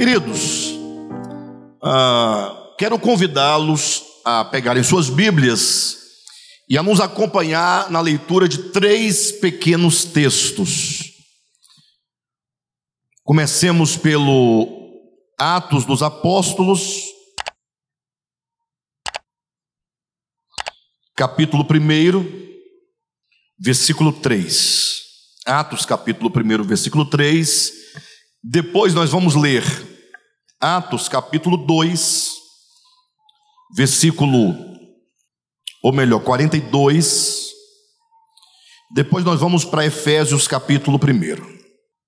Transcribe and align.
Queridos, 0.00 0.70
ah, 1.82 2.74
quero 2.78 2.98
convidá-los 2.98 4.02
a 4.24 4.42
pegarem 4.42 4.82
suas 4.82 5.10
Bíblias 5.10 5.94
e 6.66 6.78
a 6.78 6.82
nos 6.82 7.00
acompanhar 7.00 7.90
na 7.90 8.00
leitura 8.00 8.48
de 8.48 8.70
três 8.70 9.30
pequenos 9.30 10.06
textos. 10.06 11.00
Comecemos 13.22 13.94
pelo 13.94 14.90
Atos 15.38 15.84
dos 15.84 16.02
Apóstolos, 16.02 17.02
capítulo 21.14 21.62
1, 21.62 22.56
versículo 23.58 24.14
3. 24.14 25.02
Atos, 25.44 25.84
capítulo 25.84 26.32
1, 26.34 26.64
versículo 26.64 27.04
3. 27.04 27.72
Depois 28.42 28.94
nós 28.94 29.10
vamos 29.10 29.34
ler 29.34 29.89
Atos, 30.60 31.08
capítulo 31.08 31.56
2, 31.56 32.32
versículo, 33.74 34.54
ou 35.82 35.90
melhor, 35.90 36.22
42. 36.22 37.46
Depois 38.94 39.24
nós 39.24 39.40
vamos 39.40 39.64
para 39.64 39.86
Efésios, 39.86 40.46
capítulo 40.46 40.98
1. 40.98 41.60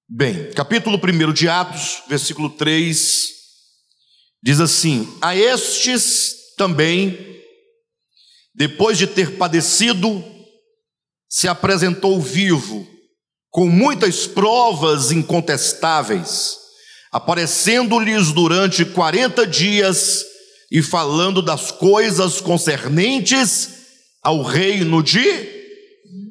Bem, 0.06 0.52
capítulo 0.52 1.00
1 1.02 1.32
de 1.32 1.48
Atos, 1.48 2.02
versículo 2.10 2.50
3, 2.50 3.30
diz 4.42 4.60
assim: 4.60 5.08
A 5.22 5.34
estes 5.34 6.54
também, 6.58 7.40
depois 8.54 8.98
de 8.98 9.06
ter 9.06 9.38
padecido, 9.38 10.22
se 11.26 11.48
apresentou 11.48 12.20
vivo, 12.20 12.86
com 13.48 13.66
muitas 13.66 14.26
provas 14.26 15.10
incontestáveis, 15.10 16.61
aparecendo-lhes 17.12 18.32
durante 18.32 18.84
quarenta 18.86 19.46
dias 19.46 20.24
e 20.70 20.80
falando 20.82 21.42
das 21.42 21.70
coisas 21.70 22.40
concernentes 22.40 23.82
ao 24.22 24.40
reino 24.42 25.02
de 25.02 25.20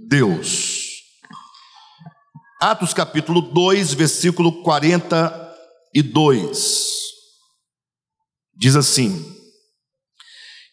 Deus. 0.08 0.80
Atos 2.60 2.92
capítulo 2.94 3.42
2, 3.42 3.94
versículo 3.94 4.64
42. 4.64 6.90
Diz 8.56 8.76
assim: 8.76 9.24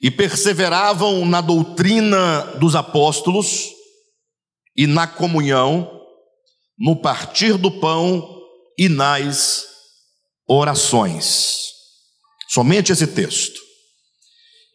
E 0.01 0.11
perseveravam 0.11 1.27
na 1.27 1.43
doutrina 1.43 2.57
dos 2.59 2.75
apóstolos 2.75 3.69
e 4.75 4.87
na 4.87 5.07
comunhão, 5.07 6.01
no 6.79 6.97
partir 6.97 7.59
do 7.59 7.71
pão 7.71 8.39
e 8.79 8.89
nas 8.89 9.68
orações. 10.49 11.57
Somente 12.49 12.93
esse 12.93 13.07
texto. 13.07 13.61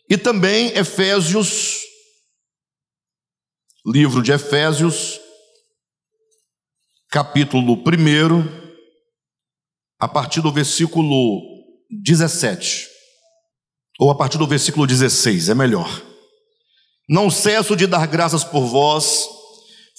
E 0.09 0.17
também 0.17 0.67
Efésios, 0.77 1.79
livro 3.85 4.21
de 4.21 4.31
Efésios, 4.31 5.19
capítulo 7.09 7.73
1, 7.73 8.63
a 9.99 10.07
partir 10.07 10.41
do 10.41 10.51
versículo 10.51 11.41
17, 12.03 12.87
ou 13.99 14.11
a 14.11 14.15
partir 14.15 14.37
do 14.37 14.47
versículo 14.47 14.85
16, 14.85 15.49
é 15.49 15.55
melhor. 15.55 16.01
Não 17.09 17.29
cesso 17.29 17.75
de 17.75 17.87
dar 17.87 18.05
graças 18.07 18.43
por 18.43 18.65
vós, 18.65 19.27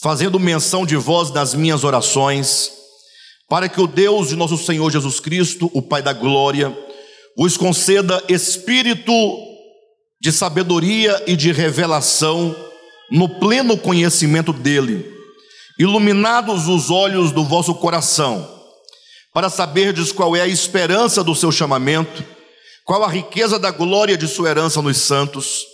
fazendo 0.00 0.38
menção 0.38 0.86
de 0.86 0.96
vós 0.96 1.30
nas 1.30 1.54
minhas 1.54 1.84
orações, 1.84 2.83
para 3.48 3.68
que 3.68 3.80
o 3.80 3.86
Deus 3.86 4.28
de 4.28 4.36
nosso 4.36 4.56
Senhor 4.58 4.90
Jesus 4.90 5.20
Cristo, 5.20 5.70
o 5.72 5.82
Pai 5.82 6.02
da 6.02 6.12
glória, 6.12 6.76
vos 7.36 7.56
conceda 7.56 8.22
espírito 8.28 9.12
de 10.20 10.32
sabedoria 10.32 11.22
e 11.26 11.36
de 11.36 11.52
revelação 11.52 12.54
no 13.10 13.28
pleno 13.28 13.76
conhecimento 13.76 14.52
dele 14.52 15.14
iluminados 15.78 16.68
os 16.68 16.90
olhos 16.90 17.32
do 17.32 17.44
vosso 17.44 17.74
coração, 17.74 18.48
para 19.32 19.50
saberdes 19.50 20.12
qual 20.12 20.36
é 20.36 20.40
a 20.40 20.46
esperança 20.46 21.24
do 21.24 21.34
seu 21.34 21.50
chamamento, 21.50 22.24
qual 22.84 23.02
a 23.02 23.08
riqueza 23.08 23.58
da 23.58 23.70
glória 23.70 24.16
de 24.16 24.28
sua 24.28 24.50
herança 24.50 24.80
nos 24.80 24.98
santos, 24.98 25.64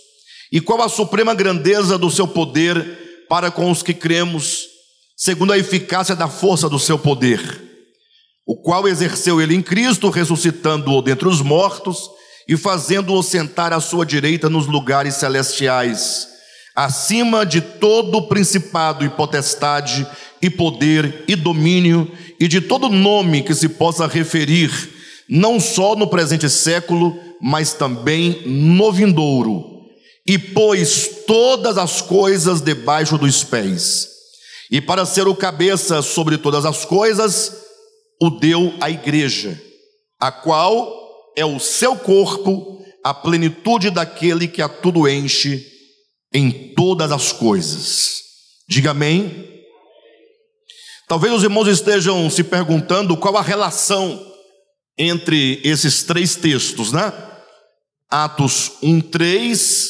e 0.51 0.59
qual 0.59 0.81
a 0.81 0.89
suprema 0.89 1.33
grandeza 1.33 1.97
do 1.97 2.09
seu 2.09 2.27
poder 2.27 3.25
para 3.29 3.51
com 3.51 3.69
os 3.69 3.83
que 3.83 3.93
cremos, 3.93 4.65
segundo 5.15 5.53
a 5.53 5.57
eficácia 5.57 6.15
da 6.15 6.27
força 6.27 6.67
do 6.67 6.79
seu 6.79 6.97
poder, 6.97 7.70
o 8.45 8.55
qual 8.55 8.87
exerceu 8.87 9.41
ele 9.41 9.55
em 9.55 9.61
Cristo, 9.61 10.09
ressuscitando-o 10.09 11.01
dentre 11.01 11.27
os 11.27 11.41
mortos 11.41 12.09
e 12.47 12.57
fazendo-o 12.57 13.21
sentar 13.21 13.71
à 13.71 13.79
sua 13.79 14.05
direita 14.05 14.49
nos 14.49 14.67
lugares 14.67 15.15
celestiais 15.15 16.31
acima 16.75 17.45
de 17.45 17.61
todo 17.61 18.27
principado 18.27 19.05
e 19.05 19.09
potestade 19.09 20.07
e 20.41 20.49
poder 20.49 21.25
e 21.27 21.35
domínio 21.35 22.11
e 22.39 22.47
de 22.47 22.61
todo 22.61 22.89
nome 22.89 23.43
que 23.43 23.53
se 23.53 23.69
possa 23.69 24.07
referir, 24.07 24.71
não 25.29 25.59
só 25.59 25.95
no 25.95 26.07
presente 26.07 26.49
século, 26.49 27.17
mas 27.41 27.73
também 27.73 28.41
no 28.45 28.91
vindouro, 28.91 29.81
e 30.25 30.37
pôs 30.37 31.09
todas 31.27 31.77
as 31.77 32.01
coisas 32.01 32.61
debaixo 32.61 33.17
dos 33.17 33.43
pés. 33.43 34.09
E 34.71 34.79
para 34.79 35.05
ser 35.05 35.27
o 35.27 35.35
cabeça 35.35 36.01
sobre 36.01 36.37
todas 36.37 36.65
as 36.65 36.85
coisas, 36.85 37.53
o 38.21 38.29
deu 38.29 38.71
à 38.79 38.87
igreja, 38.87 39.59
a 40.19 40.31
qual 40.31 41.33
é 41.35 41.43
o 41.43 41.59
seu 41.59 41.95
corpo, 41.95 42.79
a 43.03 43.15
plenitude 43.15 43.89
daquele 43.89 44.47
que 44.47 44.61
a 44.61 44.69
tudo 44.69 45.09
enche 45.09 45.65
em 46.31 46.73
todas 46.75 47.11
as 47.11 47.31
coisas. 47.31 48.21
Diga 48.69 48.91
amém. 48.91 49.49
Talvez 51.07 51.33
os 51.33 51.41
irmãos 51.41 51.67
estejam 51.67 52.29
se 52.29 52.43
perguntando 52.43 53.17
qual 53.17 53.35
a 53.37 53.41
relação 53.41 54.23
entre 54.95 55.59
esses 55.63 56.03
três 56.03 56.35
textos, 56.35 56.91
né? 56.91 57.11
Atos 58.07 58.73
1:3, 58.83 59.89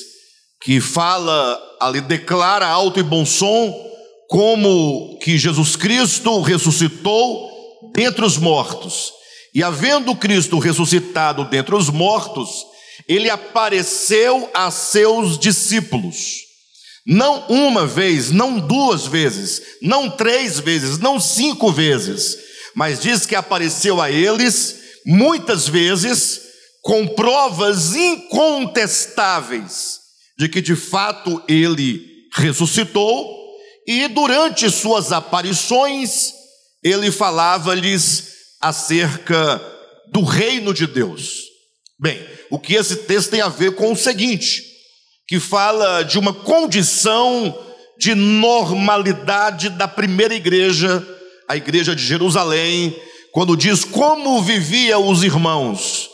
que 0.64 0.80
fala, 0.80 1.60
ali 1.82 2.00
declara 2.00 2.66
alto 2.66 2.98
e 2.98 3.04
bom 3.04 3.26
som 3.26 3.92
como 4.30 5.20
que 5.20 5.38
Jesus 5.38 5.76
Cristo 5.76 6.40
ressuscitou 6.40 7.51
dentre 7.94 8.26
os 8.26 8.38
mortos. 8.38 9.12
E 9.54 9.62
havendo 9.64 10.16
Cristo 10.16 10.58
ressuscitado 10.60 11.46
dentre 11.46 11.76
os 11.76 11.90
mortos, 11.90 12.66
ele 13.08 13.30
apareceu 13.30 14.50
a 14.54 14.70
seus 14.72 15.38
discípulos. 15.38 16.42
Não 17.06 17.46
uma 17.48 17.86
vez, 17.88 18.32
não 18.32 18.60
duas 18.60 19.06
vezes, 19.08 19.62
não 19.82 20.10
três 20.10 20.60
vezes, 20.60 20.98
não 21.00 21.20
cinco 21.20 21.72
vezes, 21.72 22.38
mas 22.76 23.02
diz 23.02 23.26
que 23.26 23.36
apareceu 23.36 24.02
a 24.02 24.12
eles 24.12 24.80
muitas 25.06 25.68
vezes 25.68 26.42
com 26.84 27.08
provas 27.08 27.96
incontestáveis 27.96 30.00
de 30.38 30.48
que 30.48 30.62
de 30.62 30.76
fato 30.76 31.42
ele 31.48 32.06
ressuscitou 32.34 33.42
e 33.88 34.08
durante 34.08 34.70
suas 34.70 35.12
aparições 35.12 36.41
ele 36.84 37.12
falava-lhes 37.12 38.32
acerca 38.60 39.62
do 40.12 40.24
reino 40.24 40.74
de 40.74 40.88
Deus. 40.88 41.44
Bem, 42.00 42.26
o 42.50 42.60
que 42.60 42.74
esse 42.74 42.96
texto 42.98 43.32
tem 43.32 43.42
a 43.42 43.48
ver 43.48 43.76
com 43.76 43.92
o 43.92 43.96
seguinte, 43.96 44.64
que 45.28 45.40
fala 45.40 46.04
de 46.04 46.18
uma 46.18 46.34
condição 46.34 47.58
de 47.98 48.16
normalidade 48.16 49.70
da 49.70 49.88
primeira 49.88 50.34
igreja, 50.34 51.06
a 51.48 51.56
igreja 51.56 51.96
de 51.96 52.04
Jerusalém, 52.04 52.96
quando 53.32 53.56
diz 53.56 53.86
como 53.86 54.42
viviam 54.42 55.08
os 55.08 55.24
irmãos. 55.24 56.10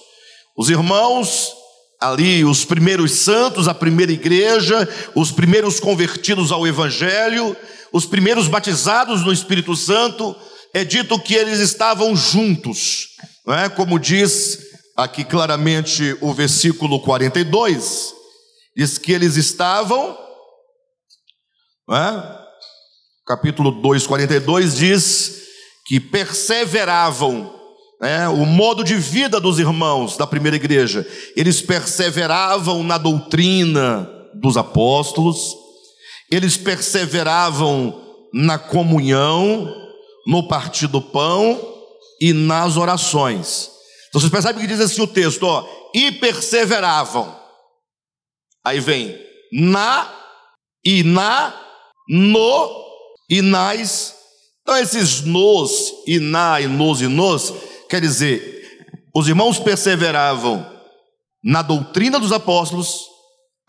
Os 0.55 0.69
irmãos 0.69 1.51
ali, 1.99 2.43
os 2.43 2.63
primeiros 2.65 3.11
santos, 3.13 3.67
a 3.67 3.73
primeira 3.73 4.11
igreja, 4.11 4.87
os 5.15 5.31
primeiros 5.31 5.79
convertidos 5.79 6.51
ao 6.51 6.67
evangelho, 6.67 7.55
os 7.91 8.05
primeiros 8.05 8.47
batizados 8.47 9.23
no 9.23 9.31
Espírito 9.31 9.75
Santo, 9.75 10.35
é 10.73 10.83
dito 10.83 11.19
que 11.19 11.33
eles 11.33 11.59
estavam 11.59 12.15
juntos, 12.15 13.07
não 13.45 13.53
é? 13.53 13.69
Como 13.69 13.99
diz 13.99 14.59
aqui 14.95 15.23
claramente 15.23 16.17
o 16.21 16.33
versículo 16.33 16.99
42, 17.01 18.13
diz 18.75 18.97
que 18.97 19.11
eles 19.11 19.37
estavam, 19.37 20.17
é? 21.91 22.37
capítulo 23.25 23.71
2, 23.81 24.07
42 24.07 24.75
diz 24.75 25.43
que 25.85 25.99
perseveravam, 25.99 27.53
é? 28.01 28.27
o 28.27 28.45
modo 28.45 28.83
de 28.83 28.95
vida 28.95 29.39
dos 29.39 29.59
irmãos 29.59 30.17
da 30.17 30.25
primeira 30.25 30.57
igreja, 30.57 31.07
eles 31.35 31.61
perseveravam 31.61 32.83
na 32.83 32.97
doutrina 32.97 34.09
dos 34.33 34.57
apóstolos, 34.57 35.55
eles 36.31 36.57
perseveravam 36.57 38.03
na 38.33 38.57
comunhão, 38.57 39.86
no 40.27 40.47
partir 40.47 40.87
do 40.87 41.01
pão 41.01 41.57
e 42.21 42.33
nas 42.33 42.75
orações. 42.75 43.71
Vocês 44.13 44.31
percebem 44.31 44.61
que 44.61 44.67
diz 44.67 44.81
assim 44.81 45.01
o 45.01 45.07
texto, 45.07 45.43
ó, 45.43 45.65
e 45.95 46.11
perseveravam. 46.11 47.33
Aí 48.65 48.79
vem 48.79 49.17
na, 49.53 50.13
e 50.83 51.03
na, 51.03 51.57
no 52.09 52.85
e 53.29 53.41
nas. 53.41 54.15
Então 54.61 54.77
esses 54.77 55.21
nos, 55.21 55.93
e 56.05 56.19
na, 56.19 56.59
e 56.59 56.67
nos 56.67 57.01
e 57.01 57.07
nos, 57.07 57.53
quer 57.89 58.01
dizer, 58.01 58.57
os 59.15 59.27
irmãos 59.29 59.57
perseveravam 59.57 60.69
na 61.43 61.61
doutrina 61.61 62.19
dos 62.19 62.33
apóstolos, 62.33 63.05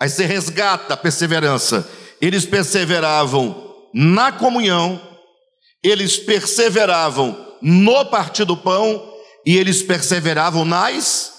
aí 0.01 0.09
você 0.09 0.27
resgata 0.27 0.95
a 0.95 0.97
perseverança. 0.97 1.89
Eles 2.21 2.45
perseveravam 2.45 3.77
na 3.95 4.33
comunhão, 4.33 5.01
eles 5.83 6.17
perseveravam 6.17 7.47
no 7.61 8.05
partir 8.07 8.45
do 8.45 8.57
pão 8.57 9.13
e 9.47 9.57
eles 9.57 9.83
perseveravam 9.83 10.65
nas 10.65 11.33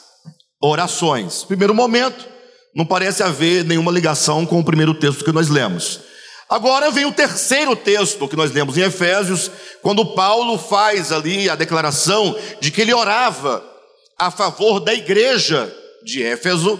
orações. 0.61 1.43
Primeiro 1.43 1.73
momento, 1.73 2.27
não 2.75 2.85
parece 2.85 3.23
haver 3.23 3.63
nenhuma 3.63 3.91
ligação 3.91 4.45
com 4.45 4.59
o 4.59 4.63
primeiro 4.63 4.93
texto 4.93 5.23
que 5.23 5.31
nós 5.31 5.49
lemos. 5.49 6.01
Agora 6.49 6.89
vem 6.89 7.05
o 7.05 7.11
terceiro 7.11 7.75
texto 7.75 8.27
que 8.27 8.35
nós 8.35 8.51
lemos 8.51 8.77
em 8.77 8.81
Efésios, 8.81 9.51
quando 9.81 10.15
Paulo 10.15 10.57
faz 10.57 11.11
ali 11.11 11.47
a 11.49 11.55
declaração 11.55 12.35
de 12.59 12.71
que 12.71 12.81
ele 12.81 12.93
orava 12.93 13.63
a 14.17 14.31
favor 14.31 14.79
da 14.79 14.93
igreja 14.93 15.71
de 16.03 16.23
Éfeso, 16.23 16.79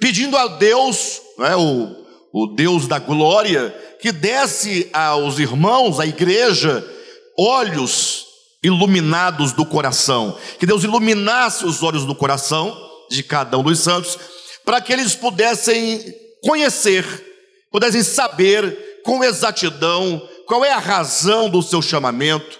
pedindo 0.00 0.36
a 0.36 0.46
Deus, 0.46 1.20
né, 1.38 1.54
o, 1.54 1.96
o 2.32 2.46
Deus 2.54 2.88
da 2.88 2.98
glória, 2.98 3.70
que 4.00 4.10
desse 4.10 4.88
aos 4.92 5.38
irmãos, 5.38 6.00
à 6.00 6.06
igreja, 6.06 6.82
olhos 7.38 8.26
iluminados 8.62 9.52
do 9.52 9.64
coração, 9.64 10.36
que 10.58 10.66
Deus 10.66 10.84
iluminasse 10.84 11.64
os 11.64 11.82
olhos 11.82 12.04
do 12.04 12.14
coração 12.14 12.76
de 13.10 13.22
cada 13.22 13.58
um 13.58 13.62
dos 13.62 13.80
santos, 13.80 14.18
para 14.64 14.80
que 14.80 14.92
eles 14.92 15.14
pudessem 15.14 16.14
conhecer, 16.42 17.04
pudessem 17.70 18.02
saber 18.02 19.00
com 19.04 19.24
exatidão 19.24 20.20
qual 20.46 20.64
é 20.64 20.72
a 20.72 20.78
razão 20.78 21.48
do 21.48 21.62
seu 21.62 21.80
chamamento, 21.80 22.58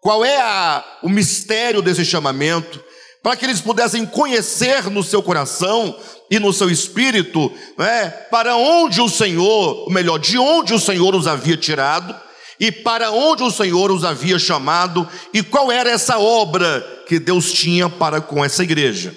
qual 0.00 0.24
é 0.24 0.40
a, 0.40 0.84
o 1.02 1.08
mistério 1.08 1.82
desse 1.82 2.04
chamamento, 2.04 2.82
para 3.22 3.36
que 3.36 3.44
eles 3.44 3.60
pudessem 3.60 4.04
conhecer 4.04 4.90
no 4.90 5.02
seu 5.04 5.22
coração 5.22 5.96
e 6.30 6.38
no 6.38 6.52
seu 6.52 6.70
espírito, 6.70 7.52
né, 7.76 8.08
para 8.30 8.56
onde 8.56 9.00
o 9.00 9.08
Senhor, 9.08 9.84
ou 9.84 9.90
melhor, 9.90 10.18
de 10.18 10.38
onde 10.38 10.74
o 10.74 10.80
Senhor 10.80 11.14
os 11.14 11.28
havia 11.28 11.56
tirado 11.56 12.31
e 12.62 12.70
para 12.70 13.10
onde 13.10 13.42
o 13.42 13.50
Senhor 13.50 13.90
os 13.90 14.04
havia 14.04 14.38
chamado 14.38 15.08
e 15.34 15.42
qual 15.42 15.72
era 15.72 15.90
essa 15.90 16.20
obra 16.20 16.80
que 17.08 17.18
Deus 17.18 17.52
tinha 17.52 17.88
para 17.88 18.20
com 18.20 18.44
essa 18.44 18.62
igreja. 18.62 19.12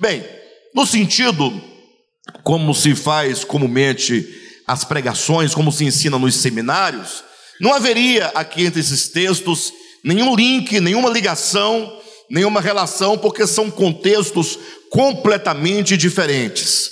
Bem, 0.00 0.24
no 0.74 0.86
sentido 0.86 1.52
como 2.42 2.74
se 2.74 2.94
faz 2.94 3.44
comumente 3.44 4.26
as 4.66 4.82
pregações, 4.82 5.54
como 5.54 5.70
se 5.70 5.84
ensina 5.84 6.18
nos 6.18 6.36
seminários, 6.36 7.22
não 7.60 7.74
haveria 7.74 8.28
aqui 8.28 8.64
entre 8.64 8.80
esses 8.80 9.08
textos 9.08 9.74
nenhum 10.02 10.34
link, 10.34 10.80
nenhuma 10.80 11.10
ligação, 11.10 12.00
nenhuma 12.30 12.62
relação, 12.62 13.18
porque 13.18 13.46
são 13.46 13.70
contextos 13.70 14.58
completamente 14.88 15.98
diferentes. 15.98 16.88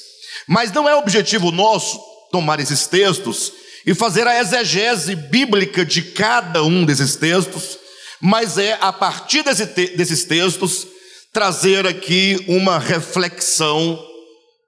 Mas 0.46 0.70
não 0.70 0.86
é 0.86 0.94
objetivo 0.94 1.50
nosso 1.50 1.98
tomar 2.30 2.60
esses 2.60 2.86
textos 2.86 3.54
e 3.88 3.94
fazer 3.94 4.26
a 4.26 4.38
exegese 4.38 5.16
bíblica 5.16 5.82
de 5.82 6.02
cada 6.02 6.62
um 6.62 6.84
desses 6.84 7.16
textos, 7.16 7.78
mas 8.20 8.58
é 8.58 8.76
a 8.82 8.92
partir 8.92 9.42
desse 9.42 9.66
te 9.66 9.96
desses 9.96 10.24
textos 10.24 10.86
trazer 11.32 11.86
aqui 11.86 12.36
uma 12.46 12.78
reflexão 12.78 13.98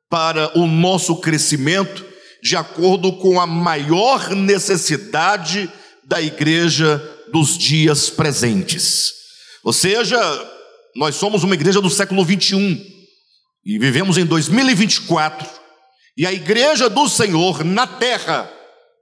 para 0.08 0.58
o 0.58 0.66
nosso 0.66 1.16
crescimento 1.16 2.02
de 2.42 2.56
acordo 2.56 3.12
com 3.12 3.38
a 3.38 3.46
maior 3.46 4.30
necessidade 4.30 5.70
da 6.02 6.22
igreja 6.22 6.98
dos 7.30 7.58
dias 7.58 8.08
presentes. 8.08 9.12
Ou 9.62 9.74
seja, 9.74 10.18
nós 10.96 11.14
somos 11.16 11.44
uma 11.44 11.54
igreja 11.54 11.82
do 11.82 11.90
século 11.90 12.24
21 12.24 12.58
e 13.66 13.78
vivemos 13.78 14.16
em 14.16 14.24
2024. 14.24 15.46
E 16.16 16.26
a 16.26 16.32
igreja 16.32 16.88
do 16.88 17.06
Senhor 17.06 17.62
na 17.62 17.86
terra 17.86 18.50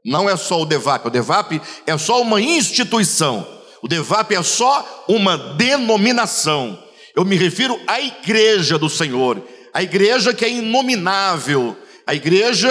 não 0.04 0.28
é 0.28 0.36
só 0.36 0.62
o 0.62 0.66
DEVAP, 0.66 1.06
o 1.06 1.10
DEVAP 1.10 1.60
é 1.86 1.98
só 1.98 2.22
uma 2.22 2.40
instituição. 2.40 3.46
O 3.82 3.88
DEVAP 3.88 4.32
é 4.32 4.42
só 4.42 5.04
uma 5.08 5.36
denominação. 5.36 6.78
Eu 7.14 7.24
me 7.24 7.36
refiro 7.36 7.78
à 7.86 8.00
igreja 8.00 8.78
do 8.78 8.88
Senhor, 8.88 9.42
a 9.72 9.82
igreja 9.82 10.32
que 10.32 10.44
é 10.44 10.50
inominável, 10.50 11.76
a 12.06 12.14
igreja 12.14 12.68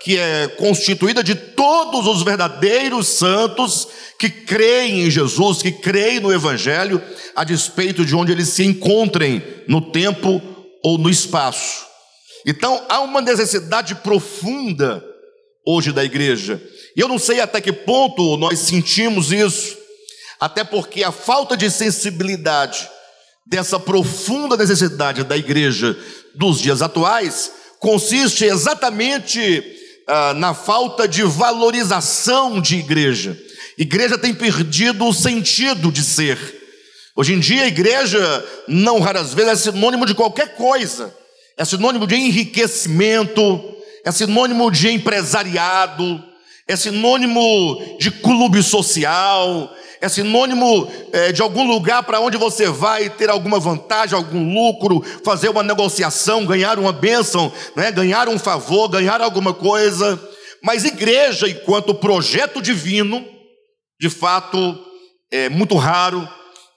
que 0.00 0.16
é 0.18 0.46
constituída 0.48 1.22
de 1.22 1.34
todos 1.34 2.06
os 2.06 2.22
verdadeiros 2.22 3.08
santos 3.08 3.88
que 4.18 4.30
creem 4.30 5.02
em 5.02 5.10
Jesus, 5.10 5.62
que 5.62 5.72
creem 5.72 6.20
no 6.20 6.32
Evangelho, 6.32 7.02
a 7.34 7.42
despeito 7.42 8.04
de 8.04 8.14
onde 8.14 8.32
eles 8.32 8.50
se 8.50 8.64
encontrem 8.64 9.42
no 9.66 9.80
tempo 9.80 10.40
ou 10.82 10.96
no 10.96 11.10
espaço. 11.10 11.84
Então 12.46 12.84
há 12.88 13.00
uma 13.00 13.20
necessidade 13.20 13.96
profunda 13.96 15.04
hoje 15.66 15.92
da 15.92 16.04
igreja. 16.04 16.62
E 16.96 17.00
eu 17.00 17.08
não 17.08 17.18
sei 17.18 17.40
até 17.40 17.60
que 17.60 17.72
ponto 17.72 18.36
nós 18.36 18.60
sentimos 18.60 19.32
isso, 19.32 19.76
até 20.38 20.62
porque 20.62 21.02
a 21.02 21.10
falta 21.10 21.56
de 21.56 21.70
sensibilidade 21.70 22.88
dessa 23.44 23.78
profunda 23.78 24.56
necessidade 24.56 25.24
da 25.24 25.36
igreja 25.36 25.98
dos 26.34 26.60
dias 26.60 26.82
atuais 26.82 27.50
consiste 27.80 28.44
exatamente 28.44 29.64
ah, 30.06 30.34
na 30.34 30.54
falta 30.54 31.06
de 31.06 31.22
valorização 31.22 32.60
de 32.60 32.76
igreja. 32.76 33.38
Igreja 33.76 34.16
tem 34.16 34.34
perdido 34.34 35.06
o 35.06 35.12
sentido 35.12 35.92
de 35.92 36.02
ser. 36.02 36.38
Hoje 37.14 37.32
em 37.32 37.40
dia, 37.40 37.62
a 37.62 37.68
igreja, 37.68 38.44
não 38.68 39.00
raras 39.00 39.32
vezes, 39.32 39.66
é 39.66 39.72
sinônimo 39.72 40.04
de 40.06 40.14
qualquer 40.14 40.54
coisa, 40.54 41.14
é 41.56 41.64
sinônimo 41.64 42.06
de 42.06 42.14
enriquecimento, 42.14 43.75
é 44.06 44.12
sinônimo 44.12 44.70
de 44.70 44.88
empresariado, 44.88 46.22
é 46.68 46.76
sinônimo 46.76 47.96
de 47.98 48.12
clube 48.12 48.62
social, 48.62 49.68
é 50.00 50.08
sinônimo 50.08 50.88
é, 51.12 51.32
de 51.32 51.42
algum 51.42 51.66
lugar 51.66 52.04
para 52.04 52.20
onde 52.20 52.36
você 52.36 52.68
vai 52.68 53.10
ter 53.10 53.28
alguma 53.28 53.58
vantagem, 53.58 54.16
algum 54.16 54.54
lucro, 54.54 55.02
fazer 55.24 55.48
uma 55.48 55.64
negociação, 55.64 56.46
ganhar 56.46 56.78
uma 56.78 56.92
bênção, 56.92 57.52
né? 57.74 57.90
ganhar 57.90 58.28
um 58.28 58.38
favor, 58.38 58.86
ganhar 58.86 59.20
alguma 59.20 59.52
coisa. 59.52 60.16
Mas 60.62 60.84
igreja, 60.84 61.48
enquanto 61.48 61.92
projeto 61.92 62.62
divino, 62.62 63.26
de 64.00 64.08
fato, 64.08 64.78
é 65.32 65.48
muito 65.48 65.74
raro, 65.74 66.28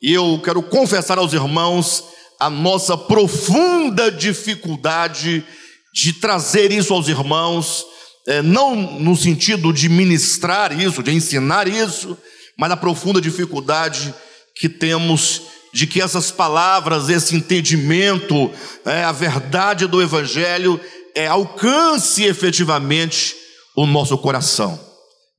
e 0.02 0.12
eu 0.12 0.42
quero 0.44 0.64
confessar 0.64 1.20
aos 1.20 1.34
irmãos 1.34 2.06
a 2.40 2.50
nossa 2.50 2.98
profunda 2.98 4.12
dificuldade 4.12 5.46
de 5.94 6.14
trazer 6.14 6.72
isso 6.72 6.94
aos 6.94 7.08
irmãos, 7.08 7.86
é, 8.28 8.42
não 8.42 8.76
no 8.76 9.16
sentido 9.16 9.74
de 9.74 9.90
ministrar 9.90 10.78
isso, 10.80 11.02
de 11.02 11.12
ensinar 11.12 11.68
isso, 11.68 12.18
mas 12.58 12.72
a 12.72 12.78
profunda 12.78 13.20
dificuldade 13.20 14.14
que 14.56 14.70
temos 14.70 15.42
de 15.74 15.88
que 15.88 16.02
essas 16.02 16.32
palavras, 16.32 17.10
esse 17.10 17.36
entendimento, 17.36 18.52
é, 18.86 19.04
a 19.04 19.12
verdade 19.12 19.88
do 19.88 20.02
Evangelho, 20.02 20.80
é, 21.16 21.28
alcance 21.28 22.24
efetivamente 22.24 23.36
o 23.76 23.86
nosso 23.86 24.18
coração, 24.18 24.80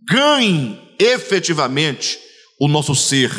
ganhe 0.09 0.81
efetivamente 0.99 2.19
o 2.59 2.69
nosso 2.69 2.95
ser, 2.95 3.31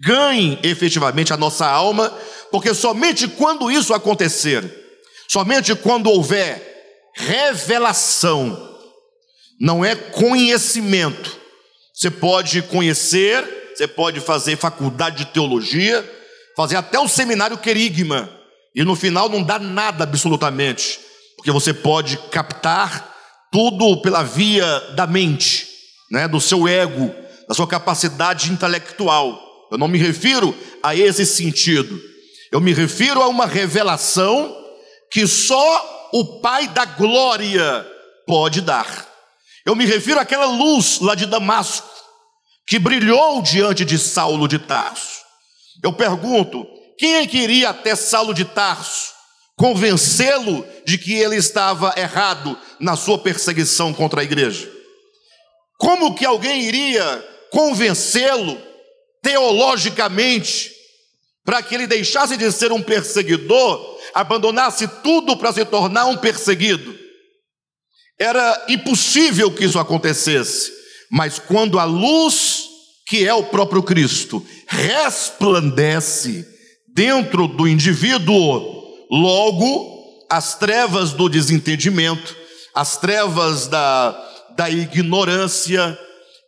ganhe 0.00 0.58
efetivamente 0.62 1.32
a 1.32 1.36
nossa 1.36 1.66
alma, 1.66 2.12
porque 2.50 2.74
somente 2.74 3.26
quando 3.28 3.70
isso 3.70 3.92
acontecer, 3.94 4.85
somente 5.28 5.74
quando 5.74 6.10
houver 6.10 6.74
revelação, 7.14 8.76
não 9.60 9.84
é 9.84 9.94
conhecimento, 9.94 11.36
você 11.94 12.10
pode 12.10 12.60
conhecer, 12.62 13.72
você 13.74 13.88
pode 13.88 14.20
fazer 14.20 14.56
faculdade 14.56 15.24
de 15.24 15.32
teologia, 15.32 16.04
fazer 16.56 16.76
até 16.76 16.98
o 16.98 17.08
seminário 17.08 17.56
querigma, 17.56 18.30
e 18.74 18.84
no 18.84 18.94
final 18.94 19.28
não 19.28 19.42
dá 19.42 19.58
nada 19.58 20.04
absolutamente, 20.04 21.00
porque 21.36 21.50
você 21.50 21.72
pode 21.72 22.18
captar 22.30 23.14
tudo 23.50 24.02
pela 24.02 24.22
via 24.22 24.80
da 24.94 25.06
mente, 25.06 25.66
né, 26.10 26.28
do 26.28 26.40
seu 26.40 26.68
ego, 26.68 27.14
da 27.48 27.54
sua 27.54 27.66
capacidade 27.66 28.52
intelectual. 28.52 29.40
Eu 29.70 29.78
não 29.78 29.88
me 29.88 29.98
refiro 29.98 30.54
a 30.82 30.94
esse 30.94 31.24
sentido. 31.24 32.00
Eu 32.52 32.60
me 32.60 32.72
refiro 32.72 33.22
a 33.22 33.28
uma 33.28 33.46
revelação 33.46 34.55
que 35.10 35.26
só 35.26 36.08
o 36.12 36.40
Pai 36.40 36.68
da 36.68 36.84
glória 36.84 37.86
pode 38.26 38.60
dar. 38.60 39.06
Eu 39.64 39.74
me 39.74 39.84
refiro 39.84 40.20
àquela 40.20 40.46
luz 40.46 41.00
lá 41.00 41.14
de 41.14 41.26
Damasco, 41.26 41.88
que 42.66 42.78
brilhou 42.78 43.42
diante 43.42 43.84
de 43.84 43.98
Saulo 43.98 44.46
de 44.46 44.58
Tarso. 44.58 45.20
Eu 45.82 45.92
pergunto: 45.92 46.66
quem 46.98 47.16
é 47.16 47.26
que 47.26 47.38
iria 47.38 47.70
até 47.70 47.94
Saulo 47.94 48.32
de 48.32 48.44
Tarso 48.44 49.14
convencê-lo 49.56 50.66
de 50.84 50.98
que 50.98 51.14
ele 51.14 51.36
estava 51.36 51.94
errado 51.96 52.58
na 52.78 52.94
sua 52.96 53.18
perseguição 53.18 53.92
contra 53.92 54.20
a 54.20 54.24
igreja? 54.24 54.70
Como 55.78 56.14
que 56.14 56.24
alguém 56.24 56.62
iria 56.62 57.24
convencê-lo 57.50 58.60
teologicamente 59.22 60.72
para 61.44 61.62
que 61.62 61.74
ele 61.74 61.86
deixasse 61.86 62.36
de 62.36 62.50
ser 62.50 62.72
um 62.72 62.82
perseguidor, 62.82 63.95
abandonasse 64.16 64.88
tudo 65.02 65.36
para 65.36 65.52
se 65.52 65.62
tornar 65.66 66.06
um 66.06 66.16
perseguido? 66.16 66.96
Era 68.18 68.64
impossível 68.66 69.50
que 69.50 69.64
isso 69.64 69.78
acontecesse, 69.78 70.72
mas 71.10 71.38
quando 71.38 71.78
a 71.78 71.84
luz, 71.84 72.64
que 73.06 73.26
é 73.26 73.34
o 73.34 73.44
próprio 73.44 73.82
Cristo, 73.82 74.44
resplandece 74.66 76.46
dentro 76.94 77.46
do 77.46 77.68
indivíduo, 77.68 78.62
logo 79.10 80.24
as 80.30 80.58
trevas 80.58 81.12
do 81.12 81.28
desentendimento, 81.28 82.34
as 82.74 82.96
trevas 82.96 83.66
da, 83.66 84.12
da 84.56 84.70
ignorância, 84.70 85.96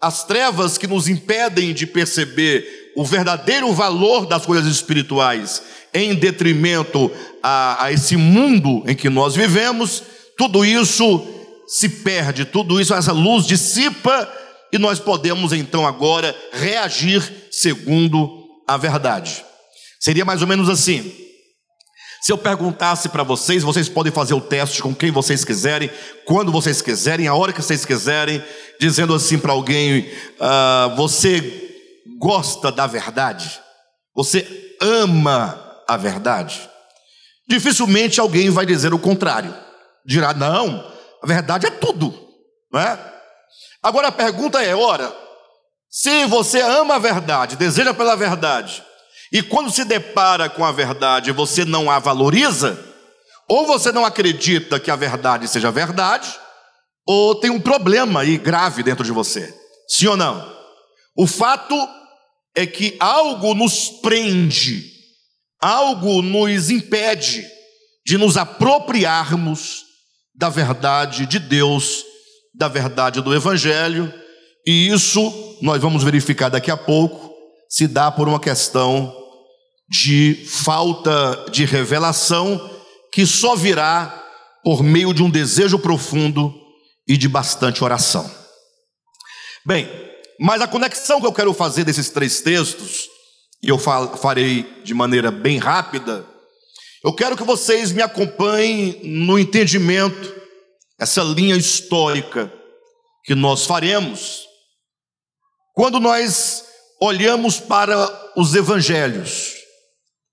as 0.00 0.24
trevas 0.24 0.78
que 0.78 0.86
nos 0.86 1.06
impedem 1.06 1.74
de 1.74 1.86
perceber 1.86 2.87
o 2.98 3.04
verdadeiro 3.04 3.72
valor 3.72 4.26
das 4.26 4.44
coisas 4.44 4.66
espirituais, 4.66 5.62
em 5.94 6.16
detrimento 6.16 7.08
a, 7.40 7.84
a 7.84 7.92
esse 7.92 8.16
mundo 8.16 8.82
em 8.88 8.96
que 8.96 9.08
nós 9.08 9.36
vivemos, 9.36 10.02
tudo 10.36 10.64
isso 10.64 11.24
se 11.68 11.88
perde, 11.88 12.44
tudo 12.44 12.80
isso, 12.80 12.92
essa 12.92 13.12
luz 13.12 13.46
dissipa 13.46 14.28
e 14.72 14.78
nós 14.78 14.98
podemos 14.98 15.52
então 15.52 15.86
agora 15.86 16.34
reagir 16.52 17.22
segundo 17.52 18.48
a 18.66 18.76
verdade. 18.76 19.44
Seria 20.00 20.24
mais 20.24 20.42
ou 20.42 20.48
menos 20.48 20.68
assim. 20.68 21.08
Se 22.20 22.32
eu 22.32 22.38
perguntasse 22.38 23.08
para 23.10 23.22
vocês, 23.22 23.62
vocês 23.62 23.88
podem 23.88 24.12
fazer 24.12 24.34
o 24.34 24.40
teste 24.40 24.82
com 24.82 24.92
quem 24.92 25.12
vocês 25.12 25.44
quiserem, 25.44 25.88
quando 26.24 26.50
vocês 26.50 26.82
quiserem, 26.82 27.28
a 27.28 27.34
hora 27.34 27.52
que 27.52 27.62
vocês 27.62 27.84
quiserem, 27.84 28.42
dizendo 28.80 29.14
assim 29.14 29.38
para 29.38 29.52
alguém: 29.52 30.10
ah, 30.40 30.92
Você 30.96 31.67
gosta 32.18 32.72
da 32.72 32.86
verdade? 32.86 33.60
Você 34.14 34.76
ama 34.80 35.82
a 35.86 35.96
verdade? 35.96 36.68
Dificilmente 37.48 38.20
alguém 38.20 38.50
vai 38.50 38.66
dizer 38.66 38.92
o 38.92 38.98
contrário. 38.98 39.54
Dirá: 40.04 40.34
Não, 40.34 40.92
a 41.22 41.26
verdade 41.26 41.66
é 41.66 41.70
tudo, 41.70 42.14
não 42.70 42.80
é? 42.80 42.98
Agora 43.82 44.08
a 44.08 44.12
pergunta 44.12 44.62
é: 44.62 44.74
ora, 44.74 45.14
se 45.88 46.26
você 46.26 46.60
ama 46.60 46.96
a 46.96 46.98
verdade, 46.98 47.56
deseja 47.56 47.94
pela 47.94 48.16
verdade, 48.16 48.82
e 49.32 49.42
quando 49.42 49.70
se 49.70 49.84
depara 49.84 50.48
com 50.48 50.64
a 50.64 50.72
verdade, 50.72 51.32
você 51.32 51.64
não 51.64 51.90
a 51.90 51.98
valoriza, 51.98 52.78
ou 53.48 53.66
você 53.66 53.92
não 53.92 54.04
acredita 54.04 54.80
que 54.80 54.90
a 54.90 54.96
verdade 54.96 55.48
seja 55.48 55.70
verdade, 55.70 56.38
ou 57.06 57.34
tem 57.34 57.50
um 57.50 57.60
problema 57.60 58.20
aí 58.20 58.36
grave 58.36 58.82
dentro 58.82 59.04
de 59.04 59.12
você. 59.12 59.54
Sim 59.88 60.08
ou 60.08 60.16
não? 60.16 60.58
O 61.16 61.26
fato 61.26 61.74
é 62.58 62.66
que 62.66 62.96
algo 62.98 63.54
nos 63.54 63.88
prende, 63.88 64.82
algo 65.60 66.20
nos 66.22 66.70
impede 66.70 67.46
de 68.04 68.18
nos 68.18 68.36
apropriarmos 68.36 69.84
da 70.34 70.48
verdade 70.48 71.24
de 71.24 71.38
Deus, 71.38 72.02
da 72.52 72.66
verdade 72.66 73.20
do 73.20 73.32
Evangelho, 73.32 74.12
e 74.66 74.88
isso 74.88 75.56
nós 75.62 75.80
vamos 75.80 76.02
verificar 76.02 76.48
daqui 76.48 76.68
a 76.68 76.76
pouco, 76.76 77.32
se 77.68 77.86
dá 77.86 78.10
por 78.10 78.26
uma 78.26 78.40
questão 78.40 79.16
de 79.88 80.44
falta 80.44 81.46
de 81.52 81.64
revelação 81.64 82.58
que 83.12 83.24
só 83.24 83.54
virá 83.54 84.20
por 84.64 84.82
meio 84.82 85.14
de 85.14 85.22
um 85.22 85.30
desejo 85.30 85.78
profundo 85.78 86.52
e 87.06 87.16
de 87.16 87.28
bastante 87.28 87.84
oração. 87.84 88.28
Bem, 89.64 90.07
mas 90.38 90.60
a 90.60 90.68
conexão 90.68 91.20
que 91.20 91.26
eu 91.26 91.32
quero 91.32 91.52
fazer 91.52 91.84
desses 91.84 92.10
três 92.10 92.40
textos, 92.40 93.08
e 93.62 93.68
eu 93.68 93.78
farei 93.78 94.82
de 94.84 94.94
maneira 94.94 95.30
bem 95.30 95.58
rápida, 95.58 96.24
eu 97.04 97.12
quero 97.12 97.36
que 97.36 97.44
vocês 97.44 97.92
me 97.92 98.02
acompanhem 98.02 99.00
no 99.02 99.38
entendimento, 99.38 100.34
essa 100.98 101.22
linha 101.22 101.56
histórica 101.56 102.52
que 103.24 103.34
nós 103.34 103.64
faremos, 103.64 104.46
quando 105.74 106.00
nós 106.00 106.64
olhamos 107.00 107.60
para 107.60 108.32
os 108.36 108.54
evangelhos 108.54 109.58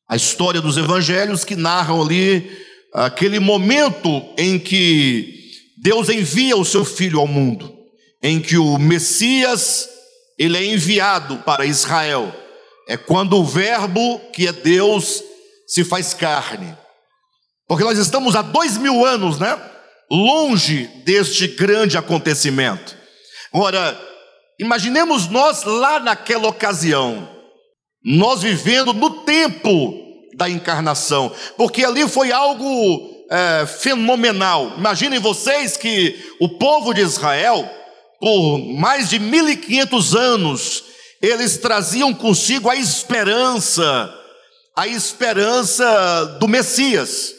a 0.08 0.16
história 0.16 0.62
dos 0.62 0.78
evangelhos 0.78 1.44
que 1.44 1.56
narram 1.56 2.02
ali 2.02 2.50
aquele 2.94 3.40
momento 3.40 4.24
em 4.38 4.60
que 4.60 5.34
Deus 5.78 6.10
envia 6.10 6.56
o 6.56 6.66
seu 6.66 6.86
filho 6.86 7.20
ao 7.20 7.28
mundo, 7.28 7.74
em 8.22 8.40
que 8.40 8.58
o 8.58 8.78
Messias 8.78 9.90
ele 10.38 10.58
é 10.58 10.66
enviado 10.66 11.38
para 11.38 11.66
Israel. 11.66 12.34
É 12.88 12.98
quando 12.98 13.38
o 13.38 13.46
verbo 13.46 14.20
que 14.32 14.48
é 14.48 14.52
Deus 14.52 15.24
se 15.68 15.84
faz 15.84 16.14
carne. 16.14 16.78
Porque 17.68 17.84
nós 17.84 17.98
estamos 17.98 18.36
há 18.36 18.42
dois 18.42 18.78
mil 18.78 19.06
anos, 19.06 19.40
né? 19.40 19.60
Longe 20.12 20.86
deste 21.04 21.48
grande 21.48 21.98
acontecimento. 21.98 22.96
Ora, 23.52 24.00
imaginemos 24.60 25.28
nós 25.28 25.64
lá 25.64 26.00
naquela 26.00 26.48
ocasião, 26.48 27.28
nós 28.04 28.42
vivendo 28.44 28.94
no 28.94 29.24
tempo 29.24 30.06
da 30.36 30.50
encarnação, 30.50 31.34
porque 31.58 31.84
ali 31.84 32.08
foi 32.08 32.32
algo 32.32 33.26
é, 33.32 33.66
fenomenal. 33.66 34.74
Imaginem 34.78 35.20
vocês 35.20 35.78
que 35.78 36.16
o 36.40 36.50
povo 36.50 36.94
de 36.94 37.02
Israel, 37.02 37.68
por 38.20 38.60
mais 38.60 39.10
de 39.10 39.20
1500 39.20 40.16
anos, 40.16 40.84
eles 41.22 41.58
traziam 41.58 42.14
consigo 42.14 42.70
a 42.70 42.76
esperança, 42.76 44.14
a 44.76 44.88
esperança 44.88 46.38
do 46.40 46.48
Messias. 46.48 47.34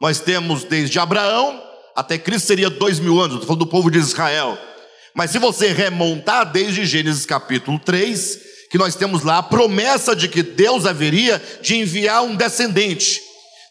Nós 0.00 0.20
temos 0.20 0.64
desde 0.64 0.98
Abraão 0.98 1.70
até 2.00 2.16
Cristo 2.16 2.46
seria 2.46 2.70
dois 2.70 2.98
mil 2.98 3.20
anos, 3.20 3.34
estou 3.34 3.46
falando 3.46 3.64
do 3.64 3.70
povo 3.70 3.90
de 3.90 3.98
Israel. 3.98 4.58
Mas 5.14 5.30
se 5.30 5.38
você 5.38 5.72
remontar 5.72 6.50
desde 6.50 6.86
Gênesis 6.86 7.26
capítulo 7.26 7.78
3, 7.78 8.38
que 8.70 8.78
nós 8.78 8.94
temos 8.94 9.22
lá 9.22 9.38
a 9.38 9.42
promessa 9.42 10.16
de 10.16 10.28
que 10.28 10.42
Deus 10.42 10.86
haveria 10.86 11.42
de 11.60 11.76
enviar 11.76 12.22
um 12.22 12.36
descendente. 12.36 13.20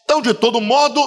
Então, 0.04 0.22
de 0.22 0.34
todo 0.34 0.60
modo, 0.60 1.00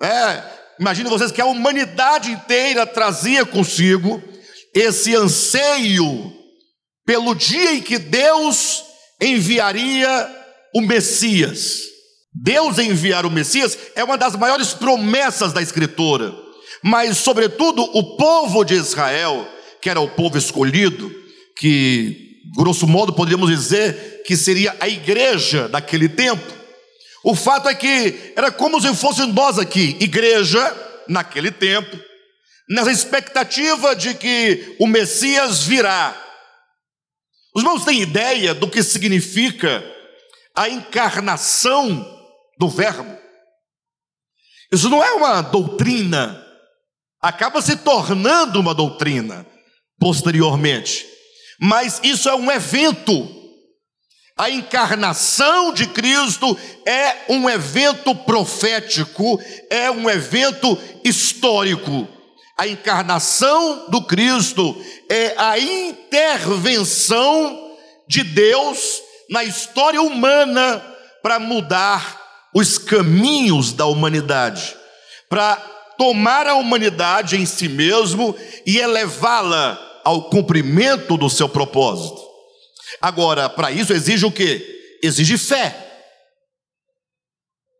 é, 0.00 0.42
imagine 0.80 1.10
vocês 1.10 1.30
que 1.30 1.40
a 1.40 1.46
humanidade 1.46 2.30
inteira 2.30 2.86
trazia 2.86 3.44
consigo 3.44 4.22
esse 4.74 5.14
anseio 5.14 6.32
pelo 7.06 7.34
dia 7.34 7.74
em 7.74 7.82
que 7.82 7.98
Deus 7.98 8.82
enviaria 9.20 10.28
o 10.74 10.80
Messias. 10.80 11.82
Deus 12.34 12.78
enviar 12.78 13.24
o 13.24 13.30
Messias 13.30 13.78
é 13.94 14.02
uma 14.02 14.18
das 14.18 14.34
maiores 14.34 14.74
promessas 14.74 15.52
da 15.52 15.62
Escritura, 15.62 16.34
mas, 16.82 17.18
sobretudo, 17.18 17.82
o 17.82 18.16
povo 18.16 18.64
de 18.64 18.74
Israel, 18.74 19.48
que 19.80 19.88
era 19.88 20.00
o 20.00 20.10
povo 20.10 20.36
escolhido, 20.36 21.10
que 21.56 22.40
grosso 22.56 22.86
modo 22.86 23.12
poderíamos 23.12 23.48
dizer 23.48 24.22
que 24.26 24.36
seria 24.36 24.76
a 24.80 24.88
igreja 24.88 25.68
daquele 25.68 26.08
tempo. 26.08 26.52
O 27.22 27.34
fato 27.34 27.68
é 27.68 27.74
que 27.74 28.32
era 28.36 28.50
como 28.50 28.80
se 28.80 28.94
fosse 28.94 29.24
nós 29.26 29.58
aqui, 29.58 29.96
igreja, 30.00 30.60
naquele 31.08 31.50
tempo, 31.50 31.96
nessa 32.68 32.90
expectativa 32.90 33.94
de 33.94 34.14
que 34.14 34.76
o 34.78 34.86
Messias 34.86 35.64
virá. 35.64 36.20
Os 37.54 37.62
irmãos 37.62 37.84
têm 37.84 38.00
ideia 38.00 38.54
do 38.54 38.68
que 38.68 38.82
significa 38.82 39.84
a 40.56 40.68
encarnação 40.68 42.04
do 42.58 42.68
Verbo? 42.68 43.18
Isso 44.72 44.88
não 44.88 45.02
é 45.02 45.12
uma 45.12 45.40
doutrina, 45.40 46.44
acaba 47.20 47.62
se 47.62 47.76
tornando 47.76 48.58
uma 48.58 48.74
doutrina 48.74 49.46
posteriormente 49.98 51.14
mas 51.58 52.00
isso 52.02 52.28
é 52.28 52.34
um 52.34 52.50
evento. 52.50 53.42
A 54.36 54.50
encarnação 54.50 55.72
de 55.72 55.86
Cristo 55.86 56.58
é 56.84 57.32
um 57.32 57.48
evento 57.48 58.14
profético, 58.14 59.40
é 59.70 59.90
um 59.90 60.10
evento 60.10 60.76
histórico. 61.04 62.08
A 62.56 62.68
encarnação 62.68 63.86
do 63.88 64.02
Cristo 64.02 64.80
é 65.10 65.34
a 65.36 65.58
intervenção 65.58 66.96
de 68.06 68.22
Deus 68.22 69.02
na 69.28 69.42
história 69.42 70.00
humana 70.00 70.80
para 71.22 71.40
mudar 71.40 72.22
os 72.54 72.78
caminhos 72.78 73.72
da 73.72 73.86
humanidade, 73.86 74.76
para 75.28 75.56
tomar 75.98 76.46
a 76.46 76.54
humanidade 76.54 77.36
em 77.36 77.44
si 77.44 77.68
mesmo 77.68 78.36
e 78.64 78.78
elevá-la 78.78 79.80
ao 80.04 80.30
cumprimento 80.30 81.16
do 81.16 81.28
seu 81.28 81.48
propósito. 81.48 82.22
Agora, 83.00 83.48
para 83.48 83.72
isso 83.72 83.92
exige 83.92 84.24
o 84.24 84.30
que? 84.30 84.98
Exige 85.02 85.36
fé. 85.36 85.83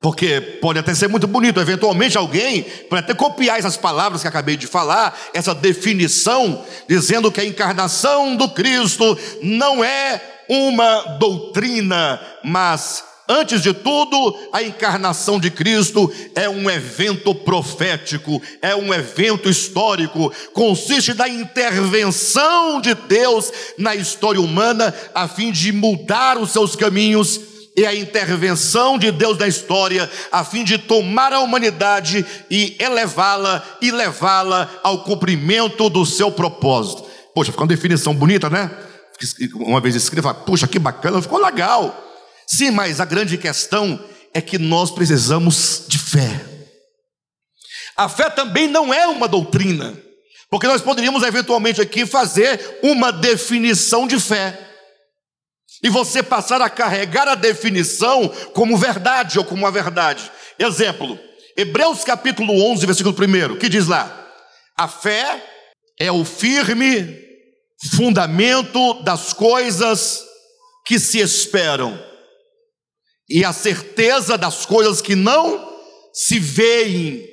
Porque 0.04 0.38
pode 0.60 0.78
até 0.78 0.94
ser 0.94 1.08
muito 1.08 1.26
bonito, 1.26 1.58
eventualmente 1.58 2.18
alguém 2.18 2.62
pode 2.90 3.04
até 3.04 3.14
copiar 3.14 3.58
essas 3.58 3.78
palavras 3.78 4.20
que 4.20 4.28
acabei 4.28 4.54
de 4.54 4.66
falar, 4.66 5.18
essa 5.32 5.54
definição, 5.54 6.62
dizendo 6.86 7.32
que 7.32 7.40
a 7.40 7.44
encarnação 7.46 8.36
do 8.36 8.50
Cristo 8.50 9.18
não 9.40 9.82
é 9.82 10.20
uma 10.46 11.16
doutrina, 11.18 12.20
mas 12.44 13.02
Antes 13.26 13.62
de 13.62 13.72
tudo, 13.72 14.36
a 14.52 14.62
encarnação 14.62 15.40
de 15.40 15.50
Cristo 15.50 16.12
é 16.34 16.46
um 16.46 16.68
evento 16.68 17.34
profético, 17.34 18.42
é 18.60 18.76
um 18.76 18.92
evento 18.92 19.48
histórico, 19.48 20.30
consiste 20.52 21.14
na 21.14 21.26
intervenção 21.26 22.82
de 22.82 22.92
Deus 22.94 23.50
na 23.78 23.94
história 23.94 24.38
humana 24.38 24.94
a 25.14 25.26
fim 25.26 25.50
de 25.50 25.72
mudar 25.72 26.36
os 26.36 26.50
seus 26.50 26.76
caminhos 26.76 27.53
e 27.76 27.84
a 27.84 27.94
intervenção 27.94 28.96
de 28.96 29.10
Deus 29.10 29.36
na 29.36 29.48
história 29.48 30.10
a 30.30 30.44
fim 30.44 30.62
de 30.62 30.78
tomar 30.78 31.32
a 31.32 31.40
humanidade 31.40 32.24
e 32.48 32.76
elevá-la 32.78 33.64
e 33.80 33.90
levá-la 33.90 34.70
ao 34.82 35.02
cumprimento 35.02 35.90
do 35.90 36.06
seu 36.06 36.30
propósito. 36.30 37.04
Poxa, 37.34 37.50
ficou 37.50 37.64
uma 37.64 37.74
definição 37.74 38.14
bonita, 38.14 38.48
né? 38.48 38.70
Uma 39.54 39.80
vez 39.80 39.96
escrita, 39.96 40.32
puxa, 40.32 40.68
que 40.68 40.78
bacana, 40.78 41.20
ficou 41.20 41.42
legal. 41.42 42.00
Sim, 42.46 42.70
mas 42.70 43.00
a 43.00 43.04
grande 43.04 43.36
questão 43.36 43.98
é 44.32 44.40
que 44.40 44.58
nós 44.58 44.90
precisamos 44.90 45.84
de 45.88 45.98
fé. 45.98 46.44
A 47.96 48.08
fé 48.08 48.30
também 48.30 48.68
não 48.68 48.92
é 48.92 49.06
uma 49.06 49.26
doutrina, 49.26 49.96
porque 50.50 50.66
nós 50.66 50.80
poderíamos 50.80 51.22
eventualmente 51.22 51.80
aqui 51.80 52.06
fazer 52.06 52.78
uma 52.82 53.12
definição 53.12 54.06
de 54.06 54.18
fé. 54.20 54.73
E 55.84 55.90
você 55.90 56.22
passar 56.22 56.62
a 56.62 56.70
carregar 56.70 57.28
a 57.28 57.34
definição 57.34 58.26
como 58.54 58.78
verdade 58.78 59.38
ou 59.38 59.44
como 59.44 59.64
uma 59.64 59.70
verdade. 59.70 60.32
Exemplo, 60.58 61.18
Hebreus 61.54 62.02
capítulo 62.02 62.58
11, 62.72 62.86
versículo 62.86 63.14
1, 63.14 63.58
que 63.58 63.68
diz 63.68 63.86
lá: 63.86 64.26
A 64.78 64.88
fé 64.88 65.44
é 66.00 66.10
o 66.10 66.24
firme 66.24 67.22
fundamento 67.94 69.02
das 69.02 69.34
coisas 69.34 70.24
que 70.86 70.98
se 70.98 71.20
esperam 71.20 72.02
e 73.28 73.44
a 73.44 73.52
certeza 73.52 74.38
das 74.38 74.64
coisas 74.64 75.02
que 75.02 75.14
não 75.14 75.70
se 76.14 76.38
veem. 76.38 77.28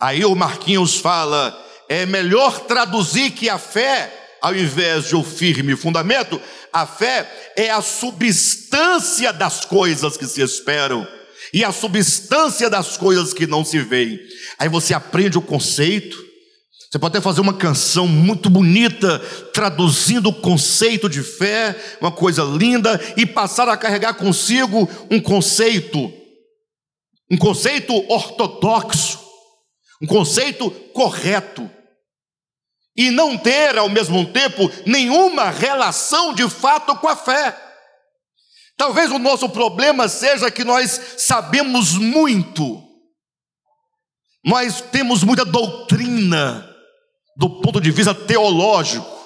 Aí 0.00 0.24
o 0.24 0.34
Marquinhos 0.34 0.96
fala: 0.96 1.54
é 1.86 2.06
melhor 2.06 2.60
traduzir 2.60 3.32
que 3.32 3.50
a 3.50 3.58
fé, 3.58 4.17
ao 4.40 4.54
invés 4.54 5.08
de 5.08 5.16
o 5.16 5.22
firme 5.22 5.76
fundamento, 5.76 6.40
a 6.72 6.86
fé 6.86 7.52
é 7.56 7.70
a 7.70 7.80
substância 7.82 9.32
das 9.32 9.64
coisas 9.64 10.16
que 10.16 10.26
se 10.26 10.40
esperam 10.40 11.06
e 11.52 11.64
a 11.64 11.72
substância 11.72 12.68
das 12.68 12.96
coisas 12.96 13.32
que 13.32 13.46
não 13.46 13.64
se 13.64 13.78
veem. 13.78 14.18
Aí 14.58 14.68
você 14.68 14.94
aprende 14.94 15.38
o 15.38 15.42
conceito, 15.42 16.16
você 16.90 16.98
pode 16.98 17.16
até 17.16 17.22
fazer 17.22 17.40
uma 17.40 17.52
canção 17.52 18.06
muito 18.06 18.48
bonita, 18.48 19.18
traduzindo 19.52 20.30
o 20.30 20.34
conceito 20.40 21.08
de 21.08 21.22
fé, 21.22 21.76
uma 22.00 22.10
coisa 22.10 22.42
linda, 22.42 22.98
e 23.16 23.26
passar 23.26 23.68
a 23.68 23.76
carregar 23.76 24.14
consigo 24.14 24.88
um 25.10 25.20
conceito, 25.20 26.10
um 27.30 27.36
conceito 27.36 27.92
ortodoxo, 28.10 29.20
um 30.02 30.06
conceito 30.06 30.70
correto, 30.94 31.70
e 32.98 33.12
não 33.12 33.38
ter 33.38 33.78
ao 33.78 33.88
mesmo 33.88 34.26
tempo 34.26 34.68
nenhuma 34.84 35.50
relação 35.50 36.34
de 36.34 36.50
fato 36.50 36.96
com 36.96 37.06
a 37.06 37.14
fé. 37.14 37.56
Talvez 38.76 39.12
o 39.12 39.20
nosso 39.20 39.48
problema 39.48 40.08
seja 40.08 40.50
que 40.50 40.64
nós 40.64 41.00
sabemos 41.16 41.92
muito, 41.92 42.82
nós 44.44 44.80
temos 44.80 45.22
muita 45.22 45.44
doutrina, 45.44 46.68
do 47.36 47.60
ponto 47.60 47.80
de 47.80 47.92
vista 47.92 48.12
teológico. 48.12 49.16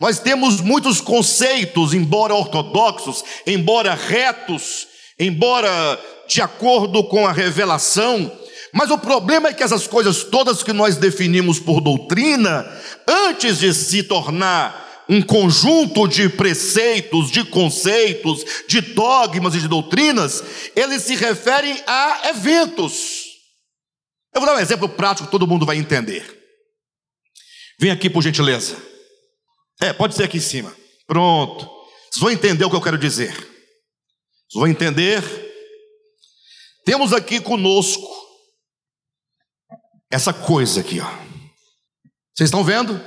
Nós 0.00 0.18
temos 0.20 0.60
muitos 0.60 1.00
conceitos, 1.00 1.92
embora 1.92 2.34
ortodoxos, 2.34 3.22
embora 3.46 3.94
retos, 3.94 4.86
embora 5.18 6.00
de 6.28 6.40
acordo 6.40 7.04
com 7.04 7.26
a 7.26 7.32
revelação, 7.32 8.30
mas 8.72 8.90
o 8.90 8.98
problema 8.98 9.48
é 9.48 9.52
que 9.52 9.62
essas 9.62 9.86
coisas 9.86 10.24
todas 10.24 10.62
que 10.62 10.72
nós 10.72 10.96
definimos 10.96 11.58
por 11.58 11.80
doutrina, 11.80 12.66
antes 13.08 13.58
de 13.58 13.72
se 13.72 14.02
tornar 14.02 14.86
um 15.08 15.22
conjunto 15.22 16.06
de 16.06 16.28
preceitos, 16.28 17.30
de 17.30 17.42
conceitos, 17.44 18.44
de 18.68 18.80
dogmas 18.80 19.54
e 19.54 19.60
de 19.60 19.66
doutrinas, 19.66 20.44
eles 20.76 21.02
se 21.02 21.16
referem 21.16 21.82
a 21.86 22.28
eventos. 22.28 23.24
Eu 24.34 24.42
vou 24.42 24.46
dar 24.46 24.56
um 24.56 24.60
exemplo 24.60 24.88
prático 24.88 25.26
que 25.26 25.30
todo 25.30 25.46
mundo 25.46 25.64
vai 25.64 25.78
entender. 25.78 26.36
Vem 27.80 27.90
aqui 27.90 28.10
por 28.10 28.22
gentileza. 28.22 28.76
É, 29.80 29.92
pode 29.92 30.14
ser 30.14 30.24
aqui 30.24 30.36
em 30.36 30.40
cima. 30.40 30.76
Pronto. 31.06 31.64
Vocês 32.10 32.20
vão 32.20 32.30
entender 32.30 32.64
o 32.64 32.70
que 32.70 32.76
eu 32.76 32.82
quero 32.82 32.98
dizer. 32.98 33.32
Vocês 33.32 34.54
vão 34.54 34.66
entender. 34.66 35.22
Temos 36.84 37.12
aqui 37.12 37.40
conosco 37.40 38.06
essa 40.10 40.32
coisa 40.32 40.80
aqui, 40.80 41.00
ó. 41.00 41.27
Vocês 42.38 42.50
estão 42.50 42.62
vendo? 42.62 43.04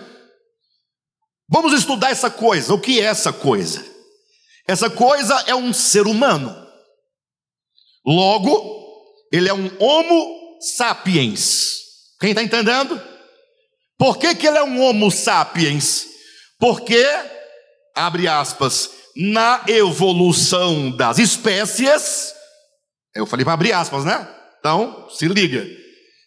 Vamos 1.50 1.72
estudar 1.72 2.12
essa 2.12 2.30
coisa. 2.30 2.74
O 2.74 2.82
que 2.82 3.00
é 3.00 3.06
essa 3.06 3.32
coisa? 3.32 3.82
Essa 4.67 4.89
coisa 4.89 5.34
é 5.48 5.56
um 5.56 5.72
ser 5.72 6.06
humano. 6.06 6.54
Logo, 8.06 9.15
ele 9.32 9.48
é 9.48 9.54
um 9.54 9.72
Homo 9.80 10.60
sapiens. 10.60 11.78
Quem 12.20 12.32
está 12.32 12.44
entendendo? 12.44 13.02
Por 13.98 14.17
que, 14.17 14.36
que 14.36 14.46
ele 14.46 14.58
é 14.58 14.63
um 14.63 14.82
Homo 14.82 15.10
sapiens? 15.10 16.08
Porque, 16.60 17.06
abre 17.96 18.28
aspas, 18.28 18.89
na 19.15 19.63
evolução 19.70 20.91
das 20.91 21.20
espécies, 21.20 22.34
eu 23.15 23.26
falei 23.26 23.46
para 23.46 23.54
abrir 23.54 23.72
aspas, 23.72 24.04
né? 24.04 24.28
Então, 24.60 25.08
se 25.10 25.26
liga. 25.30 25.65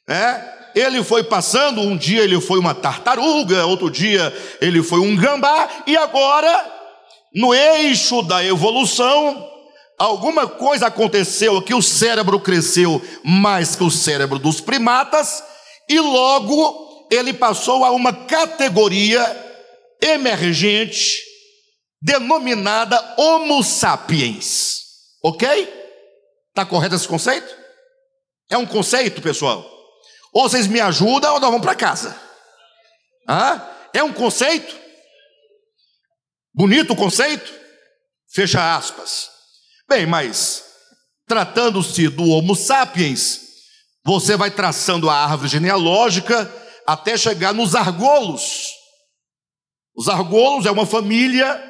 É, 0.08 0.53
ele 0.74 1.02
foi 1.04 1.22
passando, 1.22 1.80
um 1.80 1.96
dia 1.96 2.22
ele 2.22 2.40
foi 2.40 2.58
uma 2.58 2.74
tartaruga, 2.74 3.66
outro 3.66 3.90
dia 3.90 4.32
ele 4.60 4.82
foi 4.82 5.00
um 5.00 5.14
gambá, 5.16 5.68
e 5.86 5.96
agora, 5.96 6.72
no 7.34 7.54
eixo 7.54 8.22
da 8.22 8.44
evolução, 8.44 9.48
alguma 9.98 10.46
coisa 10.46 10.86
aconteceu 10.86 11.62
que 11.62 11.74
o 11.74 11.82
cérebro 11.82 12.40
cresceu 12.40 13.00
mais 13.22 13.76
que 13.76 13.84
o 13.84 13.90
cérebro 13.90 14.38
dos 14.38 14.60
primatas, 14.60 15.42
e 15.88 16.00
logo 16.00 17.08
ele 17.10 17.32
passou 17.32 17.84
a 17.84 17.90
uma 17.90 18.12
categoria 18.12 19.24
emergente 20.02 21.22
denominada 22.02 23.14
Homo 23.16 23.62
sapiens. 23.62 24.82
Ok? 25.22 25.48
Está 26.50 26.66
correto 26.66 26.94
esse 26.94 27.08
conceito? 27.08 27.54
É 28.50 28.58
um 28.58 28.66
conceito, 28.66 29.22
pessoal? 29.22 29.73
Ou 30.34 30.48
vocês 30.48 30.66
me 30.66 30.80
ajudam 30.80 31.34
ou 31.34 31.40
nós 31.40 31.50
vamos 31.50 31.64
para 31.64 31.76
casa. 31.76 32.18
É 33.92 34.02
um 34.02 34.12
conceito? 34.12 34.76
Bonito 36.52 36.92
o 36.92 36.96
conceito? 36.96 37.52
Fecha 38.32 38.76
aspas. 38.76 39.30
Bem, 39.88 40.06
mas 40.06 40.64
tratando-se 41.26 42.08
do 42.08 42.28
Homo 42.28 42.56
sapiens, 42.56 43.40
você 44.04 44.36
vai 44.36 44.50
traçando 44.50 45.08
a 45.08 45.14
árvore 45.14 45.48
genealógica 45.48 46.52
até 46.86 47.16
chegar 47.16 47.54
nos 47.54 47.74
argolos. 47.74 48.68
Os 49.96 50.08
argolos 50.08 50.66
é 50.66 50.70
uma 50.70 50.84
família 50.84 51.62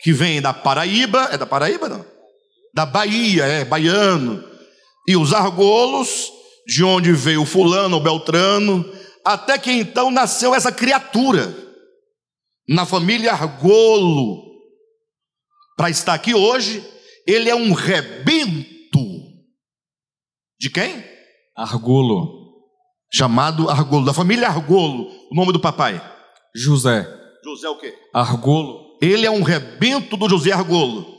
que 0.00 0.12
vem 0.12 0.40
da 0.40 0.52
Paraíba, 0.52 1.30
é 1.32 1.38
da 1.38 1.46
Paraíba 1.46 1.88
não? 1.88 2.04
Da 2.74 2.86
Bahia, 2.86 3.44
é 3.44 3.64
baiano. 3.64 4.44
E 5.08 5.16
os 5.16 5.32
argolos, 5.32 6.30
de 6.70 6.84
onde 6.84 7.12
veio 7.12 7.44
fulano 7.44 7.96
ou 7.96 8.00
beltrano, 8.00 8.88
até 9.24 9.58
que 9.58 9.72
então 9.72 10.08
nasceu 10.08 10.54
essa 10.54 10.70
criatura 10.70 11.52
na 12.68 12.86
família 12.86 13.32
Argolo. 13.32 14.48
Para 15.76 15.90
estar 15.90 16.14
aqui 16.14 16.32
hoje, 16.32 16.80
ele 17.26 17.50
é 17.50 17.56
um 17.56 17.72
rebento 17.72 19.00
de 20.60 20.70
quem? 20.70 21.04
Argolo 21.56 22.38
chamado 23.12 23.68
Argolo, 23.68 24.04
da 24.04 24.14
família 24.14 24.46
Argolo, 24.46 25.10
o 25.28 25.34
nome 25.34 25.52
do 25.52 25.58
papai? 25.58 26.00
José. 26.54 27.04
José 27.44 27.68
o 27.68 27.78
quê? 27.78 27.92
Argolo. 28.14 28.96
Ele 29.02 29.26
é 29.26 29.30
um 29.30 29.42
rebento 29.42 30.16
do 30.16 30.28
José 30.28 30.52
Argolo. 30.52 31.18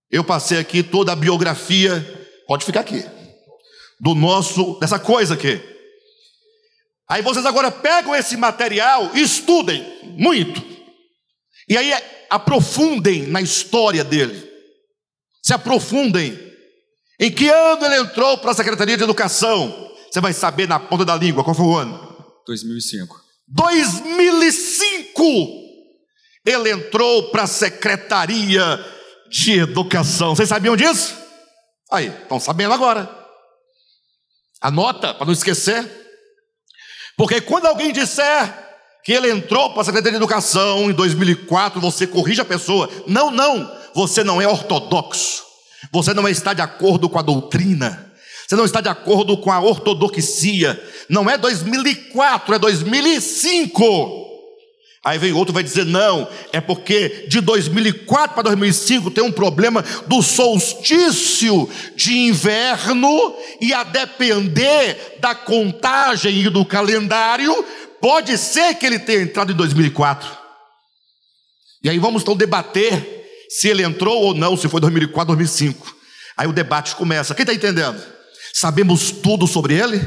Eu 0.08 0.22
passei 0.22 0.58
aqui 0.58 0.84
toda 0.84 1.10
a 1.10 1.16
biografia, 1.16 2.28
pode 2.46 2.64
ficar 2.64 2.80
aqui, 2.80 3.04
do 4.00 4.14
nosso, 4.14 4.78
dessa 4.80 4.98
coisa 4.98 5.34
aqui. 5.34 5.60
Aí 7.08 7.22
vocês 7.22 7.44
agora 7.44 7.70
pegam 7.70 8.14
esse 8.14 8.36
material 8.36 9.10
e 9.14 9.20
estudem 9.20 9.84
muito. 10.16 10.64
E 11.68 11.76
aí 11.76 11.92
aprofundem 12.30 13.26
na 13.26 13.42
história 13.42 14.02
dele. 14.02 14.48
Se 15.42 15.52
aprofundem. 15.52 16.48
Em 17.18 17.30
que 17.30 17.50
ano 17.50 17.84
ele 17.84 17.98
entrou 17.98 18.38
para 18.38 18.52
a 18.52 18.54
Secretaria 18.54 18.96
de 18.96 19.02
Educação? 19.02 19.90
Você 20.10 20.20
vai 20.20 20.32
saber 20.32 20.66
na 20.66 20.80
ponta 20.80 21.04
da 21.04 21.16
língua 21.16 21.44
qual 21.44 21.54
foi 21.54 21.66
o 21.66 21.76
ano. 21.76 22.16
2005. 22.46 23.20
2005 23.48 25.22
ele 26.46 26.70
entrou 26.70 27.30
para 27.30 27.42
a 27.42 27.46
Secretaria 27.46 28.82
de 29.28 29.58
Educação. 29.58 30.34
Vocês 30.34 30.48
sabiam 30.48 30.76
disso? 30.76 31.14
Aí, 31.90 32.06
estão 32.06 32.40
sabendo 32.40 32.72
agora. 32.72 33.19
Anota 34.60 35.14
para 35.14 35.26
não 35.26 35.32
esquecer. 35.32 35.88
Porque 37.16 37.40
quando 37.40 37.66
alguém 37.66 37.92
disser 37.92 38.68
que 39.04 39.12
ele 39.12 39.30
entrou 39.30 39.70
para 39.70 39.82
a 39.82 39.84
Secretaria 39.84 40.18
de 40.18 40.24
Educação 40.24 40.90
em 40.90 40.92
2004, 40.92 41.80
você 41.80 42.06
corrige 42.06 42.40
a 42.40 42.44
pessoa. 42.44 42.88
Não, 43.06 43.30
não, 43.30 43.70
você 43.94 44.22
não 44.22 44.40
é 44.40 44.46
ortodoxo. 44.46 45.42
Você 45.92 46.12
não 46.12 46.28
está 46.28 46.52
de 46.52 46.60
acordo 46.60 47.08
com 47.08 47.18
a 47.18 47.22
doutrina. 47.22 48.12
Você 48.46 48.56
não 48.56 48.64
está 48.64 48.80
de 48.80 48.88
acordo 48.88 49.36
com 49.38 49.50
a 49.50 49.60
ortodoxia. 49.60 50.82
Não 51.08 51.30
é 51.30 51.38
2004, 51.38 52.54
é 52.54 52.58
2005. 52.58 54.19
Aí 55.04 55.18
vem 55.18 55.32
outro 55.32 55.54
vai 55.54 55.62
dizer: 55.62 55.86
não, 55.86 56.28
é 56.52 56.60
porque 56.60 57.26
de 57.28 57.40
2004 57.40 58.34
para 58.34 58.42
2005 58.44 59.10
tem 59.10 59.24
um 59.24 59.32
problema 59.32 59.82
do 60.06 60.22
solstício 60.22 61.68
de 61.96 62.12
inverno, 62.12 63.34
e 63.60 63.72
a 63.72 63.82
depender 63.82 65.16
da 65.20 65.34
contagem 65.34 66.40
e 66.40 66.50
do 66.50 66.64
calendário, 66.64 67.64
pode 68.00 68.36
ser 68.36 68.74
que 68.74 68.84
ele 68.84 68.98
tenha 68.98 69.22
entrado 69.22 69.52
em 69.52 69.56
2004. 69.56 70.38
E 71.82 71.88
aí 71.88 71.98
vamos 71.98 72.22
então 72.22 72.36
debater 72.36 73.20
se 73.48 73.68
ele 73.68 73.82
entrou 73.82 74.22
ou 74.22 74.34
não, 74.34 74.56
se 74.56 74.68
foi 74.68 74.80
2004, 74.80 75.34
2005. 75.34 75.96
Aí 76.36 76.46
o 76.46 76.52
debate 76.52 76.94
começa. 76.94 77.34
Quem 77.34 77.42
está 77.42 77.54
entendendo? 77.54 78.00
Sabemos 78.52 79.10
tudo 79.10 79.46
sobre 79.46 79.74
ele? 79.74 80.06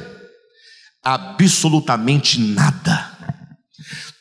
Absolutamente 1.03 2.39
nada. 2.39 2.92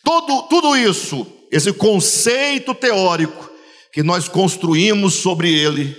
Todo, 0.04 0.42
tudo 0.48 0.76
isso, 0.76 1.26
esse 1.50 1.72
conceito 1.72 2.74
teórico 2.74 3.50
que 3.92 4.02
nós 4.02 4.26
construímos 4.28 5.14
sobre 5.14 5.52
ele, 5.52 5.96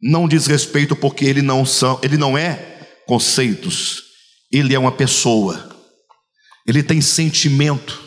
não 0.00 0.26
diz 0.26 0.46
respeito 0.46 0.96
porque 0.96 1.24
ele 1.24 1.42
não, 1.42 1.64
são, 1.64 2.00
ele 2.02 2.16
não 2.16 2.36
é 2.36 3.02
conceitos, 3.06 4.02
ele 4.50 4.74
é 4.74 4.78
uma 4.78 4.92
pessoa, 4.92 5.68
ele 6.66 6.82
tem 6.82 7.00
sentimento, 7.00 8.02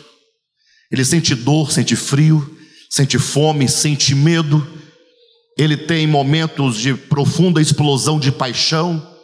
ele 0.90 1.04
sente 1.04 1.34
dor, 1.34 1.70
sente 1.70 1.96
frio, 1.96 2.58
sente 2.90 3.18
fome, 3.18 3.68
sente 3.68 4.14
medo, 4.14 4.66
ele 5.56 5.76
tem 5.76 6.06
momentos 6.06 6.76
de 6.76 6.94
profunda 6.94 7.60
explosão 7.60 8.18
de 8.18 8.32
paixão, 8.32 9.16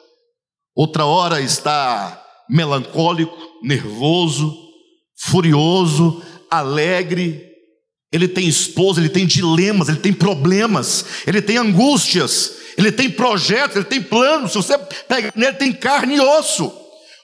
outra 0.74 1.04
hora 1.04 1.40
está 1.40 2.22
melancólico, 2.48 3.36
nervoso, 3.62 4.65
furioso, 5.16 6.22
alegre. 6.50 7.44
Ele 8.12 8.28
tem 8.28 8.46
esposa, 8.46 9.00
ele 9.00 9.08
tem 9.08 9.26
dilemas, 9.26 9.88
ele 9.88 9.98
tem 9.98 10.12
problemas, 10.12 11.04
ele 11.26 11.42
tem 11.42 11.56
angústias, 11.56 12.52
ele 12.78 12.92
tem 12.92 13.10
projetos, 13.10 13.76
ele 13.76 13.84
tem 13.84 14.02
planos. 14.02 14.52
Se 14.52 14.56
você 14.58 14.78
pega 14.78 15.32
nele, 15.34 15.54
tem 15.54 15.72
carne 15.72 16.16
e 16.16 16.20
osso. 16.20 16.72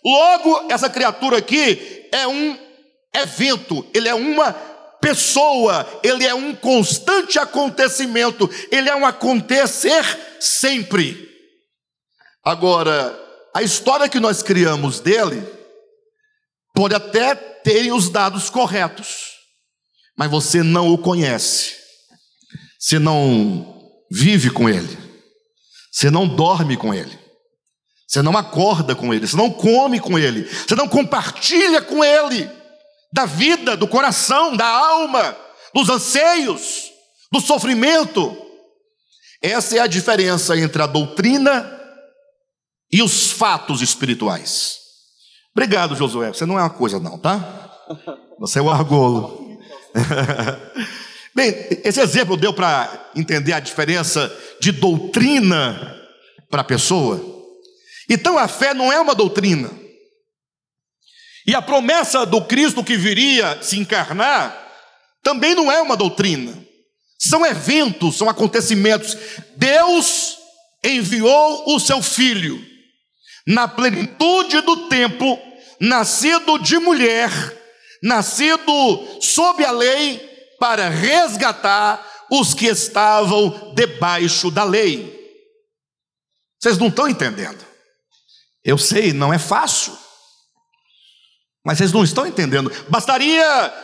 Logo, 0.05 0.67
essa 0.71 0.91
criatura 0.91 1.39
aqui 1.39 2.09
é 2.11 2.27
um 2.27 2.59
evento, 3.15 3.87
ele 3.95 4.09
é 4.09 4.15
uma 4.15 4.53
pessoa, 5.01 5.87
ele 6.03 6.25
é 6.25 6.35
um 6.35 6.55
constante 6.55 7.39
acontecimento, 7.39 8.49
ele 8.71 8.89
é 8.89 8.97
um 8.97 9.05
acontecer 9.07 10.05
sempre. 10.41 11.29
Agora, 12.45 13.19
a 13.55 13.63
história 13.63 14.09
que 14.09 14.19
nós 14.19 14.43
criamos 14.43 14.99
dele 14.99 15.45
pode 16.83 16.97
até 16.97 17.37
terem 17.37 17.93
os 17.93 18.09
dados 18.09 18.51
corretos, 18.51 19.37
mas 20.19 20.29
você 20.29 20.65
não 20.65 20.93
o 20.93 20.99
conhece, 20.99 21.77
você 22.77 22.99
não 22.99 23.89
vive 24.11 24.51
com 24.51 24.69
ele, 24.69 24.99
você 25.93 26.11
não 26.11 26.27
dorme 26.27 26.77
com 26.77 26.93
ele, 26.93 27.17
você 28.05 28.21
não 28.21 28.37
acorda 28.37 28.97
com 28.97 29.15
ele, 29.15 29.29
você 29.29 29.37
não 29.37 29.49
come 29.49 30.01
com 30.01 30.19
ele, 30.19 30.43
você 30.43 30.75
não 30.75 30.89
compartilha 30.89 31.81
com 31.81 32.03
ele 32.03 32.51
da 33.13 33.27
vida, 33.27 33.77
do 33.77 33.87
coração, 33.87 34.57
da 34.57 34.67
alma, 34.67 35.37
dos 35.73 35.89
anseios, 35.89 36.91
do 37.31 37.41
sofrimento. 37.41 38.37
Essa 39.41 39.77
é 39.77 39.79
a 39.79 39.87
diferença 39.87 40.59
entre 40.59 40.83
a 40.83 40.89
doutrina 40.89 41.81
e 42.91 43.01
os 43.05 43.31
fatos 43.31 43.81
espirituais. 43.83 44.82
Obrigado, 45.55 45.95
Josué. 45.95 46.29
Você 46.29 46.47
não 46.47 46.59
é 46.59 46.63
uma 46.63 46.71
coisa, 46.71 46.99
não, 46.99 47.19
tá? 47.19 47.71
Você 48.39 48.59
é 48.59 48.63
o 48.63 48.71
argolo. 48.71 49.59
Bem, 51.35 51.55
esse 51.85 52.01
exemplo 52.01 52.37
deu 52.37 52.53
para 52.53 53.11
entender 53.15 53.53
a 53.53 53.61
diferença 53.61 54.35
de 54.61 54.73
doutrina 54.73 55.99
para 56.51 56.65
pessoa. 56.65 57.21
Então 58.09 58.39
a 58.39 58.49
fé 58.49 58.75
não 58.75 58.93
é 58.93 59.01
uma 59.01 59.15
doutrina. 59.15 59.71
E 61.47 61.55
a 61.55 61.63
promessa 61.63 62.25
do 62.25 62.43
Cristo 62.45 62.85
que 62.85 62.97
viria 62.97 63.59
se 63.63 63.79
encarnar 63.79 64.57
também 65.23 65.55
não 65.55 65.71
é 65.71 65.81
uma 65.81 65.97
doutrina. 65.97 66.53
São 67.19 67.45
eventos, 67.45 68.17
são 68.17 68.29
acontecimentos. 68.29 69.17
Deus 69.57 70.39
enviou 70.85 71.75
o 71.75 71.79
seu 71.79 72.03
filho 72.03 72.72
na 73.47 73.67
plenitude 73.67 74.61
do 74.61 74.89
tempo, 74.89 75.39
nascido 75.81 76.59
de 76.59 76.79
mulher, 76.79 77.31
nascido 78.03 79.21
sob 79.21 79.65
a 79.65 79.71
lei, 79.71 80.31
para 80.59 80.89
resgatar 80.89 82.07
os 82.31 82.55
que 82.55 82.67
estavam 82.67 83.75
debaixo 83.75 84.51
da 84.51 84.63
lei. 84.63 85.21
Vocês 86.61 86.79
não 86.79 86.87
estão 86.87 87.09
entendendo. 87.09 87.59
Eu 88.65 88.79
sei, 88.79 89.13
não 89.13 89.35
é 89.35 89.39
fácil. 89.39 89.93
Mas 91.65 91.79
vocês 91.79 91.93
não 91.93 92.05
estão 92.05 92.25
entendendo. 92.27 92.71
Bastaria 92.89 93.75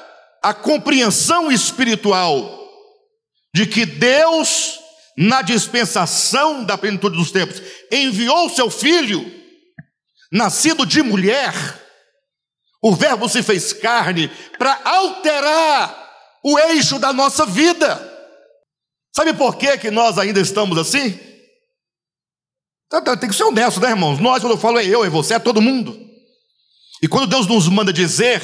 a 0.42 0.55
compreensão 0.55 1.51
espiritual 1.51 2.59
de 3.53 3.66
que 3.66 3.85
Deus, 3.85 4.79
na 5.16 5.42
dispensação 5.42 6.62
da 6.62 6.79
plenitude 6.79 7.16
dos 7.16 7.33
tempos, 7.33 7.61
enviou 7.90 8.49
seu 8.51 8.71
filho 8.71 9.38
nascido 10.31 10.85
de 10.87 11.03
mulher, 11.03 11.53
o 12.83 12.95
Verbo 12.95 13.29
se 13.29 13.43
fez 13.43 13.73
carne 13.73 14.29
para 14.59 14.81
alterar 14.85 16.09
o 16.45 16.59
eixo 16.59 16.99
da 16.99 17.12
nossa 17.12 17.45
vida. 17.45 18.17
Sabe 19.14 19.35
por 19.35 19.57
que, 19.57 19.77
que 19.79 19.91
nós 19.91 20.19
ainda 20.19 20.41
estamos 20.41 20.79
assim? 20.79 21.19
Então, 22.87 23.01
então, 23.01 23.17
tem 23.17 23.29
que 23.29 23.37
ser 23.37 23.45
honesto, 23.45 23.81
né, 23.81 23.91
irmãos? 23.91 24.19
Nós, 24.19 24.41
quando 24.41 24.53
eu 24.53 24.59
falo 24.59 24.79
é 24.79 24.87
eu, 24.87 25.05
é 25.05 25.11
você, 25.11 25.35
é 25.35 25.38
todo 25.38 25.61
mundo. 25.61 25.99
E 27.03 27.09
quando 27.09 27.27
Deus 27.27 27.47
nos 27.47 27.69
manda 27.69 27.93
dizer, 27.93 28.41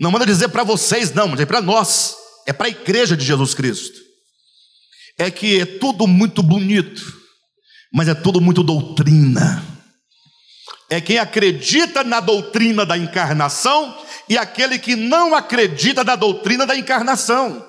não 0.00 0.10
manda 0.10 0.24
dizer 0.24 0.48
para 0.48 0.62
vocês, 0.62 1.12
não, 1.12 1.28
mas 1.28 1.40
é 1.40 1.46
para 1.46 1.60
nós, 1.60 2.14
é 2.46 2.52
para 2.52 2.66
a 2.66 2.70
igreja 2.70 3.16
de 3.16 3.24
Jesus 3.24 3.54
Cristo. 3.54 3.98
É 5.18 5.30
que 5.30 5.60
é 5.60 5.66
tudo 5.66 6.06
muito 6.06 6.42
bonito, 6.42 7.02
mas 7.92 8.08
é 8.08 8.14
tudo 8.14 8.40
muito 8.40 8.62
doutrina. 8.62 9.79
É 10.90 11.00
quem 11.00 11.18
acredita 11.18 12.02
na 12.02 12.18
doutrina 12.18 12.84
da 12.84 12.98
encarnação 12.98 13.96
e 14.28 14.36
aquele 14.36 14.78
que 14.78 14.96
não 14.96 15.34
acredita 15.34 16.02
na 16.02 16.16
doutrina 16.16 16.66
da 16.66 16.76
encarnação. 16.76 17.64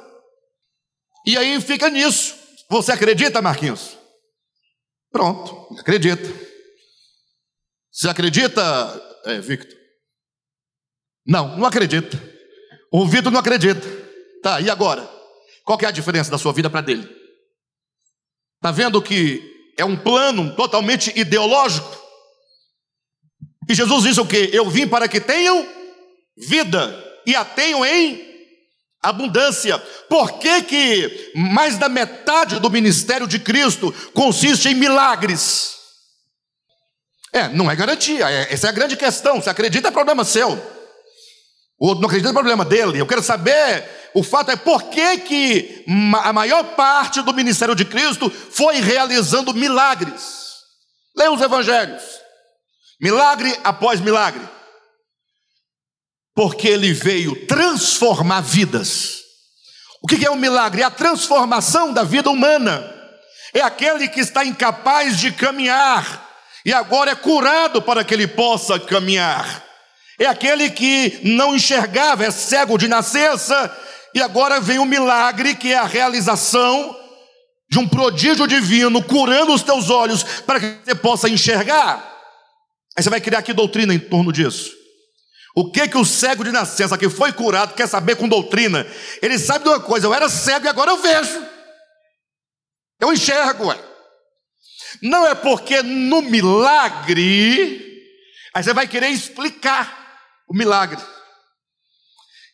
E 1.25 1.37
aí 1.37 1.61
fica 1.61 1.89
nisso. 1.89 2.35
Você 2.67 2.91
acredita, 2.91 3.41
Marquinhos? 3.41 3.97
Pronto, 5.11 5.75
acredita. 5.79 6.27
Você 7.91 8.09
acredita, 8.09 8.61
é, 9.25 9.39
Victor? 9.39 9.77
Não, 11.25 11.57
não 11.57 11.65
acredita. 11.67 12.19
O 12.91 13.05
Vitor 13.05 13.31
não 13.31 13.39
acredita. 13.39 13.87
Tá, 14.41 14.59
e 14.59 14.69
agora? 14.69 15.07
Qual 15.63 15.77
é 15.81 15.85
a 15.85 15.91
diferença 15.91 16.31
da 16.31 16.37
sua 16.37 16.53
vida 16.53 16.69
para 16.69 16.81
dele? 16.81 17.07
Tá 18.59 18.71
vendo 18.71 19.01
que 19.01 19.73
é 19.77 19.85
um 19.85 19.95
plano 19.95 20.55
totalmente 20.55 21.17
ideológico? 21.19 22.00
E 23.69 23.73
Jesus 23.73 24.03
disse 24.03 24.19
o 24.19 24.25
quê? 24.25 24.49
Eu 24.51 24.69
vim 24.69 24.87
para 24.87 25.07
que 25.07 25.19
tenham 25.19 25.67
vida 26.37 27.11
e 27.25 27.35
a 27.35 27.45
tenham 27.45 27.85
em 27.85 28.31
abundância. 29.01 29.77
Por 30.09 30.39
que, 30.39 30.61
que 30.63 31.31
mais 31.35 31.77
da 31.77 31.89
metade 31.89 32.59
do 32.59 32.69
ministério 32.69 33.27
de 33.27 33.39
Cristo 33.39 33.91
consiste 34.13 34.69
em 34.69 34.75
milagres? 34.75 35.75
É, 37.33 37.47
não 37.47 37.71
é 37.71 37.75
garantia, 37.75 38.29
é, 38.29 38.53
essa 38.53 38.67
é 38.67 38.69
a 38.69 38.73
grande 38.73 38.97
questão. 38.97 39.41
Se 39.41 39.49
acredita, 39.49 39.87
é 39.87 39.91
problema 39.91 40.23
seu. 40.23 40.49
O 41.79 41.87
outro 41.87 42.01
não 42.01 42.07
acredita, 42.07 42.29
é 42.29 42.33
problema 42.33 42.65
dele. 42.65 42.99
Eu 42.99 43.07
quero 43.07 43.23
saber, 43.23 43.89
o 44.13 44.21
fato 44.21 44.51
é 44.51 44.55
por 44.55 44.83
que, 44.83 45.17
que 45.19 45.85
a 46.23 46.33
maior 46.33 46.63
parte 46.75 47.21
do 47.21 47.33
ministério 47.33 47.73
de 47.73 47.85
Cristo 47.85 48.29
foi 48.29 48.81
realizando 48.81 49.53
milagres. 49.53 50.41
Leia 51.15 51.31
os 51.31 51.41
evangelhos. 51.41 52.20
Milagre 53.01 53.59
após 53.63 53.99
milagre 53.99 54.47
porque 56.35 56.67
ele 56.67 56.93
veio 56.93 57.45
transformar 57.45 58.41
vidas. 58.41 59.19
O 60.01 60.07
que 60.07 60.25
é 60.25 60.31
um 60.31 60.35
milagre? 60.35 60.81
É 60.81 60.85
a 60.85 60.91
transformação 60.91 61.93
da 61.93 62.03
vida 62.03 62.29
humana. 62.29 62.83
É 63.53 63.61
aquele 63.61 64.07
que 64.07 64.19
está 64.19 64.45
incapaz 64.45 65.19
de 65.19 65.31
caminhar 65.31 66.29
e 66.65 66.73
agora 66.73 67.11
é 67.11 67.15
curado 67.15 67.81
para 67.81 68.03
que 68.03 68.13
ele 68.13 68.27
possa 68.27 68.79
caminhar. 68.79 69.63
É 70.19 70.25
aquele 70.25 70.69
que 70.69 71.19
não 71.23 71.55
enxergava, 71.55 72.25
é 72.25 72.31
cego 72.31 72.77
de 72.77 72.87
nascença 72.87 73.77
e 74.13 74.21
agora 74.21 74.59
vem 74.59 74.79
o 74.79 74.85
milagre 74.85 75.55
que 75.55 75.73
é 75.73 75.77
a 75.77 75.85
realização 75.85 76.97
de 77.69 77.79
um 77.79 77.87
prodígio 77.87 78.47
divino 78.47 79.03
curando 79.03 79.53
os 79.53 79.63
teus 79.63 79.89
olhos 79.89 80.23
para 80.23 80.59
que 80.59 80.77
você 80.83 80.95
possa 80.95 81.29
enxergar. 81.29 82.10
Aí 82.97 83.03
você 83.03 83.09
vai 83.09 83.21
criar 83.21 83.39
aqui 83.39 83.53
doutrina 83.53 83.93
em 83.93 83.99
torno 83.99 84.31
disso. 84.31 84.71
O 85.55 85.69
que 85.71 85.87
que 85.87 85.97
o 85.97 86.05
cego 86.05 86.43
de 86.43 86.51
nascença 86.51 86.97
que 86.97 87.09
foi 87.09 87.33
curado 87.33 87.73
quer 87.73 87.87
saber 87.87 88.15
com 88.15 88.27
doutrina? 88.27 88.87
Ele 89.21 89.37
sabe 89.37 89.65
de 89.65 89.69
uma 89.69 89.79
coisa, 89.79 90.07
eu 90.07 90.13
era 90.13 90.29
cego 90.29 90.65
e 90.65 90.69
agora 90.69 90.91
eu 90.91 90.97
vejo. 90.97 91.45
Eu 92.99 93.11
enxergo, 93.11 93.67
ué. 93.67 93.77
Não 95.01 95.25
é 95.27 95.35
porque 95.35 95.81
no 95.81 96.21
milagre, 96.21 98.01
aí 98.53 98.63
você 98.63 98.73
vai 98.73 98.87
querer 98.87 99.09
explicar 99.09 100.19
o 100.47 100.55
milagre. 100.55 101.01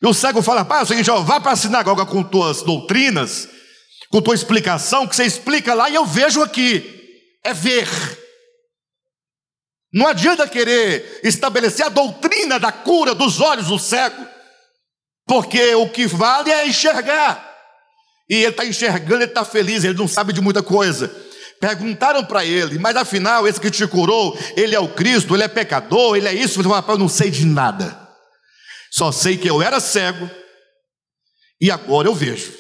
E 0.02 0.08
o 0.08 0.14
cego 0.14 0.42
fala, 0.42 0.64
pai, 0.64 0.80
é 0.80 0.84
o 0.84 0.86
seguinte, 0.86 1.10
ó, 1.10 1.22
vá 1.22 1.40
para 1.40 1.52
a 1.52 1.56
sinagoga 1.56 2.06
com 2.06 2.24
tuas 2.24 2.62
doutrinas, 2.62 3.50
com 4.10 4.22
tua 4.22 4.36
explicação, 4.36 5.08
que 5.08 5.16
você 5.16 5.26
explica 5.26 5.74
lá 5.74 5.90
e 5.90 5.96
eu 5.96 6.06
vejo 6.06 6.42
aqui. 6.42 6.94
É 7.44 7.54
ver. 7.54 7.88
Não 9.94 10.08
adianta 10.08 10.48
querer 10.48 11.22
estabelecer 11.24 11.86
a 11.86 11.90
doutrina 11.90 12.60
da 12.60 12.72
cura 12.72 13.14
dos 13.14 13.40
olhos 13.40 13.68
do 13.68 13.80
cego, 13.80 14.26
porque 15.26 15.76
o 15.76 15.90
que 15.90 16.06
vale 16.06 16.52
é 16.52 16.68
enxergar. 16.68 17.46
E 18.30 18.36
ele 18.36 18.48
está 18.48 18.66
enxergando, 18.66 19.16
ele 19.16 19.26
está 19.26 19.46
feliz, 19.46 19.84
ele 19.84 19.98
não 19.98 20.08
sabe 20.08 20.34
de 20.34 20.42
muita 20.42 20.62
coisa. 20.62 21.10
Perguntaram 21.60 22.24
para 22.24 22.46
ele, 22.46 22.78
mas 22.78 22.96
afinal, 22.96 23.48
esse 23.48 23.60
que 23.60 23.72
te 23.72 23.88
curou, 23.88 24.38
ele 24.56 24.76
é 24.76 24.80
o 24.80 24.90
Cristo, 24.90 25.34
ele 25.34 25.44
é 25.44 25.48
pecador, 25.48 26.16
ele 26.16 26.28
é 26.28 26.34
isso. 26.34 26.60
Ele 26.60 26.68
falou, 26.68 26.86
eu 26.90 26.98
não 26.98 27.10
sei 27.10 27.32
de 27.32 27.46
nada. 27.46 28.08
Só 28.92 29.12
sei 29.12 29.38
que 29.38 29.50
eu 29.50 29.62
era 29.62 29.80
cego 29.80 30.30
e 31.60 31.72
agora 31.72 32.08
eu 32.08 32.14
vejo. 32.14 32.54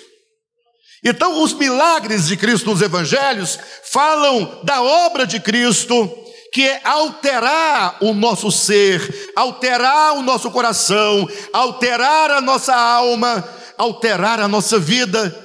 Então, 1.03 1.43
os 1.43 1.53
milagres 1.53 2.27
de 2.27 2.35
Cristo 2.35 2.69
nos 2.71 2.81
evangelhos 2.81 3.59
falam 3.91 4.61
da 4.63 4.81
obra 4.81 5.27
de 5.27 5.39
Cristo 5.39 6.25
que 6.51 6.67
é 6.67 6.81
alterar 6.83 7.97
o 8.01 8.13
nosso 8.13 8.51
ser, 8.51 9.31
alterar 9.35 10.17
o 10.17 10.21
nosso 10.21 10.49
coração, 10.51 11.27
alterar 11.51 12.31
a 12.31 12.41
nossa 12.41 12.75
alma, 12.75 13.47
alterar 13.77 14.39
a 14.39 14.47
nossa 14.47 14.79
vida, 14.79 15.35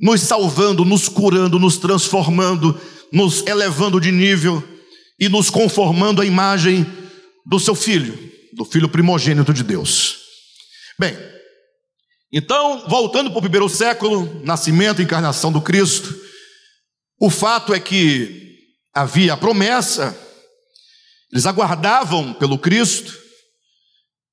nos 0.00 0.20
salvando, 0.20 0.84
nos 0.84 1.08
curando, 1.08 1.58
nos 1.58 1.76
transformando, 1.76 2.80
nos 3.12 3.46
elevando 3.46 4.00
de 4.00 4.10
nível 4.10 4.62
e 5.18 5.28
nos 5.28 5.50
conformando 5.50 6.22
à 6.22 6.26
imagem 6.26 6.86
do 7.46 7.60
seu 7.60 7.74
filho, 7.74 8.18
do 8.52 8.64
filho 8.64 8.88
primogênito 8.88 9.52
de 9.52 9.62
Deus. 9.62 10.18
Bem, 10.98 11.16
então, 12.32 12.84
voltando 12.88 13.30
para 13.30 13.38
o 13.38 13.42
primeiro 13.42 13.68
século, 13.68 14.40
nascimento 14.42 15.00
e 15.00 15.04
encarnação 15.04 15.52
do 15.52 15.60
Cristo, 15.60 16.14
o 17.20 17.28
fato 17.28 17.74
é 17.74 17.78
que 17.78 18.58
havia 18.94 19.34
a 19.34 19.36
promessa 19.36 20.16
eles 21.32 21.46
aguardavam 21.46 22.34
pelo 22.34 22.58
Cristo, 22.58 23.18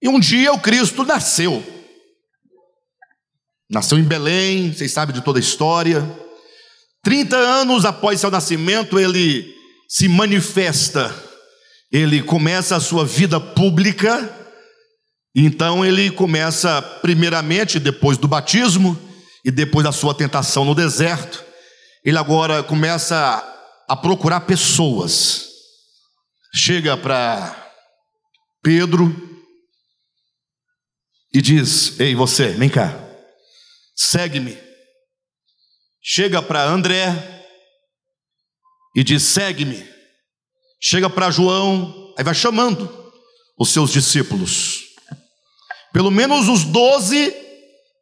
e 0.02 0.10
um 0.10 0.20
dia 0.20 0.52
o 0.52 0.60
Cristo 0.60 1.06
nasceu. 1.06 1.64
Nasceu 3.70 3.98
em 3.98 4.04
Belém, 4.04 4.74
vocês 4.74 4.92
sabem 4.92 5.16
de 5.16 5.22
toda 5.22 5.40
a 5.40 5.42
história. 5.42 6.04
30 7.04 7.38
anos 7.38 7.86
após 7.86 8.20
seu 8.20 8.30
nascimento, 8.30 9.00
ele 9.00 9.56
se 9.88 10.08
manifesta, 10.08 11.14
ele 11.92 12.22
começa 12.22 12.76
a 12.76 12.82
sua 12.82 13.06
vida 13.06 13.40
pública. 13.40 14.36
Então 15.36 15.86
ele 15.86 16.10
começa, 16.12 16.82
primeiramente, 16.82 17.80
depois 17.80 18.18
do 18.18 18.28
batismo 18.28 18.98
e 19.46 19.52
depois 19.52 19.84
da 19.84 19.92
sua 19.92 20.14
tentação 20.14 20.66
no 20.66 20.76
deserto, 20.76 21.44
ele 22.04 22.18
agora 22.18 22.64
começa 22.64 23.44
a 23.88 23.96
procurar 23.96 24.42
pessoas 24.42 25.49
chega 26.54 26.98
para 26.98 27.74
Pedro 28.62 29.14
e 31.34 31.42
diz: 31.42 32.00
Ei, 32.00 32.16
você, 32.16 32.50
vem 32.50 32.70
cá, 32.70 32.98
segue-me. 33.96 34.58
Chega 36.02 36.42
para 36.42 36.64
André 36.64 37.46
e 38.96 39.04
diz: 39.04 39.24
Segue-me. 39.24 39.88
Chega 40.82 41.10
para 41.10 41.30
João, 41.30 42.14
aí 42.18 42.24
vai 42.24 42.34
chamando 42.34 42.90
os 43.58 43.70
seus 43.70 43.92
discípulos. 43.92 44.86
Pelo 45.92 46.10
menos 46.10 46.48
os 46.48 46.64
doze, 46.64 47.36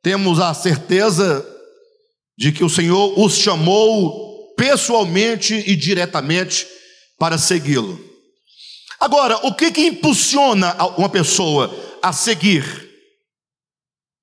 temos 0.03 0.39
a 0.39 0.53
certeza 0.53 1.45
de 2.37 2.51
que 2.51 2.63
o 2.63 2.69
Senhor 2.69 3.17
os 3.19 3.35
chamou 3.35 4.53
pessoalmente 4.55 5.55
e 5.55 5.75
diretamente 5.75 6.67
para 7.17 7.37
segui-lo. 7.37 8.06
Agora, 8.99 9.37
o 9.45 9.53
que, 9.53 9.71
que 9.71 9.87
impulsiona 9.87 10.73
uma 10.97 11.09
pessoa 11.09 11.73
a 12.01 12.11
seguir 12.11 12.87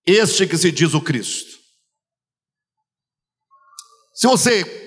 este 0.07 0.47
que 0.47 0.59
se 0.59 0.73
diz 0.73 0.95
o 0.95 1.01
Cristo? 1.01 1.59
Se 4.15 4.27
você 4.27 4.83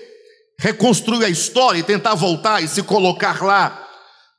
reconstruir 0.60 1.26
a 1.26 1.30
história 1.30 1.80
e 1.80 1.84
tentar 1.84 2.15
voltar 2.15 2.62
e 2.62 2.67
se 2.67 2.84
colocar 2.84 3.43
lá, 3.43 3.88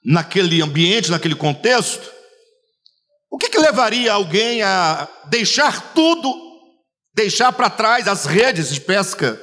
naquele 0.04 0.62
ambiente, 0.62 1.10
naquele 1.10 1.34
contexto, 1.34 2.10
o 3.30 3.36
que, 3.36 3.50
que 3.50 3.58
levaria 3.58 4.12
alguém 4.12 4.62
a 4.62 5.06
deixar 5.26 5.92
tudo, 5.92 6.34
deixar 7.14 7.52
para 7.52 7.68
trás 7.68 8.08
as 8.08 8.24
redes 8.24 8.72
de 8.72 8.80
pesca 8.80 9.38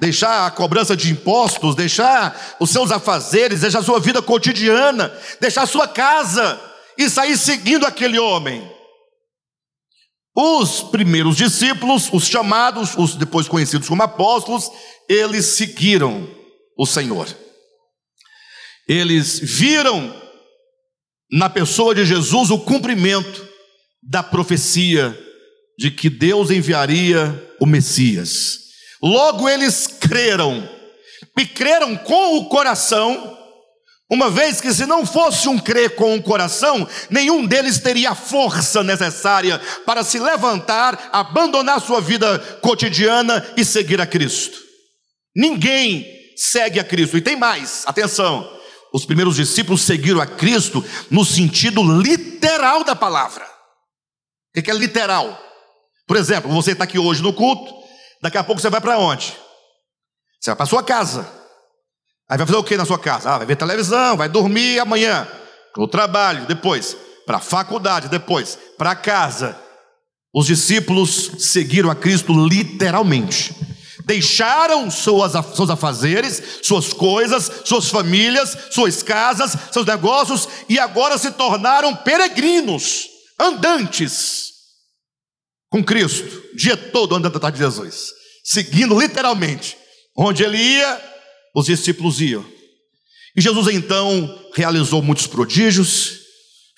deixar 0.00 0.46
a 0.46 0.50
cobrança 0.50 0.96
de 0.96 1.10
impostos, 1.10 1.74
deixar 1.74 2.56
os 2.60 2.70
seus 2.70 2.90
afazeres, 2.90 3.60
deixar 3.60 3.78
a 3.80 3.84
sua 3.84 3.98
vida 3.98 4.20
cotidiana, 4.20 5.12
deixar 5.40 5.62
a 5.62 5.66
sua 5.66 5.88
casa 5.88 6.60
e 6.98 7.08
sair 7.08 7.36
seguindo 7.36 7.86
aquele 7.86 8.18
homem. 8.18 8.70
Os 10.34 10.82
primeiros 10.82 11.36
discípulos, 11.36 12.10
os 12.12 12.26
chamados, 12.26 12.94
os 12.96 13.14
depois 13.14 13.48
conhecidos 13.48 13.88
como 13.88 14.02
apóstolos, 14.02 14.70
eles 15.08 15.46
seguiram 15.46 16.28
o 16.76 16.84
Senhor. 16.84 17.26
Eles 18.86 19.40
viram 19.40 20.14
na 21.32 21.48
pessoa 21.48 21.94
de 21.94 22.04
Jesus 22.04 22.50
o 22.50 22.58
cumprimento 22.58 23.48
da 24.02 24.22
profecia 24.22 25.18
de 25.78 25.90
que 25.90 26.10
Deus 26.10 26.50
enviaria 26.50 27.54
o 27.58 27.66
Messias. 27.66 28.65
Logo 29.02 29.48
eles 29.48 29.86
creram 29.86 30.68
e 31.38 31.46
creram 31.46 31.96
com 31.96 32.38
o 32.38 32.48
coração, 32.48 33.36
uma 34.10 34.30
vez 34.30 34.60
que 34.60 34.72
se 34.72 34.86
não 34.86 35.04
fosse 35.04 35.48
um 35.48 35.58
crer 35.58 35.96
com 35.96 36.14
o 36.14 36.22
coração, 36.22 36.88
nenhum 37.10 37.44
deles 37.44 37.78
teria 37.78 38.10
a 38.10 38.14
força 38.14 38.82
necessária 38.82 39.58
para 39.84 40.04
se 40.04 40.18
levantar, 40.18 41.10
abandonar 41.12 41.80
sua 41.80 42.00
vida 42.00 42.38
cotidiana 42.62 43.46
e 43.56 43.64
seguir 43.64 44.00
a 44.00 44.06
Cristo. 44.06 44.58
Ninguém 45.34 46.06
segue 46.36 46.78
a 46.78 46.84
Cristo. 46.84 47.16
E 47.16 47.20
tem 47.20 47.36
mais, 47.36 47.82
atenção. 47.86 48.48
Os 48.92 49.04
primeiros 49.04 49.36
discípulos 49.36 49.82
seguiram 49.82 50.20
a 50.20 50.26
Cristo 50.26 50.84
no 51.10 51.24
sentido 51.24 51.82
literal 52.00 52.84
da 52.84 52.94
palavra. 52.94 53.44
O 54.56 54.62
que 54.62 54.70
é 54.70 54.74
literal? 54.74 55.38
Por 56.06 56.16
exemplo, 56.16 56.50
você 56.50 56.72
está 56.72 56.84
aqui 56.84 56.98
hoje 56.98 57.22
no 57.22 57.32
culto, 57.32 57.74
daqui 58.22 58.38
a 58.38 58.44
pouco 58.44 58.60
você 58.60 58.70
vai 58.70 58.80
para 58.80 58.98
onde? 58.98 59.36
Você 60.40 60.50
vai 60.50 60.56
para 60.56 60.66
sua 60.66 60.82
casa. 60.82 61.28
Aí 62.28 62.36
vai 62.36 62.46
fazer 62.46 62.58
o 62.58 62.64
que 62.64 62.76
na 62.76 62.84
sua 62.84 62.98
casa? 62.98 63.30
Ah, 63.30 63.38
vai 63.38 63.46
ver 63.46 63.56
televisão, 63.56 64.16
vai 64.16 64.28
dormir 64.28 64.78
amanhã. 64.80 65.26
Para 65.72 65.88
trabalho, 65.88 66.46
depois. 66.46 66.96
Para 67.24 67.38
a 67.38 67.40
faculdade, 67.40 68.08
depois. 68.08 68.58
Para 68.76 68.94
casa. 68.94 69.56
Os 70.34 70.46
discípulos 70.46 71.32
seguiram 71.38 71.90
a 71.90 71.94
Cristo 71.94 72.32
literalmente. 72.46 73.54
Deixaram 74.04 74.90
suas, 74.90 75.32
seus 75.54 75.70
afazeres, 75.70 76.60
suas 76.62 76.92
coisas, 76.92 77.50
suas 77.64 77.88
famílias, 77.88 78.56
suas 78.70 79.02
casas, 79.02 79.56
seus 79.72 79.86
negócios 79.86 80.48
e 80.68 80.78
agora 80.78 81.18
se 81.18 81.32
tornaram 81.32 81.94
peregrinos, 81.96 83.08
andantes 83.38 84.55
com 85.76 85.84
Cristo, 85.84 86.42
dia 86.54 86.74
todo 86.74 87.14
andando 87.14 87.36
atrás 87.36 87.52
de 87.52 87.60
Jesus, 87.60 88.12
seguindo 88.42 88.98
literalmente 88.98 89.76
onde 90.16 90.42
ele 90.42 90.56
ia, 90.56 91.00
os 91.54 91.66
discípulos 91.66 92.18
iam. 92.18 92.44
E 93.36 93.42
Jesus 93.42 93.68
então 93.68 94.48
realizou 94.54 95.02
muitos 95.02 95.26
prodígios, 95.26 96.20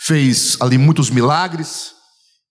fez 0.01 0.57
ali 0.61 0.77
muitos 0.77 1.11
milagres, 1.11 1.93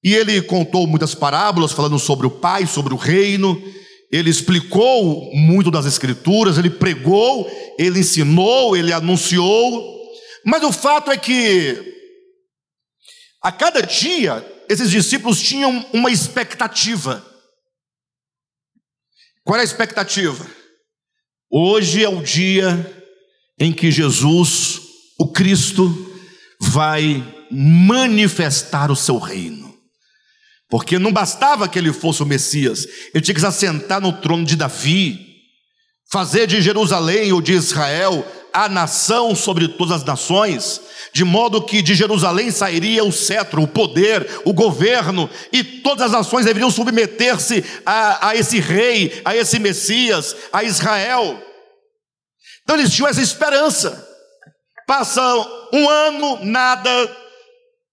e 0.02 0.16
ele 0.16 0.42
contou 0.42 0.88
muitas 0.88 1.14
parábolas 1.14 1.74
falando 1.74 2.00
sobre 2.00 2.26
o 2.26 2.32
Pai, 2.32 2.66
sobre 2.66 2.94
o 2.94 2.98
reino. 2.98 3.62
Ele 4.10 4.30
explicou 4.30 5.30
muito 5.34 5.70
das 5.70 5.86
Escrituras, 5.86 6.58
ele 6.58 6.70
pregou, 6.70 7.46
ele 7.78 8.00
ensinou, 8.00 8.78
ele 8.78 8.94
anunciou. 8.94 9.84
Mas 10.46 10.64
o 10.64 10.72
fato 10.72 11.12
é 11.12 11.18
que 11.18 11.78
a 13.44 13.52
cada 13.52 13.82
dia 13.82 14.57
esses 14.70 14.90
discípulos 14.92 15.42
tinham 15.42 15.86
uma 15.94 16.12
expectativa. 16.12 17.26
Qual 19.44 19.56
era 19.56 19.64
a 19.64 19.66
expectativa? 19.66 20.46
Hoje 21.50 22.04
é 22.04 22.10
o 22.10 22.22
dia 22.22 23.06
em 23.60 23.72
que 23.72 23.90
Jesus, 23.90 24.82
o 25.18 25.32
Cristo, 25.32 26.14
vai 26.60 27.24
manifestar 27.50 28.92
o 28.92 28.96
seu 28.96 29.18
reino. 29.18 29.74
Porque 30.70 31.00
não 31.00 31.14
bastava 31.14 31.70
que 31.70 31.80
ele 31.80 31.94
fosse 31.94 32.22
o 32.22 32.26
Messias, 32.26 32.86
ele 33.14 33.24
tinha 33.24 33.34
que 33.34 33.40
se 33.40 33.48
assentar 33.48 34.02
no 34.02 34.12
trono 34.12 34.44
de 34.44 34.58
Davi, 34.58 35.26
fazer 36.12 36.46
de 36.46 36.62
Jerusalém 36.62 37.32
ou 37.32 37.42
de 37.42 37.54
Israel 37.54 38.26
a 38.54 38.68
nação 38.68 39.36
sobre 39.36 39.68
todas 39.68 39.98
as 39.98 40.04
nações, 40.04 40.82
de 41.14 41.24
modo 41.24 41.62
que 41.62 41.82
de 41.82 41.96
Jerusalém 41.96 42.52
sairia 42.52 43.04
o 43.04 43.12
cetro, 43.12 43.62
o 43.62 43.68
poder, 43.68 44.42
o 44.46 44.54
governo, 44.54 45.30
e 45.52 45.64
todas 45.64 46.08
as 46.08 46.12
nações 46.12 46.46
deveriam 46.46 46.72
submeter-se 46.72 47.64
a, 47.86 48.30
a 48.30 48.36
esse 48.36 48.60
rei, 48.60 49.22
a 49.24 49.36
esse 49.36 49.60
Messias, 49.60 50.36
a 50.52 50.64
Israel. 50.64 51.42
Então 52.64 52.76
eles 52.78 52.94
tinham 52.94 53.10
essa 53.10 53.22
esperança. 53.22 54.06
Passa 54.88 55.22
um 55.74 55.90
ano, 55.90 56.46
nada, 56.46 56.90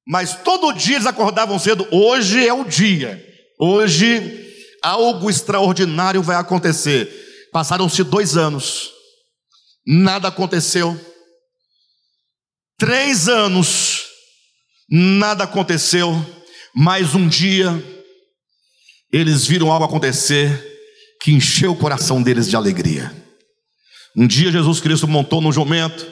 mas 0.06 0.36
todo 0.44 0.72
dia 0.72 0.96
eles 0.96 1.06
acordavam 1.06 1.58
cedo. 1.58 1.86
Hoje 1.90 2.46
é 2.46 2.52
o 2.52 2.64
dia, 2.64 3.20
hoje 3.58 4.44
algo 4.82 5.28
extraordinário 5.28 6.22
vai 6.22 6.36
acontecer. 6.36 7.10
Passaram-se 7.52 8.04
dois 8.04 8.36
anos, 8.36 8.93
nada 9.86 10.28
aconteceu. 10.28 10.98
Três 12.78 13.28
anos, 13.28 14.02
nada 14.88 15.44
aconteceu. 15.44 16.14
Mais 16.74 17.14
um 17.14 17.28
dia, 17.28 17.70
eles 19.12 19.46
viram 19.46 19.70
algo 19.70 19.84
acontecer 19.84 20.72
que 21.22 21.32
encheu 21.32 21.72
o 21.72 21.76
coração 21.76 22.22
deles 22.22 22.48
de 22.48 22.56
alegria. 22.56 23.12
Um 24.16 24.26
dia 24.26 24.52
Jesus 24.52 24.80
Cristo 24.80 25.08
montou 25.08 25.40
no 25.40 25.52
jumento, 25.52 26.06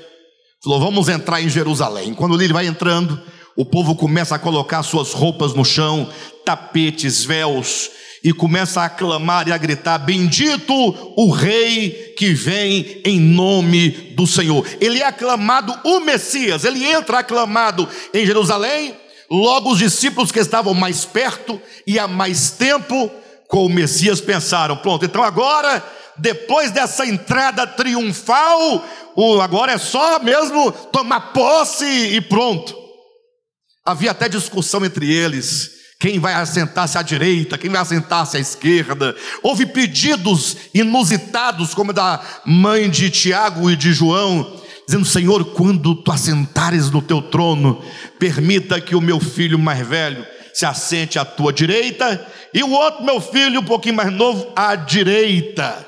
falou: 0.63 0.81
Vamos 0.81 1.09
entrar 1.09 1.43
em 1.43 1.49
Jerusalém. 1.49 2.15
Quando 2.15 2.41
ele 2.41 2.53
vai 2.53 2.67
entrando, 2.67 3.21
o 3.57 3.65
povo 3.65 3.95
começa 3.95 4.35
a 4.35 4.39
colocar 4.39 4.83
suas 4.83 5.13
roupas 5.13 5.53
no 5.55 5.65
chão, 5.65 6.11
tapetes, 6.45 7.25
véus, 7.25 7.91
e 8.25 8.33
começa 8.33 8.81
a 8.81 8.85
aclamar 8.85 9.49
e 9.49 9.53
a 9.53 9.59
gritar: 9.59 9.99
Bendito 9.99 10.73
o 11.17 11.31
Rei 11.31 12.15
que 12.17 12.33
vem 12.33 13.01
em 13.05 13.19
nome 13.19 13.91
do 14.15 14.27
Senhor. 14.27 14.67
Ele 14.81 15.01
é 15.01 15.07
aclamado 15.07 15.77
o 15.85 16.01
Messias, 16.01 16.65
ele 16.65 16.85
entra 16.85 17.19
aclamado 17.19 17.89
em 18.15 18.25
Jerusalém. 18.25 18.97
Logo, 19.31 19.73
os 19.73 19.79
discípulos 19.79 20.31
que 20.31 20.39
estavam 20.39 20.75
mais 20.75 21.05
perto 21.05 21.61
e 21.87 21.99
há 21.99 22.07
mais 22.07 22.51
tempo 22.51 23.11
com 23.49 23.67
o 23.67 23.71
Messias 23.71 24.21
pensaram: 24.21 24.77
Pronto, 24.77 25.05
então 25.05 25.23
agora, 25.23 25.85
depois 26.17 26.71
dessa 26.71 27.05
entrada 27.07 27.67
triunfal, 27.67 28.85
agora 29.43 29.73
é 29.73 29.79
só 29.79 30.21
mesmo 30.21 30.71
tomar 30.71 31.33
posse 31.33 31.85
e 31.85 32.21
pronto. 32.21 32.81
Havia 33.85 34.13
até 34.13 34.29
discussão 34.29 34.85
entre 34.85 35.13
eles 35.13 35.82
quem 36.03 36.19
vai 36.19 36.35
assentar-se 36.35 36.99
à 36.99 37.03
direita, 37.03 37.57
quem 37.57 37.71
vai 37.71 37.81
assentar-se 37.81 38.37
à 38.37 38.41
esquerda. 38.41 39.15
Houve 39.41 39.67
pedidos 39.67 40.57
inusitados, 40.75 41.75
como 41.75 41.93
da 41.93 42.21
mãe 42.45 42.91
de 42.91 43.09
Tiago 43.09 43.71
e 43.71 43.77
de 43.77 43.93
João, 43.93 44.61
dizendo: 44.85 45.05
Senhor, 45.05 45.45
quando 45.53 45.95
tu 45.95 46.11
assentares 46.11 46.91
no 46.91 47.01
teu 47.01 47.23
trono, 47.23 47.81
permita 48.19 48.81
que 48.81 48.97
o 48.97 49.01
meu 49.01 49.21
filho 49.21 49.57
mais 49.61 49.87
velho 49.87 50.27
se 50.53 50.67
assente 50.67 51.21
à 51.21 51.25
tua 51.25 51.53
direita, 51.53 52.27
e 52.53 52.65
o 52.65 52.71
outro, 52.73 53.05
meu 53.05 53.21
filho, 53.21 53.61
um 53.61 53.65
pouquinho 53.65 53.95
mais 53.95 54.13
novo, 54.13 54.53
à 54.57 54.75
direita. 54.75 55.87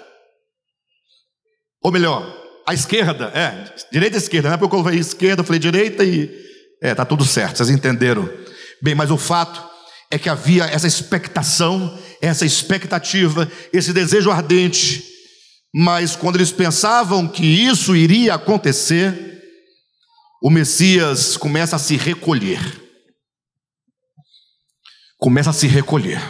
Ou 1.82 1.90
melhor, 1.90 2.24
à 2.64 2.72
esquerda, 2.72 3.32
é, 3.34 3.64
direita 3.90 4.16
e 4.16 4.20
esquerda, 4.20 4.48
não 4.48 4.54
é 4.54 4.58
porque 4.58 4.76
eu 4.76 4.84
falei 4.84 5.00
esquerda, 5.00 5.40
eu 5.40 5.44
falei 5.44 5.58
direita 5.58 6.04
e. 6.04 6.30
É, 6.80 6.94
tá 6.94 7.04
tudo 7.04 7.24
certo, 7.24 7.56
vocês 7.56 7.70
entenderam. 7.70 8.30
Bem, 8.80 8.94
mas 8.94 9.10
o 9.10 9.18
fato 9.18 9.73
é 10.10 10.18
que 10.18 10.28
havia 10.28 10.64
essa 10.64 10.86
expectação, 10.86 11.98
essa 12.20 12.46
expectativa, 12.46 13.50
esse 13.72 13.92
desejo 13.92 14.30
ardente, 14.30 15.04
mas 15.74 16.14
quando 16.14 16.36
eles 16.36 16.52
pensavam 16.52 17.26
que 17.26 17.44
isso 17.44 17.96
iria 17.96 18.34
acontecer, 18.34 19.42
o 20.40 20.50
Messias 20.50 21.36
começa 21.36 21.74
a 21.74 21.78
se 21.78 21.96
recolher. 21.96 22.60
Começa 25.18 25.50
a 25.50 25.54
se 25.54 25.66
recolher. 25.66 26.20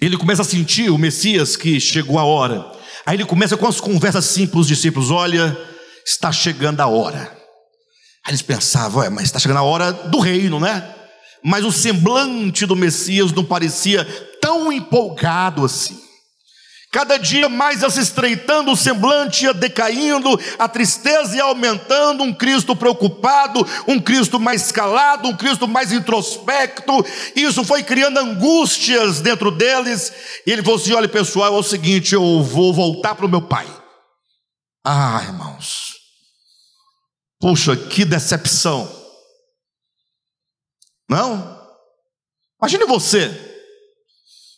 Ele 0.00 0.16
começa 0.16 0.42
a 0.42 0.44
sentir 0.44 0.90
o 0.90 0.98
Messias 0.98 1.56
que 1.56 1.80
chegou 1.80 2.18
a 2.18 2.24
hora. 2.24 2.70
Aí 3.06 3.16
ele 3.16 3.24
começa 3.24 3.56
com 3.56 3.66
as 3.66 3.80
conversas 3.80 4.26
simples 4.26 4.62
os 4.62 4.68
discípulos: 4.68 5.10
olha, 5.10 5.56
está 6.04 6.30
chegando 6.30 6.80
a 6.80 6.86
hora. 6.86 7.37
Aí 8.28 8.32
eles 8.32 8.42
pensavam, 8.42 9.10
mas 9.10 9.24
está 9.24 9.38
chegando 9.38 9.56
a 9.56 9.62
hora 9.62 9.90
do 9.90 10.18
reino, 10.18 10.60
né? 10.60 10.86
Mas 11.42 11.64
o 11.64 11.72
semblante 11.72 12.66
do 12.66 12.76
Messias 12.76 13.32
não 13.32 13.42
parecia 13.42 14.04
tão 14.38 14.70
empolgado 14.70 15.64
assim. 15.64 15.98
Cada 16.92 17.16
dia 17.16 17.48
mais 17.48 17.80
ia 17.80 17.88
se 17.88 18.00
estreitando, 18.00 18.70
o 18.70 18.76
semblante 18.76 19.46
ia 19.46 19.54
decaindo, 19.54 20.38
a 20.58 20.68
tristeza 20.68 21.36
ia 21.36 21.44
aumentando, 21.44 22.22
um 22.22 22.34
Cristo 22.34 22.76
preocupado, 22.76 23.66
um 23.86 23.98
Cristo 23.98 24.38
mais 24.38 24.70
calado, 24.70 25.28
um 25.28 25.34
Cristo 25.34 25.66
mais 25.66 25.90
introspecto. 25.90 27.02
Isso 27.34 27.64
foi 27.64 27.82
criando 27.82 28.18
angústias 28.18 29.22
dentro 29.22 29.50
deles. 29.50 30.12
E 30.46 30.52
ele 30.52 30.62
falou 30.62 30.78
assim: 30.78 30.92
olha, 30.92 31.08
pessoal, 31.08 31.54
é 31.54 31.58
o 31.58 31.62
seguinte, 31.62 32.14
eu 32.14 32.42
vou 32.42 32.74
voltar 32.74 33.14
para 33.14 33.24
o 33.24 33.30
meu 33.30 33.40
pai. 33.40 33.66
Ah, 34.84 35.22
irmãos, 35.24 35.87
Puxa, 37.40 37.76
que 37.76 38.04
decepção. 38.04 38.90
Não? 41.08 41.58
Imagine 42.60 42.84
você. 42.84 43.30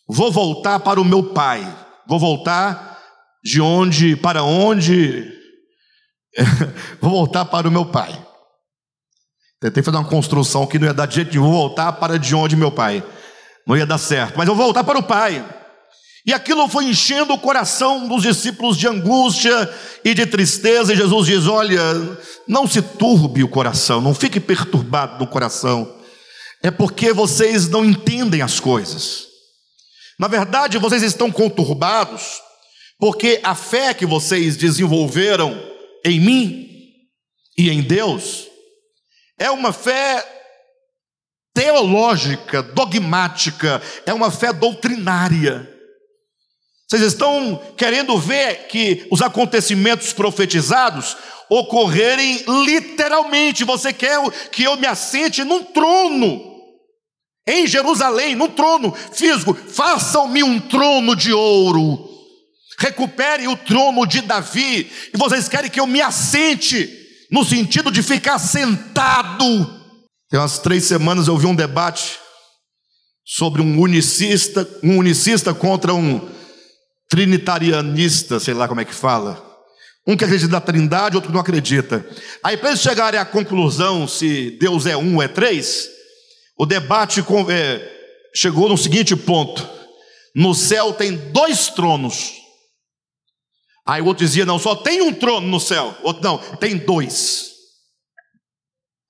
Vou 0.09 0.33
voltar 0.33 0.81
para 0.81 1.01
o 1.01 1.05
meu 1.05 1.33
pai. 1.33 1.63
Vou 2.07 2.19
voltar 2.19 2.99
de 3.45 3.61
onde, 3.61 4.17
para 4.17 4.43
onde? 4.43 5.31
vou 7.01 7.11
voltar 7.11 7.45
para 7.45 7.69
o 7.69 7.71
meu 7.71 7.87
pai. 7.87 8.27
Tentei 9.61 9.83
fazer 9.83 9.99
uma 9.99 10.09
construção 10.09 10.67
que 10.67 10.79
não 10.79 10.87
ia 10.87 10.95
dar 10.95 11.07
de 11.07 11.17
jeito. 11.17 11.39
Vou 11.39 11.53
voltar 11.53 11.93
para 11.93 12.19
de 12.19 12.35
onde 12.35 12.57
meu 12.57 12.73
pai. 12.73 13.05
Não 13.67 13.77
ia 13.77 13.87
dar 13.87 13.99
certo. 13.99 14.37
Mas 14.39 14.49
eu 14.49 14.55
vou 14.55 14.65
voltar 14.65 14.83
para 14.83 14.99
o 14.99 15.03
pai. 15.03 15.47
E 16.27 16.35
aquilo 16.35 16.69
foi 16.69 16.85
enchendo 16.85 17.33
o 17.33 17.39
coração 17.39 18.07
dos 18.07 18.23
discípulos 18.23 18.77
de 18.77 18.87
angústia 18.87 19.73
e 20.05 20.13
de 20.13 20.27
tristeza. 20.27 20.93
E 20.93 20.97
Jesus 20.97 21.27
diz: 21.27 21.47
Olha, 21.47 21.83
não 22.47 22.67
se 22.67 22.83
turbe 22.83 23.43
o 23.43 23.49
coração, 23.49 24.01
não 24.01 24.15
fique 24.15 24.39
perturbado 24.39 25.19
no 25.19 25.27
coração. 25.27 25.97
É 26.63 26.71
porque 26.71 27.13
vocês 27.13 27.69
não 27.69 27.85
entendem 27.85 28.43
as 28.43 28.61
coisas. 28.61 29.29
Na 30.19 30.29
verdade, 30.29 30.77
vocês 30.77 31.03
estão 31.03 31.33
conturbados, 31.33 32.43
porque 32.99 33.41
a 33.43 33.55
fé 33.55 33.95
que 33.95 34.05
vocês 34.05 34.59
desenvolveram 34.59 35.59
em 36.05 36.21
mim 36.21 36.69
e 37.57 37.71
em 37.71 37.81
Deus 37.81 38.47
é 39.39 39.51
uma 39.51 39.73
fé 39.73 40.23
teológica, 41.55 42.63
dogmática, 42.63 43.81
é 44.05 44.13
uma 44.13 44.31
fé 44.31 44.53
doutrinária. 44.53 45.70
Vocês 46.91 47.03
estão 47.03 47.63
querendo 47.77 48.19
ver 48.19 48.67
que 48.67 49.07
os 49.13 49.23
acontecimentos 49.23 50.13
profetizados 50.13 51.17
ocorrerem 51.49 52.43
literalmente. 52.67 53.63
Você 53.63 53.93
quer 53.93 54.19
que 54.51 54.65
eu 54.65 54.77
me 54.77 54.89
assente 54.89 55.45
num 55.45 55.63
trono 55.63 56.51
em 57.47 57.65
Jerusalém, 57.69 58.35
num 58.35 58.49
trono 58.49 58.93
físico. 59.13 59.55
Façam-me 59.55 60.43
um 60.43 60.59
trono 60.59 61.15
de 61.15 61.33
ouro. 61.33 62.09
Recupere 62.77 63.47
o 63.47 63.57
trono 63.57 64.05
de 64.05 64.21
Davi. 64.23 64.91
E 65.15 65.17
vocês 65.17 65.49
querem 65.49 65.71
que 65.71 65.79
eu 65.79 65.87
me 65.87 66.01
assente 66.01 66.91
no 67.31 67.45
sentido 67.45 67.93
de 67.93 68.03
ficar 68.03 68.41
sentado. 68.41 69.81
Tem 70.29 70.41
umas 70.41 70.59
três 70.59 70.87
semanas 70.87 71.29
eu 71.29 71.39
vi 71.39 71.47
um 71.47 71.55
debate 71.55 72.19
sobre 73.25 73.63
um 73.63 73.79
unicista, 73.81 74.69
um 74.83 74.99
unicista 74.99 75.55
contra 75.55 75.95
um 75.95 76.40
trinitarianista, 77.11 78.39
sei 78.41 78.55
lá 78.55 78.67
como 78.67 78.81
é 78.81 78.85
que 78.85 78.95
fala. 78.95 79.47
Um 80.07 80.17
que 80.17 80.25
acredita 80.25 80.51
na 80.51 80.61
trindade, 80.61 81.17
outro 81.17 81.33
não 81.33 81.41
acredita. 81.41 82.09
Aí, 82.43 82.57
para 82.57 82.71
eles 82.71 82.81
chegarem 82.81 83.21
à 83.21 83.25
conclusão 83.25 84.09
se 84.09 84.53
Deus 84.53 84.87
é 84.87 84.97
um 84.97 85.17
ou 85.17 85.23
é 85.23 85.29
três, 85.29 85.89
o 86.57 86.65
debate 86.65 87.21
é, 87.51 88.31
chegou 88.35 88.69
no 88.69 88.79
seguinte 88.79 89.15
ponto: 89.15 89.69
no 90.35 90.55
céu 90.55 90.95
tem 90.95 91.17
dois 91.33 91.69
tronos. 91.69 92.33
Aí 93.87 94.01
o 94.01 94.07
outro 94.07 94.25
dizia: 94.25 94.47
não, 94.47 94.59
só 94.59 94.77
tem 94.77 95.03
um 95.03 95.13
trono 95.13 95.47
no 95.47 95.61
céu. 95.61 95.95
O 96.03 96.09
outro, 96.09 96.23
não, 96.23 96.39
tem 96.57 96.79
dois. 96.79 97.51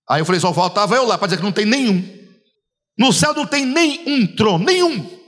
Aí 0.09 0.21
eu 0.21 0.25
falei: 0.25 0.41
só 0.41 0.53
faltava 0.53 0.97
eu 0.97 1.05
lá 1.05 1.19
para 1.19 1.29
dizer 1.29 1.37
que 1.37 1.45
não 1.45 1.53
tem 1.53 1.67
nenhum. 1.67 2.03
No 2.99 3.13
céu 3.13 3.35
não 3.35 3.47
tem 3.47 3.65
nenhum 3.65 4.27
trono, 4.35 4.65
nenhum. 4.65 5.21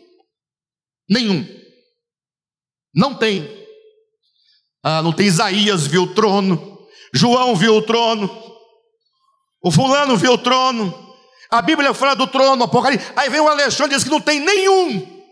Nenhum. 1.08 1.61
Não 2.94 3.14
tem. 3.14 3.62
Ah, 4.82 5.00
não 5.02 5.12
tem 5.12 5.26
Isaías 5.26 5.86
viu 5.86 6.02
o 6.02 6.14
trono, 6.14 6.88
João 7.14 7.54
viu 7.54 7.76
o 7.76 7.82
trono, 7.82 8.28
o 9.62 9.70
fulano 9.70 10.16
viu 10.16 10.32
o 10.32 10.38
trono, 10.38 11.16
a 11.48 11.62
Bíblia 11.62 11.94
fala 11.94 12.16
do 12.16 12.26
trono, 12.26 12.64
Apocalipse. 12.64 13.12
Aí 13.14 13.30
vem 13.30 13.40
o 13.40 13.48
Alexandre 13.48 13.92
e 13.92 13.96
diz 13.96 14.04
que 14.04 14.10
não 14.10 14.20
tem 14.20 14.40
nenhum. 14.40 15.22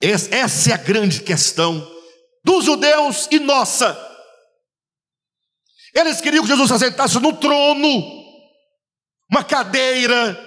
Essa 0.00 0.70
é 0.70 0.72
a 0.72 0.78
grande 0.78 1.20
questão 1.20 1.86
dos 2.44 2.64
judeus 2.64 3.28
e 3.30 3.38
nossa. 3.38 3.98
Eles 5.94 6.20
queriam 6.20 6.42
que 6.42 6.50
Jesus 6.50 6.70
assentasse 6.72 7.18
no 7.20 7.32
trono, 7.34 8.24
uma 9.30 9.44
cadeira 9.44 10.38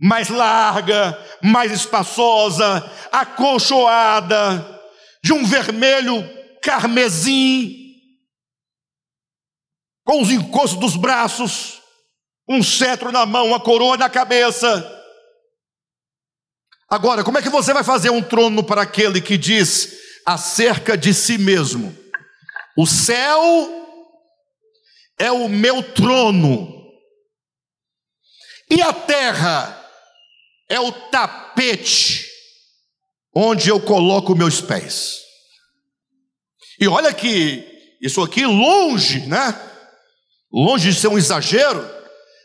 mais 0.00 0.28
larga, 0.28 1.18
mais 1.42 1.70
espaçosa, 1.72 2.90
acolchoada, 3.12 4.73
de 5.24 5.32
um 5.32 5.42
vermelho 5.42 6.22
carmesim, 6.60 7.94
com 10.04 10.20
os 10.20 10.30
encostos 10.30 10.78
dos 10.78 10.96
braços, 10.96 11.80
um 12.46 12.62
cetro 12.62 13.10
na 13.10 13.24
mão, 13.24 13.46
uma 13.46 13.58
coroa 13.58 13.96
na 13.96 14.10
cabeça. 14.10 14.68
Agora, 16.90 17.24
como 17.24 17.38
é 17.38 17.42
que 17.42 17.48
você 17.48 17.72
vai 17.72 17.82
fazer 17.82 18.10
um 18.10 18.22
trono 18.22 18.62
para 18.62 18.82
aquele 18.82 19.18
que 19.18 19.38
diz 19.38 19.96
acerca 20.26 20.94
de 20.94 21.14
si 21.14 21.38
mesmo: 21.38 21.96
O 22.76 22.86
céu 22.86 23.40
é 25.18 25.32
o 25.32 25.48
meu 25.48 25.82
trono, 25.94 26.68
e 28.70 28.82
a 28.82 28.92
terra 28.92 29.90
é 30.68 30.78
o 30.78 30.92
tapete 30.92 32.33
onde 33.34 33.68
eu 33.68 33.80
coloco 33.80 34.36
meus 34.36 34.60
pés. 34.60 35.18
E 36.80 36.86
olha 36.86 37.12
que 37.12 37.64
isso 38.00 38.22
aqui 38.22 38.44
longe, 38.46 39.26
né? 39.26 39.58
Longe 40.52 40.90
de 40.90 40.98
ser 40.98 41.08
um 41.08 41.18
exagero, 41.18 41.84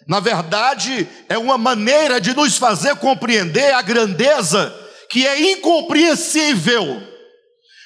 na 0.08 0.20
verdade 0.20 1.08
é 1.28 1.38
uma 1.38 1.58
maneira 1.58 2.20
de 2.20 2.34
nos 2.34 2.58
fazer 2.58 2.96
compreender 2.96 3.74
a 3.74 3.82
grandeza 3.82 4.76
que 5.10 5.28
é 5.28 5.52
incompreensível. 5.52 7.04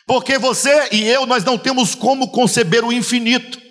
Porque 0.08 0.38
você 0.38 0.90
e 0.92 1.06
eu 1.08 1.26
nós 1.26 1.44
não 1.44 1.58
temos 1.58 1.96
como 1.96 2.30
conceber 2.30 2.86
o 2.86 2.94
infinito. 2.94 3.62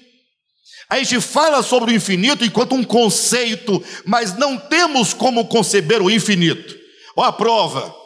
A 0.90 0.98
gente 0.98 1.20
fala 1.20 1.62
sobre 1.62 1.92
o 1.92 1.94
infinito 1.94 2.44
enquanto 2.44 2.74
um 2.74 2.84
conceito, 2.84 3.82
mas 4.04 4.36
não 4.36 4.58
temos 4.58 5.14
como 5.14 5.46
conceber 5.46 6.02
o 6.02 6.10
infinito. 6.10 6.76
Olha 7.16 7.28
a 7.28 7.32
prova. 7.32 8.01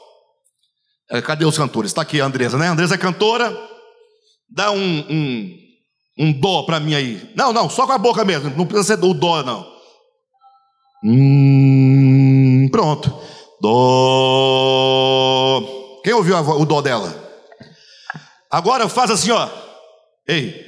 É, 1.10 1.22
cadê 1.22 1.44
os 1.44 1.56
cantores? 1.56 1.90
Está 1.90 2.02
aqui 2.02 2.20
a 2.20 2.24
Andresa, 2.24 2.58
né? 2.58 2.68
A 2.68 2.72
Andresa 2.72 2.94
é 2.94 2.98
cantora. 2.98 3.56
Dá 4.48 4.70
um, 4.70 4.98
um, 5.10 5.56
um 6.18 6.32
dó 6.32 6.62
para 6.64 6.80
mim 6.80 6.94
aí. 6.94 7.32
Não, 7.36 7.52
não, 7.52 7.68
só 7.70 7.86
com 7.86 7.92
a 7.92 7.98
boca 7.98 8.24
mesmo. 8.24 8.50
Não 8.56 8.66
precisa 8.66 8.96
ser 8.96 9.04
o 9.04 9.14
dó, 9.14 9.42
não. 9.42 9.66
Hum, 11.04 12.68
pronto. 12.72 13.12
Dó. 13.60 13.72
Quem 16.02 16.12
ouviu 16.12 16.36
o 16.36 16.64
dó 16.64 16.80
dela? 16.80 17.14
Agora 18.50 18.88
faz 18.88 19.10
assim, 19.10 19.30
ó. 19.30 19.48
Ei. 20.26 20.64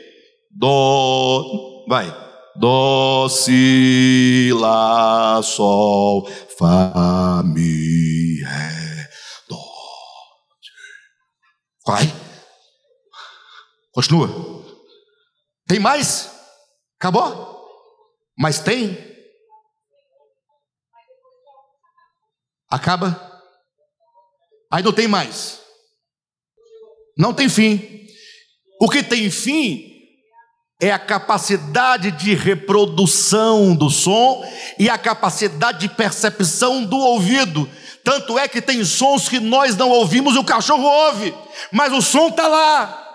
Dó. 0.50 1.44
Vai. 1.88 2.28
Dó, 2.58 3.28
si, 3.28 4.50
lá, 4.52 5.40
sol, 5.44 6.28
fá, 6.58 7.40
mi, 7.44 8.42
ré. 8.42 8.77
Vai. 11.88 12.04
Continua. 13.92 14.28
Tem 15.66 15.80
mais? 15.80 16.30
Acabou? 16.98 17.66
Mas 18.38 18.58
tem? 18.58 18.94
Acaba? 22.70 23.40
Aí 24.70 24.82
não 24.82 24.92
tem 24.92 25.08
mais. 25.08 25.62
Não 27.16 27.32
tem 27.32 27.48
fim. 27.48 28.06
O 28.78 28.90
que 28.90 29.02
tem 29.02 29.30
fim 29.30 29.88
é 30.78 30.92
a 30.92 30.98
capacidade 30.98 32.10
de 32.10 32.34
reprodução 32.34 33.74
do 33.74 33.88
som 33.88 34.44
e 34.78 34.90
a 34.90 34.98
capacidade 34.98 35.88
de 35.88 35.88
percepção 35.88 36.84
do 36.84 36.98
ouvido. 36.98 37.66
Tanto 38.08 38.38
é 38.38 38.48
que 38.48 38.62
tem 38.62 38.82
sons 38.86 39.28
que 39.28 39.38
nós 39.38 39.76
não 39.76 39.90
ouvimos 39.90 40.34
e 40.34 40.38
o 40.38 40.44
cachorro 40.44 40.82
ouve, 40.82 41.34
mas 41.70 41.92
o 41.92 42.00
som 42.00 42.28
está 42.28 42.48
lá. 42.48 43.06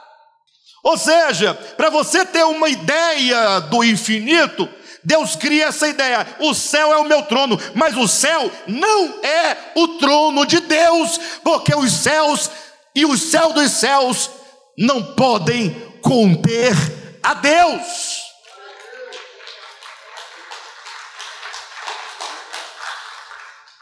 Ou 0.83 0.95
seja, 0.99 1.55
para 1.75 1.89
você 1.89 2.23
ter 2.23 2.43
uma 2.43 2.69
ideia 2.69 3.59
do 3.61 3.83
infinito, 3.83 4.69
Deus 5.03 5.35
cria 5.35 5.65
essa 5.65 5.87
ideia: 5.87 6.27
o 6.41 6.53
céu 6.53 6.93
é 6.93 6.97
o 6.97 7.05
meu 7.05 7.23
trono, 7.23 7.59
mas 7.73 7.97
o 7.97 8.07
céu 8.07 8.51
não 8.67 9.19
é 9.23 9.57
o 9.73 9.87
trono 9.97 10.45
de 10.45 10.59
Deus, 10.59 11.19
porque 11.43 11.73
os 11.73 11.91
céus 11.91 12.51
e 12.93 13.03
o 13.03 13.17
céu 13.17 13.51
dos 13.51 13.71
céus 13.71 14.29
não 14.77 15.15
podem 15.15 15.71
conter 16.03 16.75
a 17.23 17.33
Deus. 17.33 18.12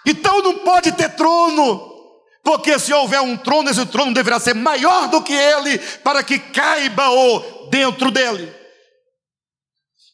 Então 0.05 0.41
não 0.41 0.59
pode 0.59 0.91
ter 0.93 1.09
trono, 1.09 1.91
porque 2.43 2.79
se 2.79 2.93
houver 2.93 3.21
um 3.21 3.37
trono, 3.37 3.69
esse 3.69 3.85
trono 3.85 4.13
deverá 4.13 4.39
ser 4.39 4.55
maior 4.55 5.07
do 5.07 5.21
que 5.21 5.33
ele, 5.33 5.77
para 6.03 6.23
que 6.23 6.39
caiba 6.39 7.09
o 7.09 7.67
dentro 7.69 8.09
dele. 8.09 8.51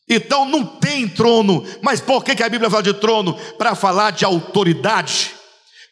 Então 0.10 0.46
não 0.46 0.66
tem 0.66 1.08
trono, 1.08 1.66
mas 1.82 2.00
por 2.00 2.24
que, 2.24 2.36
que 2.36 2.44
a 2.44 2.50
Bíblia 2.50 2.70
fala 2.70 2.84
de 2.84 2.94
trono? 2.94 3.34
Para 3.58 3.76
falar 3.76 4.12
de 4.12 4.24
autoridade, 4.24 5.34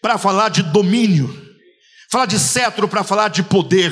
para 0.01 0.17
falar 0.17 0.49
de 0.49 0.63
domínio, 0.63 1.45
fala 2.09 2.25
de 2.25 2.39
cetro 2.39 2.87
para 2.87 3.03
falar 3.03 3.29
de 3.29 3.43
poder, 3.43 3.91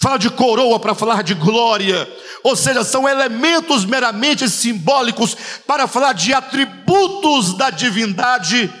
fala 0.00 0.18
de 0.18 0.30
coroa 0.30 0.78
para 0.78 0.94
falar 0.94 1.22
de 1.22 1.34
glória, 1.34 2.08
ou 2.44 2.54
seja, 2.54 2.84
são 2.84 3.08
elementos 3.08 3.84
meramente 3.84 4.48
simbólicos 4.48 5.36
para 5.66 5.88
falar 5.88 6.12
de 6.12 6.32
atributos 6.32 7.54
da 7.54 7.70
divindade 7.70 8.72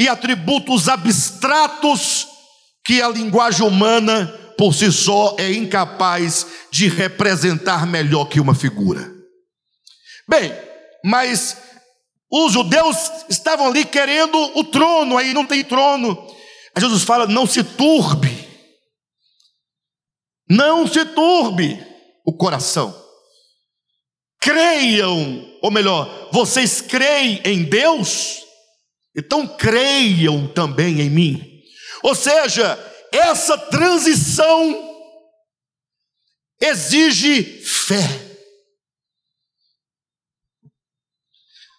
e 0.00 0.08
atributos 0.08 0.88
abstratos 0.88 2.26
que 2.82 3.02
a 3.02 3.08
linguagem 3.10 3.66
humana 3.66 4.26
por 4.56 4.74
si 4.74 4.90
só 4.90 5.36
é 5.38 5.52
incapaz 5.52 6.46
de 6.70 6.88
representar 6.88 7.86
melhor 7.86 8.24
que 8.24 8.40
uma 8.40 8.54
figura. 8.54 9.12
Bem, 10.26 10.50
mas 11.04 11.54
os 12.32 12.50
judeus 12.54 12.96
estavam 13.28 13.66
ali 13.66 13.84
querendo 13.84 14.38
o 14.58 14.64
trono, 14.64 15.18
aí 15.18 15.34
não 15.34 15.44
tem 15.44 15.62
trono. 15.62 16.16
Aí 16.74 16.80
Jesus 16.80 17.02
fala: 17.02 17.26
não 17.26 17.46
se 17.46 17.62
turbe, 17.62 18.48
não 20.48 20.86
se 20.86 21.04
turbe 21.04 21.78
o 22.24 22.32
coração. 22.32 22.98
Creiam, 24.40 25.58
ou 25.60 25.70
melhor, 25.70 26.30
vocês 26.32 26.80
creem 26.80 27.42
em 27.44 27.64
Deus? 27.64 28.48
Então 29.16 29.46
creiam 29.56 30.46
também 30.52 31.00
em 31.00 31.10
mim. 31.10 31.62
Ou 32.02 32.14
seja, 32.14 32.78
essa 33.12 33.58
transição 33.58 34.88
exige 36.60 37.42
fé. 37.64 38.30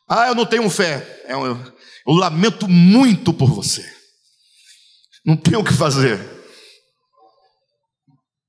Ah, 0.07 0.27
eu 0.27 0.36
não 0.36 0.45
tenho 0.45 0.69
fé. 0.69 1.23
Eu, 1.27 1.45
é 1.45 1.73
eu 2.05 2.13
lamento 2.13 2.67
muito 2.67 3.34
por 3.34 3.49
você. 3.49 3.89
Não 5.25 5.38
tenho 5.38 5.59
o 5.59 5.63
que 5.63 5.73
fazer. 5.73 6.19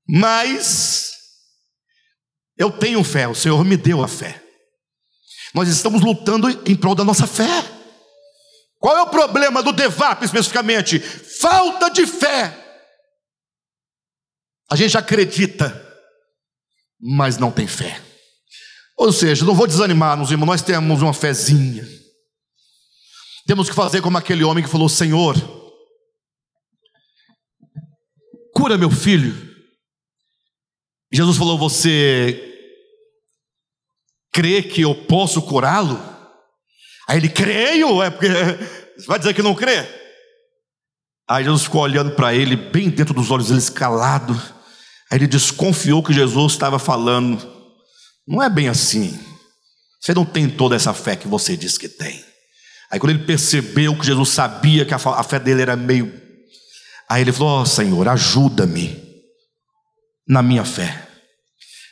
Mas 0.07 1.13
eu 2.57 2.71
tenho 2.71 3.03
fé, 3.03 3.27
o 3.27 3.35
Senhor 3.35 3.63
me 3.63 3.77
deu 3.77 4.03
a 4.03 4.07
fé. 4.07 4.43
Nós 5.53 5.69
estamos 5.69 6.01
lutando 6.01 6.49
em 6.49 6.75
prol 6.75 6.95
da 6.95 7.03
nossa 7.03 7.25
fé. 7.27 7.72
Qual 8.83 8.97
é 8.97 9.01
o 9.01 9.07
problema 9.07 9.63
do 9.63 9.71
DEVAP 9.71 10.25
especificamente? 10.25 10.99
Falta 10.99 11.89
de 11.89 12.05
fé. 12.05 12.53
A 14.69 14.75
gente 14.75 14.97
acredita, 14.97 15.71
mas 16.99 17.37
não 17.37 17.49
tem 17.49 17.65
fé. 17.65 18.01
Ou 18.97 19.13
seja, 19.13 19.45
não 19.45 19.55
vou 19.55 19.67
desanimar, 19.67 20.17
nos 20.17 20.31
irmãos, 20.31 20.47
nós 20.47 20.61
temos 20.61 21.01
uma 21.01 21.13
fezinha. 21.13 21.87
Temos 23.47 23.69
que 23.69 23.75
fazer 23.75 24.01
como 24.01 24.17
aquele 24.17 24.43
homem 24.43 24.61
que 24.61 24.69
falou: 24.69 24.89
Senhor, 24.89 25.33
cura 28.53 28.77
meu 28.77 28.91
filho. 28.91 29.33
Jesus 31.09 31.37
falou: 31.37 31.57
Você 31.57 32.37
crê 34.29 34.61
que 34.61 34.81
eu 34.81 34.93
posso 35.05 35.41
curá-lo? 35.41 36.12
Aí 37.07 37.17
ele, 37.17 37.29
creio, 37.29 38.01
é 38.01 38.09
porque 38.09 38.29
você 38.97 39.05
vai 39.07 39.19
dizer 39.19 39.33
que 39.33 39.41
não 39.41 39.55
crê? 39.55 39.85
Aí 41.29 41.43
Jesus 41.43 41.63
ficou 41.63 41.81
olhando 41.81 42.11
para 42.11 42.33
ele, 42.33 42.55
bem 42.55 42.89
dentro 42.89 43.13
dos 43.13 43.31
olhos 43.31 43.47
dele, 43.47 43.59
escalado. 43.59 44.33
Aí 45.11 45.17
ele 45.17 45.27
desconfiou 45.27 46.03
que 46.03 46.13
Jesus 46.13 46.53
estava 46.53 46.79
falando 46.79 47.53
não 48.27 48.41
é 48.41 48.49
bem 48.49 48.69
assim. 48.69 49.19
Você 50.01 50.13
não 50.13 50.25
tem 50.25 50.49
toda 50.49 50.75
essa 50.75 50.93
fé 50.93 51.15
que 51.15 51.27
você 51.27 51.55
diz 51.55 51.77
que 51.77 51.89
tem. 51.89 52.23
Aí 52.91 52.99
quando 52.99 53.11
ele 53.11 53.25
percebeu 53.25 53.97
que 53.97 54.05
Jesus 54.05 54.29
sabia 54.29 54.85
que 54.85 54.93
a 54.93 55.23
fé 55.23 55.39
dele 55.39 55.61
era 55.61 55.75
meio. 55.75 56.11
Aí 57.09 57.21
ele 57.21 57.31
falou: 57.31 57.61
oh, 57.61 57.65
Senhor, 57.65 58.07
ajuda-me 58.07 59.01
na 60.27 60.41
minha 60.41 60.63
fé. 60.63 61.07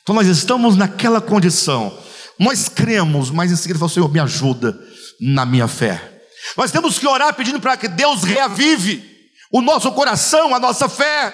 Então 0.02 0.16
nós 0.16 0.28
estamos 0.28 0.76
naquela 0.76 1.22
condição. 1.22 1.98
Nós 2.40 2.70
cremos, 2.70 3.30
mas 3.30 3.52
em 3.52 3.56
seguida 3.56 3.80
falou: 3.80 3.94
Senhor, 3.94 4.12
me 4.12 4.20
ajuda 4.20 4.80
na 5.22 5.46
minha 5.46 5.68
fé. 5.68 6.24
Nós 6.58 6.72
temos 6.72 6.98
que 6.98 7.08
orar 7.08 7.36
pedindo 7.36 7.62
para 7.62 7.78
que 7.78 7.88
Deus 7.88 8.24
reavive 8.24 9.08
o 9.52 9.62
nosso 9.62 9.92
coração, 9.92 10.56
a 10.56 10.60
nossa 10.60 10.90
fé. 10.90 11.34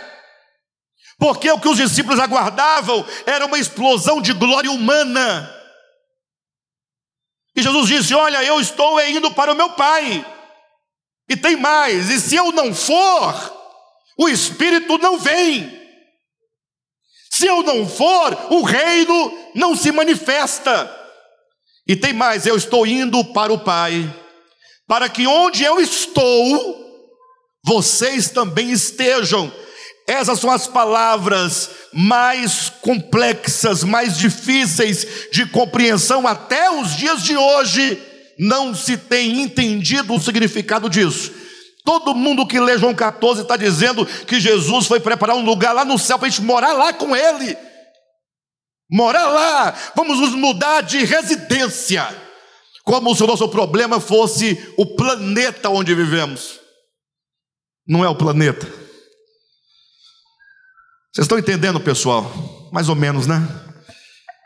Porque 1.18 1.50
o 1.50 1.60
que 1.60 1.70
os 1.70 1.78
discípulos 1.78 2.20
aguardavam 2.20 3.06
era 3.26 3.46
uma 3.46 3.58
explosão 3.58 4.22
de 4.22 4.34
glória 4.34 4.70
humana. 4.70 5.54
E 7.56 7.62
Jesus 7.62 7.88
disse: 7.88 8.14
Olha, 8.14 8.44
eu 8.44 8.60
estou 8.60 9.02
indo 9.02 9.32
para 9.32 9.54
o 9.54 9.56
meu 9.56 9.72
Pai. 9.72 10.26
E 11.30 11.36
tem 11.36 11.56
mais: 11.56 12.10
e 12.10 12.20
se 12.20 12.36
eu 12.36 12.52
não 12.52 12.74
for, 12.76 13.34
o 14.18 14.30
Espírito 14.30 14.98
não 14.98 15.18
vem. 15.18 15.76
Se 17.32 17.48
eu 17.48 17.64
não 17.64 17.88
for, 17.88 18.52
o 18.52 18.62
reino 18.62 19.52
não 19.56 19.76
se 19.76 19.92
manifesta. 19.92 20.97
E 21.88 21.96
tem 21.96 22.14
mais: 22.14 22.46
eu 22.46 22.56
estou 22.56 22.86
indo 22.86 23.24
para 23.26 23.54
o 23.54 23.60
Pai, 23.60 24.14
para 24.88 25.08
que 25.10 25.26
onde 25.26 25.64
eu 25.64 25.80
estou, 25.80 26.76
vocês 27.64 28.30
também 28.30 28.72
estejam 28.72 29.52
essas 30.08 30.40
são 30.40 30.50
as 30.50 30.66
palavras 30.66 31.70
mais 31.92 32.72
complexas, 32.82 33.84
mais 33.84 34.18
difíceis 34.18 35.06
de 35.34 35.46
compreensão 35.46 36.26
até 36.26 36.72
os 36.72 36.96
dias 36.96 37.22
de 37.22 37.36
hoje. 37.36 38.02
Não 38.40 38.74
se 38.74 38.96
tem 38.96 39.42
entendido 39.42 40.14
o 40.14 40.22
significado 40.22 40.90
disso. 40.90 41.34
Todo 41.84 42.16
mundo 42.16 42.48
que 42.48 42.58
lê 42.58 42.78
João 42.78 42.96
14 42.96 43.42
está 43.42 43.58
dizendo 43.58 44.06
que 44.06 44.40
Jesus 44.40 44.88
foi 44.88 45.02
preparar 45.02 45.36
um 45.36 45.44
lugar 45.44 45.74
lá 45.74 45.84
no 45.84 46.00
céu 46.00 46.18
para 46.18 46.28
a 46.28 46.30
gente 46.30 46.42
morar 46.42 46.72
lá 46.72 46.94
com 46.94 47.14
Ele. 47.14 47.58
Morar 48.90 49.28
lá, 49.28 49.76
vamos 49.96 50.20
nos 50.20 50.34
mudar 50.34 50.82
de 50.82 51.04
residência, 51.04 52.08
como 52.84 53.14
se 53.14 53.24
o 53.24 53.28
nosso 53.28 53.50
problema 53.50 54.00
fosse 54.00 54.74
o 54.78 54.86
planeta 54.86 55.70
onde 55.70 55.94
vivemos. 55.94 56.60
Não 57.86 58.04
é 58.04 58.10
o 58.10 58.16
planeta. 58.16 58.66
Vocês 61.14 61.26
estão 61.26 61.40
entendendo, 61.40 61.80
pessoal? 61.80 62.32
Mais 62.72 62.88
ou 62.90 62.96
menos, 62.96 63.28
né? 63.28 63.46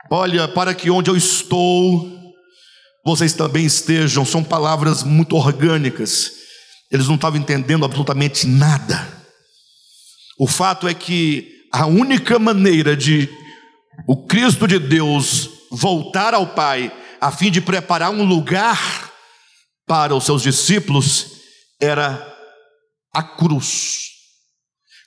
Olha, 0.10 0.48
para 0.48 0.74
que 0.74 0.90
onde 0.90 1.10
eu 1.10 1.18
estou, 1.18 2.10
vocês 3.06 3.34
também 3.34 3.66
estejam. 3.66 4.26
São 4.26 4.44
palavras 4.44 5.04
muito 5.04 5.36
orgânicas. 5.36 6.32
Eles 6.92 7.08
não 7.08 7.16
estavam 7.16 7.40
entendendo 7.40 7.86
absolutamente 7.86 8.48
nada. 8.48 9.08
O 10.38 10.48
fato 10.48 10.88
é 10.88 10.94
que 10.94 11.68
a 11.72 11.86
única 11.86 12.40
maneira 12.40 12.96
de 12.96 13.30
o 14.08 14.26
Cristo 14.26 14.68
de 14.68 14.80
Deus 14.80 15.50
voltar 15.72 16.34
ao 16.34 16.48
Pai, 16.48 16.92
a 17.20 17.32
fim 17.32 17.52
de 17.52 17.62
preparar 17.62 18.12
um 18.12 18.24
lugar 18.24 19.12
para 19.86 20.16
os 20.16 20.26
seus 20.26 20.42
discípulos, 20.42 21.42
era 21.80 22.28
a 23.14 23.24
cruz. 23.24 24.10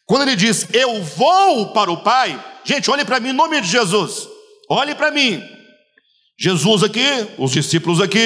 Quando 0.06 0.22
ele 0.22 0.36
diz, 0.36 0.68
eu 0.72 1.02
vou 1.02 1.72
para 1.72 1.90
o 1.90 2.02
Pai, 2.02 2.42
gente, 2.64 2.90
olhe 2.90 3.04
para 3.04 3.20
mim 3.20 3.30
em 3.30 3.32
nome 3.32 3.60
de 3.60 3.68
Jesus, 3.68 4.28
olhe 4.68 4.94
para 4.94 5.10
mim. 5.10 5.42
Jesus 6.38 6.82
aqui, 6.82 7.06
os 7.38 7.52
discípulos 7.52 8.00
aqui, 8.00 8.18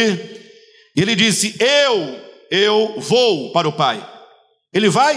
ele 0.96 1.14
disse, 1.14 1.56
eu, 1.61 2.20
eu 2.50 3.00
vou 3.00 3.52
para 3.52 3.68
o 3.68 3.72
Pai. 3.72 4.04
Ele 4.72 4.88
vai? 4.88 5.16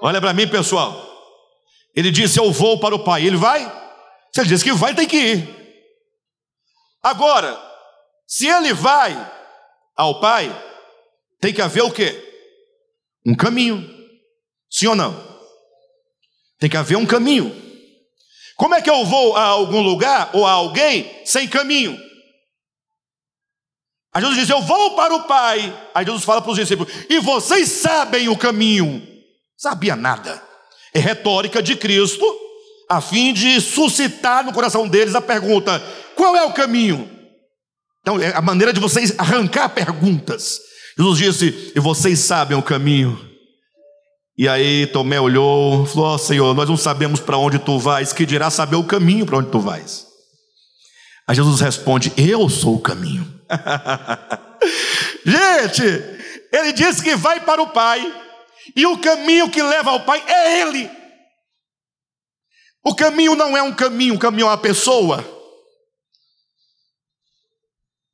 Olha 0.00 0.20
para 0.20 0.32
mim, 0.32 0.46
pessoal. 0.46 1.05
Ele 1.96 2.10
disse, 2.10 2.38
eu 2.38 2.52
vou 2.52 2.78
para 2.78 2.94
o 2.94 3.02
Pai. 3.02 3.26
Ele 3.26 3.36
vai? 3.36 3.64
Se 4.32 4.40
ele 4.40 4.48
disse 4.48 4.62
que 4.62 4.72
vai, 4.72 4.94
tem 4.94 5.08
que 5.08 5.16
ir. 5.16 5.56
Agora, 7.02 7.58
se 8.26 8.46
ele 8.46 8.74
vai 8.74 9.32
ao 9.96 10.20
Pai, 10.20 10.54
tem 11.40 11.52
que 11.52 11.62
haver 11.62 11.82
o 11.82 11.90
quê? 11.90 12.26
um 13.26 13.34
caminho. 13.34 13.84
Sim 14.70 14.86
ou 14.86 14.94
não? 14.94 15.12
Tem 16.60 16.70
que 16.70 16.76
haver 16.76 16.96
um 16.96 17.04
caminho. 17.04 17.54
Como 18.56 18.74
é 18.74 18.80
que 18.80 18.88
eu 18.88 19.04
vou 19.04 19.36
a 19.36 19.42
algum 19.42 19.82
lugar 19.82 20.30
ou 20.32 20.46
a 20.46 20.52
alguém 20.52 21.22
sem 21.26 21.48
caminho? 21.48 22.00
Aí 24.14 24.22
Jesus 24.22 24.38
diz: 24.38 24.48
Eu 24.48 24.62
vou 24.62 24.94
para 24.94 25.14
o 25.14 25.24
Pai. 25.24 25.90
Aí 25.92 26.06
Jesus 26.06 26.24
fala 26.24 26.40
para 26.40 26.52
os 26.52 26.56
discípulos: 26.56 26.90
E 27.10 27.18
vocês 27.18 27.68
sabem 27.68 28.28
o 28.28 28.38
caminho? 28.38 29.06
Sabia 29.56 29.96
nada. 29.96 30.42
Retórica 30.98 31.62
de 31.62 31.76
Cristo, 31.76 32.24
a 32.88 33.00
fim 33.00 33.32
de 33.32 33.60
suscitar 33.60 34.44
no 34.44 34.52
coração 34.52 34.88
deles 34.88 35.14
a 35.14 35.20
pergunta: 35.20 35.82
Qual 36.14 36.36
é 36.36 36.44
o 36.44 36.52
caminho? 36.52 37.10
Então, 38.00 38.20
é 38.20 38.34
a 38.34 38.40
maneira 38.40 38.72
de 38.72 38.80
vocês 38.80 39.14
arrancar 39.18 39.68
perguntas. 39.70 40.58
Jesus 40.98 41.18
disse: 41.18 41.72
E 41.74 41.80
vocês 41.80 42.20
sabem 42.20 42.56
o 42.56 42.62
caminho. 42.62 43.26
E 44.38 44.46
aí 44.46 44.86
Tomé 44.86 45.18
olhou, 45.18 45.86
falou: 45.86 46.14
oh, 46.14 46.18
Senhor, 46.18 46.54
nós 46.54 46.68
não 46.68 46.76
sabemos 46.76 47.20
para 47.20 47.38
onde 47.38 47.58
tu 47.58 47.78
vais, 47.78 48.12
que 48.12 48.26
dirá 48.26 48.50
saber 48.50 48.76
o 48.76 48.84
caminho 48.84 49.24
para 49.24 49.38
onde 49.38 49.50
tu 49.50 49.58
vais. 49.58 50.06
Aí 51.26 51.34
Jesus 51.34 51.60
responde: 51.60 52.12
Eu 52.16 52.48
sou 52.48 52.76
o 52.76 52.80
caminho. 52.80 53.26
Gente, 55.24 55.82
ele 56.52 56.72
disse 56.72 57.02
que 57.02 57.16
vai 57.16 57.40
para 57.40 57.62
o 57.62 57.70
Pai, 57.70 58.00
e 58.74 58.86
o 58.86 58.98
caminho 58.98 59.50
que 59.50 59.62
leva 59.62 59.90
ao 59.90 60.00
Pai 60.04 60.22
é 60.26 60.62
Ele. 60.62 60.90
O 62.84 62.94
caminho 62.94 63.34
não 63.34 63.56
é 63.56 63.62
um 63.62 63.74
caminho, 63.74 64.14
o 64.14 64.18
caminho 64.18 64.46
é 64.46 64.50
uma 64.50 64.58
pessoa. 64.58 65.24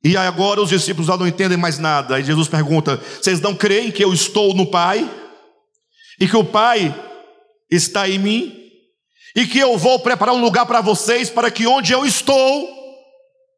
E 0.03 0.17
agora 0.17 0.61
os 0.61 0.69
discípulos 0.69 1.07
já 1.07 1.15
não 1.15 1.27
entendem 1.27 1.57
mais 1.57 1.79
nada. 1.79 2.15
Aí 2.15 2.23
Jesus 2.23 2.47
pergunta: 2.47 2.97
Vocês 2.97 3.39
não 3.39 3.55
creem 3.55 3.91
que 3.91 4.03
eu 4.03 4.13
estou 4.13 4.53
no 4.53 4.65
Pai? 4.65 5.09
E 6.19 6.27
que 6.27 6.35
o 6.35 6.43
Pai 6.43 6.93
está 7.71 8.09
em 8.09 8.19
mim? 8.19 8.71
E 9.35 9.47
que 9.47 9.59
eu 9.59 9.77
vou 9.77 9.99
preparar 9.99 10.35
um 10.35 10.41
lugar 10.41 10.65
para 10.65 10.81
vocês, 10.81 11.29
para 11.29 11.49
que 11.49 11.65
onde 11.65 11.93
eu 11.93 12.05
estou, 12.05 12.69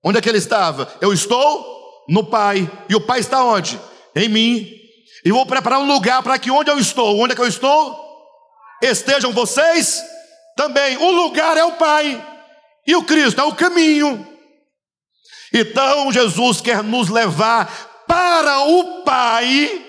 onde 0.03 0.19
é 0.19 0.21
que 0.21 0.29
ele 0.29 0.37
estava? 0.37 0.93
Eu 1.01 1.11
estou 1.11 2.05
no 2.07 2.23
Pai. 2.23 2.69
E 2.87 2.95
o 2.95 3.01
Pai 3.01 3.19
está 3.19 3.43
onde? 3.43 3.79
Em 4.15 4.29
mim. 4.29 4.84
E 5.25 5.31
vou 5.31 5.45
preparar 5.45 5.79
um 5.79 5.87
lugar 5.87 6.21
para 6.21 6.37
que 6.37 6.51
onde 6.51 6.69
eu 6.69 6.77
estou, 6.77 7.19
onde 7.19 7.33
é 7.33 7.35
que 7.35 7.41
eu 7.41 7.47
estou? 7.47 7.99
Estejam 8.81 9.33
vocês 9.33 10.03
também. 10.55 10.97
O 10.97 11.11
lugar 11.11 11.57
é 11.57 11.63
o 11.63 11.71
Pai. 11.71 12.23
E 12.85 12.95
o 12.95 13.03
Cristo 13.03 13.41
é 13.41 13.43
o 13.43 13.55
caminho. 13.55 14.25
Então 15.51 16.11
Jesus 16.11 16.61
quer 16.61 16.83
nos 16.83 17.09
levar 17.09 18.03
para 18.07 18.59
o 18.59 19.03
Pai, 19.03 19.83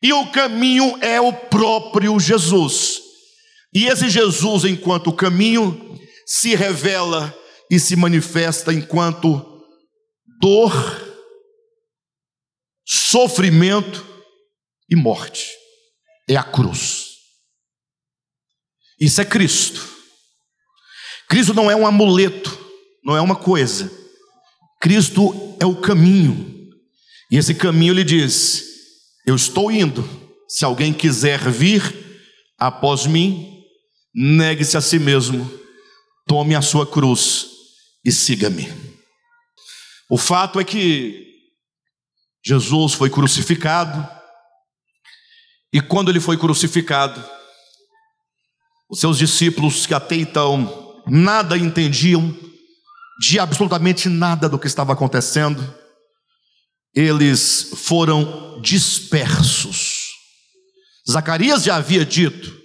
e 0.00 0.12
o 0.12 0.30
caminho 0.30 0.98
é 1.00 1.20
o 1.20 1.32
próprio 1.32 2.20
Jesus. 2.20 3.00
E 3.74 3.86
esse 3.86 4.08
Jesus, 4.08 4.64
enquanto 4.64 5.12
caminho, 5.12 5.98
se 6.26 6.54
revela 6.54 7.34
e 7.70 7.80
se 7.80 7.96
manifesta 7.96 8.72
enquanto 8.72 9.64
dor, 10.38 10.72
sofrimento 12.86 14.13
e 14.88 14.96
morte. 14.96 15.50
É 16.28 16.36
a 16.36 16.42
cruz. 16.42 17.14
Isso 19.00 19.20
é 19.20 19.24
Cristo. 19.24 19.86
Cristo 21.28 21.52
não 21.54 21.70
é 21.70 21.76
um 21.76 21.86
amuleto, 21.86 22.58
não 23.04 23.16
é 23.16 23.20
uma 23.20 23.36
coisa. 23.36 23.90
Cristo 24.80 25.56
é 25.60 25.66
o 25.66 25.76
caminho. 25.76 26.70
E 27.30 27.36
esse 27.36 27.54
caminho 27.54 27.92
ele 27.92 28.04
diz: 28.04 28.64
Eu 29.26 29.34
estou 29.34 29.70
indo. 29.70 30.08
Se 30.48 30.64
alguém 30.64 30.92
quiser 30.92 31.50
vir 31.50 31.82
após 32.58 33.06
mim, 33.06 33.64
negue-se 34.14 34.76
a 34.76 34.80
si 34.80 34.98
mesmo, 34.98 35.50
tome 36.26 36.54
a 36.54 36.62
sua 36.62 36.86
cruz 36.86 37.46
e 38.04 38.12
siga-me. 38.12 38.72
O 40.08 40.16
fato 40.16 40.60
é 40.60 40.64
que 40.64 41.26
Jesus 42.44 42.92
foi 42.92 43.10
crucificado, 43.10 44.06
e 45.74 45.80
quando 45.80 46.08
ele 46.08 46.20
foi 46.20 46.36
crucificado, 46.38 47.20
os 48.88 49.00
seus 49.00 49.18
discípulos, 49.18 49.86
que 49.86 49.92
até 49.92 50.14
então 50.14 51.02
nada 51.04 51.58
entendiam 51.58 52.32
de 53.18 53.40
absolutamente 53.40 54.08
nada 54.08 54.48
do 54.48 54.56
que 54.56 54.68
estava 54.68 54.92
acontecendo, 54.92 55.60
eles 56.94 57.72
foram 57.74 58.60
dispersos. 58.60 60.10
Zacarias 61.10 61.64
já 61.64 61.74
havia 61.74 62.06
dito 62.06 62.56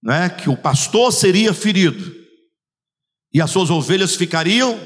né, 0.00 0.30
que 0.30 0.48
o 0.48 0.56
pastor 0.56 1.12
seria 1.12 1.52
ferido 1.52 2.14
e 3.34 3.42
as 3.42 3.50
suas 3.50 3.68
ovelhas 3.68 4.14
ficariam 4.14 4.78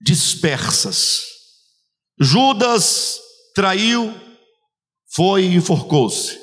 dispersas. 0.00 1.20
Judas 2.18 3.18
traiu, 3.54 4.29
foi 5.14 5.44
e 5.44 5.54
enforcou-se. 5.54 6.38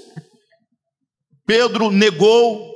Pedro 1.45 1.89
negou 1.89 2.73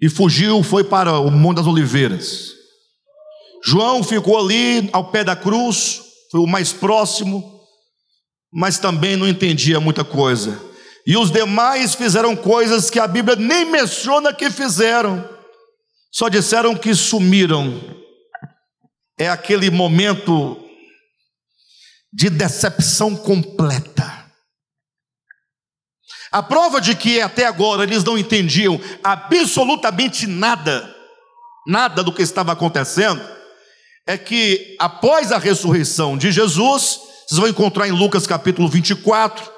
e 0.00 0.08
fugiu, 0.08 0.62
foi 0.62 0.82
para 0.82 1.18
o 1.18 1.30
Monte 1.30 1.58
das 1.58 1.66
Oliveiras. 1.66 2.52
João 3.62 4.02
ficou 4.02 4.38
ali 4.38 4.88
ao 4.92 5.10
pé 5.10 5.22
da 5.22 5.36
cruz, 5.36 6.00
foi 6.30 6.40
o 6.40 6.46
mais 6.46 6.72
próximo, 6.72 7.60
mas 8.50 8.78
também 8.78 9.16
não 9.16 9.28
entendia 9.28 9.78
muita 9.78 10.02
coisa. 10.02 10.58
E 11.06 11.16
os 11.16 11.30
demais 11.30 11.94
fizeram 11.94 12.34
coisas 12.34 12.88
que 12.88 12.98
a 12.98 13.06
Bíblia 13.06 13.36
nem 13.36 13.66
menciona 13.66 14.32
que 14.32 14.50
fizeram, 14.50 15.28
só 16.10 16.28
disseram 16.28 16.74
que 16.74 16.94
sumiram. 16.94 17.78
É 19.18 19.28
aquele 19.28 19.70
momento 19.70 20.56
de 22.10 22.30
decepção 22.30 23.14
completa. 23.14 24.19
A 26.32 26.42
prova 26.42 26.80
de 26.80 26.94
que 26.94 27.20
até 27.20 27.44
agora 27.44 27.82
eles 27.82 28.04
não 28.04 28.16
entendiam 28.16 28.80
absolutamente 29.02 30.28
nada, 30.28 30.94
nada 31.66 32.04
do 32.04 32.12
que 32.12 32.22
estava 32.22 32.52
acontecendo, 32.52 33.20
é 34.06 34.16
que 34.16 34.76
após 34.78 35.32
a 35.32 35.38
ressurreição 35.38 36.16
de 36.16 36.30
Jesus, 36.30 37.00
vocês 37.28 37.38
vão 37.40 37.48
encontrar 37.48 37.88
em 37.88 37.92
Lucas 37.92 38.28
capítulo 38.28 38.68
24, 38.68 39.50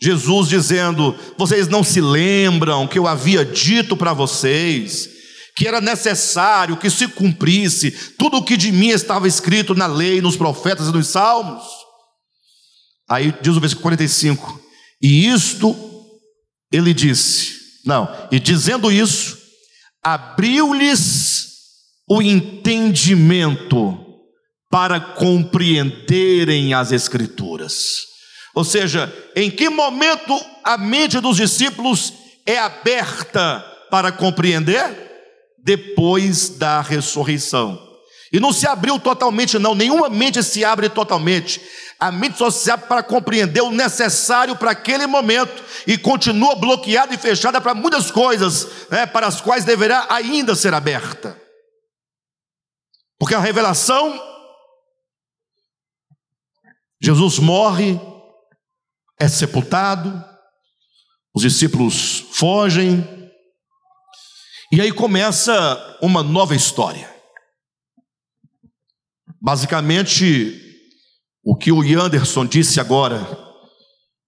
Jesus 0.00 0.48
dizendo: 0.48 1.16
Vocês 1.36 1.66
não 1.66 1.82
se 1.82 2.00
lembram 2.00 2.86
que 2.86 2.98
eu 2.98 3.08
havia 3.08 3.44
dito 3.44 3.96
para 3.96 4.12
vocês 4.12 5.08
que 5.56 5.66
era 5.66 5.80
necessário 5.80 6.76
que 6.76 6.88
se 6.88 7.08
cumprisse 7.08 7.90
tudo 8.16 8.38
o 8.38 8.42
que 8.42 8.56
de 8.56 8.70
mim 8.70 8.90
estava 8.90 9.26
escrito 9.26 9.74
na 9.74 9.86
lei, 9.86 10.20
nos 10.20 10.36
profetas 10.36 10.86
e 10.86 10.92
nos 10.92 11.08
salmos? 11.08 11.62
Aí 13.08 13.34
diz 13.42 13.56
o 13.56 13.60
versículo 13.60 13.82
45: 13.82 14.60
E 15.02 15.26
isto 15.26 15.89
ele 16.72 16.94
disse, 16.94 17.58
não, 17.84 18.08
e 18.30 18.38
dizendo 18.38 18.90
isso, 18.90 19.38
abriu-lhes 20.02 21.48
o 22.08 22.20
entendimento 22.22 23.98
para 24.70 25.00
compreenderem 25.00 26.72
as 26.72 26.92
Escrituras. 26.92 28.08
Ou 28.54 28.64
seja, 28.64 29.12
em 29.34 29.50
que 29.50 29.68
momento 29.68 30.38
a 30.64 30.76
mente 30.76 31.20
dos 31.20 31.36
discípulos 31.36 32.12
é 32.46 32.58
aberta 32.58 33.64
para 33.90 34.12
compreender? 34.12 35.08
Depois 35.62 36.48
da 36.50 36.80
ressurreição. 36.80 37.78
E 38.32 38.38
não 38.38 38.52
se 38.52 38.66
abriu 38.66 38.98
totalmente, 38.98 39.58
não, 39.58 39.74
nenhuma 39.74 40.08
mente 40.08 40.42
se 40.42 40.64
abre 40.64 40.88
totalmente. 40.88 41.60
A 42.00 42.10
se 42.50 42.70
abre 42.70 42.86
para 42.86 43.02
compreender 43.02 43.60
o 43.60 43.70
necessário 43.70 44.56
para 44.56 44.70
aquele 44.70 45.06
momento 45.06 45.62
e 45.86 45.98
continua 45.98 46.54
bloqueada 46.54 47.14
e 47.14 47.18
fechada 47.18 47.60
para 47.60 47.74
muitas 47.74 48.10
coisas, 48.10 48.88
né, 48.88 49.04
para 49.04 49.26
as 49.26 49.40
quais 49.40 49.66
deverá 49.66 50.06
ainda 50.08 50.54
ser 50.54 50.72
aberta. 50.72 51.38
Porque 53.18 53.34
a 53.34 53.38
revelação, 53.38 54.18
Jesus 57.02 57.38
morre, 57.38 58.00
é 59.18 59.28
sepultado, 59.28 60.24
os 61.34 61.42
discípulos 61.42 62.20
fogem, 62.32 63.30
e 64.72 64.80
aí 64.80 64.90
começa 64.90 65.98
uma 66.00 66.22
nova 66.22 66.54
história. 66.56 67.14
Basicamente, 69.38 70.69
o 71.50 71.56
que 71.56 71.72
o 71.72 71.80
Anderson 71.80 72.46
disse 72.46 72.78
agora 72.78 73.18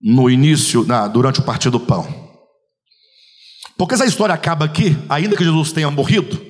no 0.01 0.29
início, 0.29 0.85
na, 0.85 1.07
durante 1.07 1.39
o 1.39 1.45
Partido 1.45 1.79
do 1.79 1.87
Pão. 1.87 2.05
Porque 3.79 3.95
essa 3.95 4.05
história 4.05 4.35
acaba 4.35 4.65
aqui, 4.65 4.97
ainda 5.09 5.37
que 5.37 5.45
Jesus 5.45 5.71
tenha 5.71 5.89
morrido, 5.89 6.45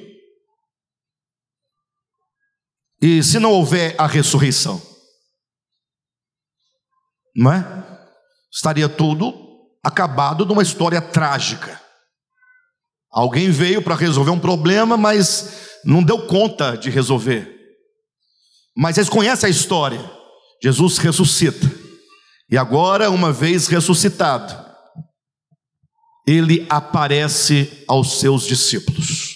e 3.02 3.22
se 3.22 3.38
não 3.38 3.52
houver 3.52 3.94
a 3.98 4.06
ressurreição, 4.06 4.80
não 7.36 7.52
é? 7.52 8.08
Estaria 8.50 8.88
tudo 8.88 9.34
acabado 9.84 10.46
numa 10.46 10.62
história 10.62 11.02
trágica. 11.02 11.78
Alguém 13.10 13.50
veio 13.50 13.82
para 13.82 13.94
resolver 13.94 14.30
um 14.30 14.40
problema, 14.40 14.96
mas 14.96 15.80
não 15.84 16.02
deu 16.02 16.26
conta 16.26 16.78
de 16.78 16.88
resolver. 16.88 17.60
Mas 18.74 18.96
eles 18.96 19.10
conhecem 19.10 19.48
a 19.48 19.50
história. 19.50 20.21
Jesus 20.62 20.98
ressuscita. 20.98 21.70
E 22.48 22.56
agora, 22.56 23.10
uma 23.10 23.32
vez 23.32 23.66
ressuscitado, 23.66 24.54
ele 26.26 26.66
aparece 26.70 27.84
aos 27.88 28.20
seus 28.20 28.44
discípulos. 28.44 29.32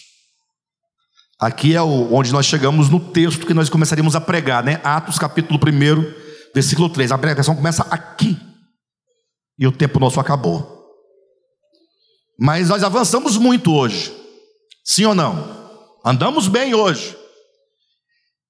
Aqui 1.39 1.75
é 1.75 1.83
onde 1.83 2.33
nós 2.33 2.47
chegamos 2.47 2.89
no 2.89 3.01
texto 3.01 3.47
que 3.47 3.53
nós 3.53 3.69
começaríamos 3.69 4.15
a 4.15 4.21
pregar, 4.21 4.63
né? 4.63 4.81
Atos 4.85 5.19
capítulo 5.19 5.59
1, 5.59 6.53
versículo 6.55 6.89
3. 6.89 7.13
A 7.13 7.19
pregação 7.19 7.57
começa 7.57 7.83
aqui. 7.91 8.39
E 9.59 9.67
o 9.67 9.73
tempo 9.73 9.99
nosso 9.99 10.21
acabou. 10.21 10.77
Mas 12.39 12.69
nós 12.69 12.85
avançamos 12.85 13.37
muito 13.37 13.73
hoje. 13.73 14.15
Sim 14.85 15.07
ou 15.07 15.15
não? 15.15 15.67
Andamos 16.05 16.49
bem 16.49 16.75
hoje. 16.75 17.17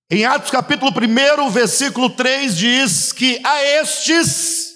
Em 0.08 0.24
Atos 0.24 0.52
capítulo 0.52 0.92
1, 0.92 1.50
versículo 1.50 2.08
3 2.10 2.56
diz 2.56 3.12
que 3.12 3.40
a 3.42 3.64
estes, 3.64 4.68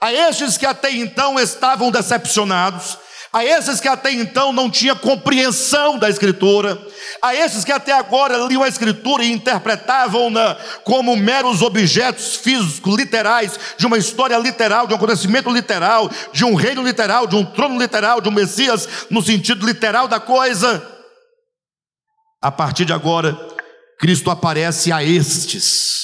a 0.00 0.12
estes 0.12 0.56
que 0.56 0.64
até 0.64 0.92
então 0.92 1.40
estavam 1.40 1.90
decepcionados, 1.90 2.96
a 3.32 3.44
esses 3.44 3.80
que 3.80 3.88
até 3.88 4.12
então 4.12 4.52
não 4.52 4.70
tinham 4.70 4.94
compreensão 4.94 5.98
da 5.98 6.08
Escritura, 6.08 6.80
a 7.20 7.34
esses 7.34 7.64
que 7.64 7.72
até 7.72 7.90
agora 7.90 8.46
liam 8.46 8.62
a 8.62 8.68
Escritura 8.68 9.24
e 9.24 9.32
interpretavam-na 9.32 10.56
como 10.84 11.16
meros 11.16 11.60
objetos 11.60 12.36
físicos, 12.36 12.94
literais, 12.94 13.58
de 13.76 13.86
uma 13.86 13.98
história 13.98 14.38
literal, 14.38 14.86
de 14.86 14.92
um 14.92 14.96
acontecimento 14.96 15.50
literal, 15.50 16.08
de 16.32 16.44
um 16.44 16.54
reino 16.54 16.84
literal, 16.84 17.26
de 17.26 17.34
um 17.34 17.44
trono 17.44 17.76
literal, 17.76 18.20
de 18.20 18.28
um 18.28 18.32
Messias 18.32 18.88
no 19.10 19.20
sentido 19.20 19.66
literal 19.66 20.06
da 20.06 20.20
coisa. 20.20 20.80
A 22.40 22.52
partir 22.52 22.84
de 22.84 22.92
agora, 22.92 23.53
Cristo 23.98 24.30
aparece 24.30 24.92
a 24.92 25.02
estes. 25.02 25.94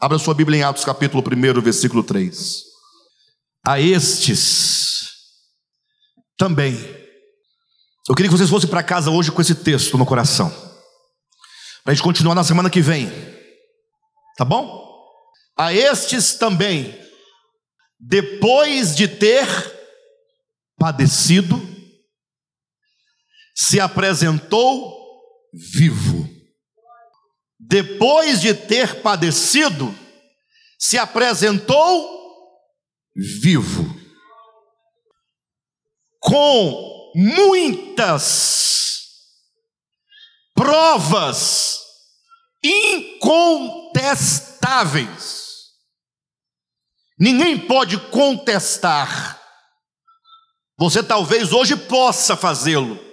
Abra 0.00 0.18
sua 0.18 0.34
Bíblia 0.34 0.58
em 0.58 0.62
Atos 0.62 0.84
capítulo 0.84 1.22
1, 1.22 1.60
versículo 1.60 2.02
3. 2.02 2.62
A 3.66 3.78
estes 3.80 5.10
também. 6.36 6.74
Eu 8.08 8.14
queria 8.14 8.30
que 8.30 8.36
vocês 8.36 8.48
fossem 8.48 8.68
para 8.68 8.82
casa 8.82 9.10
hoje 9.10 9.30
com 9.30 9.42
esse 9.42 9.54
texto 9.54 9.98
no 9.98 10.06
coração. 10.06 10.50
Para 11.84 11.92
a 11.92 11.94
gente 11.94 12.02
continuar 12.02 12.34
na 12.34 12.44
semana 12.44 12.70
que 12.70 12.80
vem. 12.80 13.10
Tá 14.36 14.44
bom? 14.44 14.88
A 15.56 15.74
estes 15.74 16.34
também, 16.34 16.98
depois 17.98 18.96
de 18.96 19.06
ter 19.06 19.46
padecido, 20.78 21.60
se 23.54 23.78
apresentou 23.78 24.96
vivo. 25.52 26.29
Depois 27.70 28.40
de 28.40 28.52
ter 28.52 29.00
padecido, 29.00 29.96
se 30.76 30.98
apresentou 30.98 32.18
vivo. 33.14 33.94
Com 36.18 37.12
muitas 37.14 39.06
provas 40.52 41.78
incontestáveis. 42.60 45.46
Ninguém 47.16 47.56
pode 47.56 48.00
contestar. 48.10 49.40
Você 50.76 51.04
talvez 51.04 51.52
hoje 51.52 51.76
possa 51.76 52.36
fazê-lo 52.36 53.10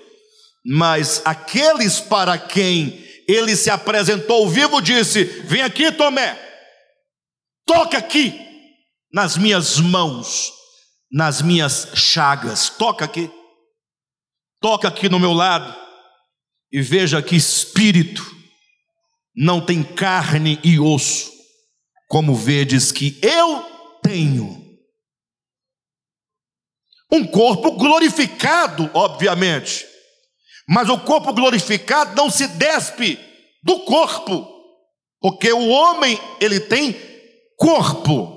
mas 0.70 1.22
aqueles 1.24 2.02
para 2.02 2.38
quem 2.38 3.07
ele 3.28 3.56
se 3.56 3.70
apresentou 3.70 4.48
vivo 4.50 4.82
disse: 4.82 5.24
Vem 5.24 5.62
aqui, 5.62 5.92
Tomé, 5.92 6.40
toca 7.66 7.98
aqui 7.98 8.40
nas 9.12 9.36
minhas 9.36 9.78
mãos, 9.78 10.54
nas 11.12 11.42
minhas 11.42 11.90
chagas, 11.94 12.70
toca 12.70 13.04
aqui, 13.04 13.30
toca 14.62 14.88
aqui 14.88 15.10
no 15.10 15.20
meu 15.20 15.34
lado 15.34 15.76
e 16.72 16.82
veja 16.82 17.22
que 17.22 17.36
espírito. 17.36 18.38
Não 19.40 19.64
tem 19.64 19.84
carne 19.84 20.60
e 20.64 20.80
osso, 20.80 21.32
como 22.08 22.34
vedes 22.34 22.92
que 22.92 23.20
eu 23.22 23.62
tenho. 24.02 24.66
Um 27.12 27.24
corpo 27.28 27.74
glorificado, 27.74 28.90
obviamente 28.96 29.86
mas 30.68 30.90
o 30.90 31.00
corpo 31.00 31.32
glorificado 31.34 32.16
não 32.16 32.30
se 32.30 32.48
despe 32.48 33.20
do 33.64 33.80
corpo, 33.82 34.48
porque 35.22 35.52
o 35.52 35.68
homem, 35.70 36.20
ele 36.40 36.60
tem 36.60 36.96
corpo. 37.56 38.36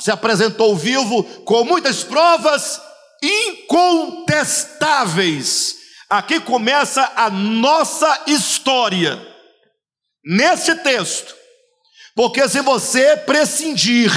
se 0.00 0.10
apresentou 0.10 0.74
vivo 0.76 1.22
com 1.44 1.64
muitas 1.64 2.02
provas 2.02 2.80
incontestáveis. 3.22 5.76
Aqui 6.10 6.40
começa 6.40 7.12
a 7.16 7.30
nossa 7.30 8.24
história, 8.26 9.24
nesse 10.24 10.74
texto. 10.76 11.34
Porque 12.14 12.48
se 12.48 12.60
você 12.60 13.16
prescindir 13.16 14.12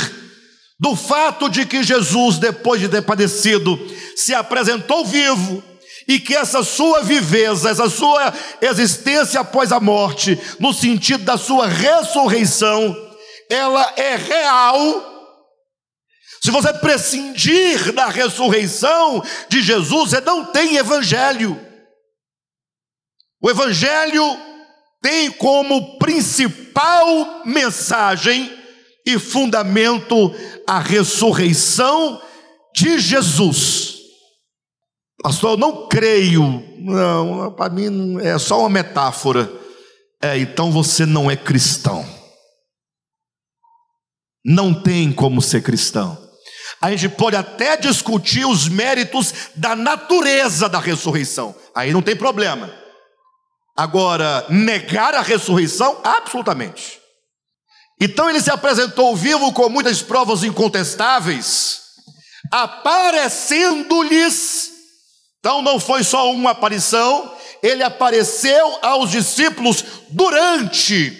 do 0.79 0.95
fato 0.95 1.49
de 1.49 1.65
que 1.65 1.81
Jesus, 1.81 2.37
depois 2.37 2.79
de 2.79 2.87
ter 2.87 3.01
padecido, 3.01 3.79
se 4.15 4.33
apresentou 4.33 5.05
vivo, 5.05 5.63
e 6.07 6.19
que 6.19 6.35
essa 6.35 6.63
sua 6.63 7.01
viveza, 7.01 7.69
essa 7.69 7.89
sua 7.89 8.33
existência 8.61 9.41
após 9.41 9.71
a 9.71 9.79
morte, 9.79 10.39
no 10.59 10.73
sentido 10.73 11.25
da 11.25 11.37
sua 11.37 11.67
ressurreição, 11.67 12.95
ela 13.49 13.93
é 13.97 14.15
real. 14.15 15.15
Se 16.41 16.49
você 16.49 16.71
prescindir 16.73 17.91
da 17.91 18.07
ressurreição 18.07 19.21
de 19.49 19.61
Jesus, 19.61 20.11
você 20.11 20.21
não 20.21 20.45
tem 20.45 20.77
evangelho. 20.77 21.59
O 23.41 23.49
evangelho 23.49 24.23
tem 25.01 25.29
como 25.31 25.97
principal 25.99 27.45
mensagem 27.45 28.51
e 29.05 29.19
fundamento 29.19 30.33
a 30.65 30.79
ressurreição 30.79 32.21
de 32.73 32.97
Jesus. 32.99 33.96
Pastor, 35.21 35.51
eu 35.51 35.57
não 35.57 35.87
creio. 35.87 36.63
Não, 36.77 37.51
para 37.53 37.73
mim 37.73 38.19
é 38.21 38.37
só 38.37 38.59
uma 38.59 38.69
metáfora. 38.69 39.51
É, 40.21 40.37
então 40.37 40.71
você 40.71 41.05
não 41.05 41.29
é 41.29 41.35
cristão. 41.35 42.05
Não 44.45 44.73
tem 44.73 45.11
como 45.11 45.41
ser 45.41 45.61
cristão. 45.61 46.17
A 46.81 46.89
gente 46.91 47.09
pode 47.09 47.35
até 47.35 47.75
discutir 47.75 48.45
os 48.45 48.69
méritos 48.69 49.33
da 49.55 49.75
natureza 49.75 50.69
da 50.69 50.79
ressurreição. 50.79 51.53
Aí 51.73 51.91
não 51.91 52.01
tem 52.01 52.15
problema. 52.15 52.73
Agora, 53.75 54.45
negar 54.49 55.13
a 55.15 55.21
ressurreição, 55.21 55.99
absolutamente. 56.03 56.99
Então 57.99 58.29
ele 58.29 58.39
se 58.39 58.51
apresentou 58.51 59.15
vivo 59.15 59.51
com 59.53 59.69
muitas 59.69 60.03
provas 60.03 60.43
incontestáveis, 60.43 61.81
aparecendo-lhes 62.51 64.76
então 65.39 65.61
não 65.61 65.79
foi 65.79 66.03
só 66.03 66.31
uma 66.31 66.51
aparição, 66.51 67.35
ele 67.61 67.83
apareceu 67.83 68.79
aos 68.81 69.11
discípulos 69.11 69.83
durante 70.09 71.15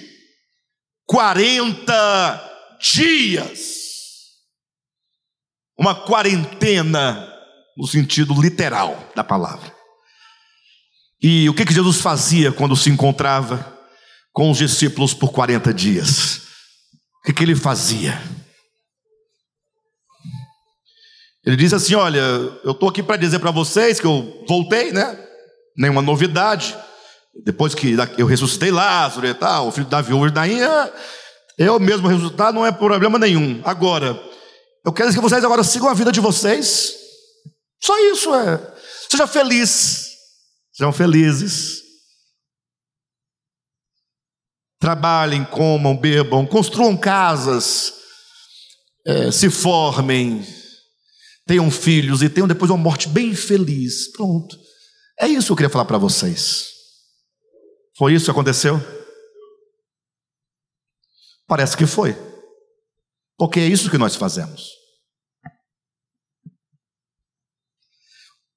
40 1.06 2.78
dias. 2.80 3.78
Uma 5.80 5.96
quarentena 5.96 7.34
no 7.78 7.88
sentido 7.88 8.40
literal 8.42 9.12
da 9.16 9.24
palavra. 9.24 9.72
E 11.22 11.50
o 11.50 11.54
que, 11.54 11.66
que 11.66 11.74
Jesus 11.74 12.02
fazia 12.02 12.52
quando 12.52 12.76
se 12.76 12.90
encontrava 12.90 13.76
com 14.34 14.52
os 14.52 14.58
discípulos 14.58 15.14
por 15.14 15.32
40 15.32 15.74
dias? 15.74 16.42
O 17.20 17.26
que, 17.26 17.34
que 17.34 17.44
ele 17.44 17.56
fazia? 17.56 18.22
Ele 21.48 21.56
diz 21.56 21.72
assim: 21.72 21.96
Olha, 21.96 22.20
eu 22.20 22.72
estou 22.74 22.90
aqui 22.90 23.02
para 23.02 23.16
dizer 23.16 23.40
para 23.40 23.52
vocês 23.52 24.02
que 24.02 24.06
eu 24.06 24.44
voltei, 24.46 24.92
né? 24.92 25.18
Nenhuma 25.78 26.02
novidade. 26.02 26.78
Depois 27.46 27.74
que 27.74 27.96
eu 28.18 28.26
ressuscitei 28.26 28.70
Lázaro 28.70 29.26
e 29.26 29.34
tal, 29.34 29.70
o 29.70 29.72
filho 29.72 29.88
da 29.88 30.02
viúva 30.02 30.30
daí, 30.30 30.60
eu 31.58 31.80
mesmo 31.80 32.10
ressuscitar 32.10 32.52
não 32.52 32.66
é 32.66 32.72
problema 32.74 33.18
nenhum. 33.18 33.62
Agora, 33.64 34.22
eu 34.86 34.92
quero 34.92 35.14
que 35.14 35.22
vocês 35.22 35.42
agora 35.42 35.64
sigam 35.64 35.88
a 35.88 35.94
vida 35.94 36.12
de 36.12 36.20
vocês. 36.20 36.96
Só 37.82 37.98
isso 38.12 38.36
é. 38.36 38.60
Seja 39.10 39.26
feliz. 39.26 40.10
Sejam 40.74 40.92
felizes. 40.92 41.78
Trabalhem, 44.82 45.46
comam, 45.46 45.96
bebam, 45.96 46.46
construam 46.46 46.98
casas, 46.98 47.94
é, 49.06 49.32
se 49.32 49.50
formem, 49.50 50.46
tenham 51.48 51.72
filhos 51.72 52.22
e 52.22 52.30
tenham 52.30 52.48
depois 52.48 52.70
uma 52.70 52.78
morte 52.78 53.08
bem 53.08 53.34
feliz. 53.34 54.12
Pronto. 54.12 54.58
É 55.20 55.28
isso 55.28 55.48
que 55.48 55.52
eu 55.54 55.56
queria 55.56 55.70
falar 55.70 55.86
para 55.86 55.98
vocês. 55.98 56.68
Foi 57.98 58.14
isso 58.14 58.26
que 58.26 58.32
aconteceu? 58.32 58.80
Parece 61.48 61.76
que 61.76 61.88
foi. 61.88 62.16
Porque 63.38 63.60
é 63.60 63.66
isso 63.66 63.90
que 63.90 63.98
nós 63.98 64.16
fazemos. 64.16 64.78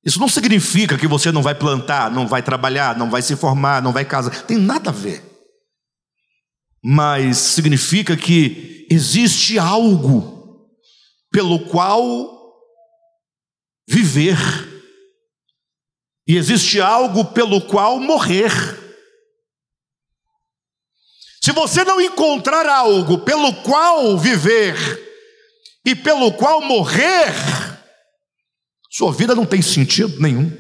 Isso 0.05 0.19
não 0.19 0.29
significa 0.29 0.99
que 0.99 1.07
você 1.07 1.31
não 1.31 1.43
vai 1.43 1.55
plantar, 1.55 2.11
não 2.11 2.27
vai 2.27 2.43
trabalhar, 2.43 2.97
não 2.97 3.11
vai 3.11 3.23
se 3.23 3.37
formar, 3.37 3.83
não 3.83 3.93
vai 3.93 4.05
casar. 4.05 4.43
Tem 4.47 4.59
nada 4.59 4.91
a 4.91 4.93
ver. 4.93 5.23
Mas 6.83 7.37
significa 7.37 8.17
que 8.17 8.87
existe 8.91 9.59
algo 9.59 10.67
pelo 11.31 11.67
qual 11.69 12.40
viver. 13.91 14.39
E 16.25 16.37
existe 16.37 16.81
algo 16.81 17.25
pelo 17.33 17.61
qual 17.61 17.99
morrer. 17.99 18.53
Se 21.43 21.51
você 21.51 21.83
não 21.83 22.01
encontrar 22.01 22.67
algo 22.67 23.25
pelo 23.25 23.53
qual 23.63 24.17
viver 24.17 24.77
e 25.85 25.97
pelo 25.97 26.33
qual 26.35 26.61
morrer, 26.63 27.35
Sua 28.93 29.13
vida 29.13 29.37
não 29.37 29.47
tem 29.47 29.63
sentido 29.63 30.21
nenhum. 30.21 30.51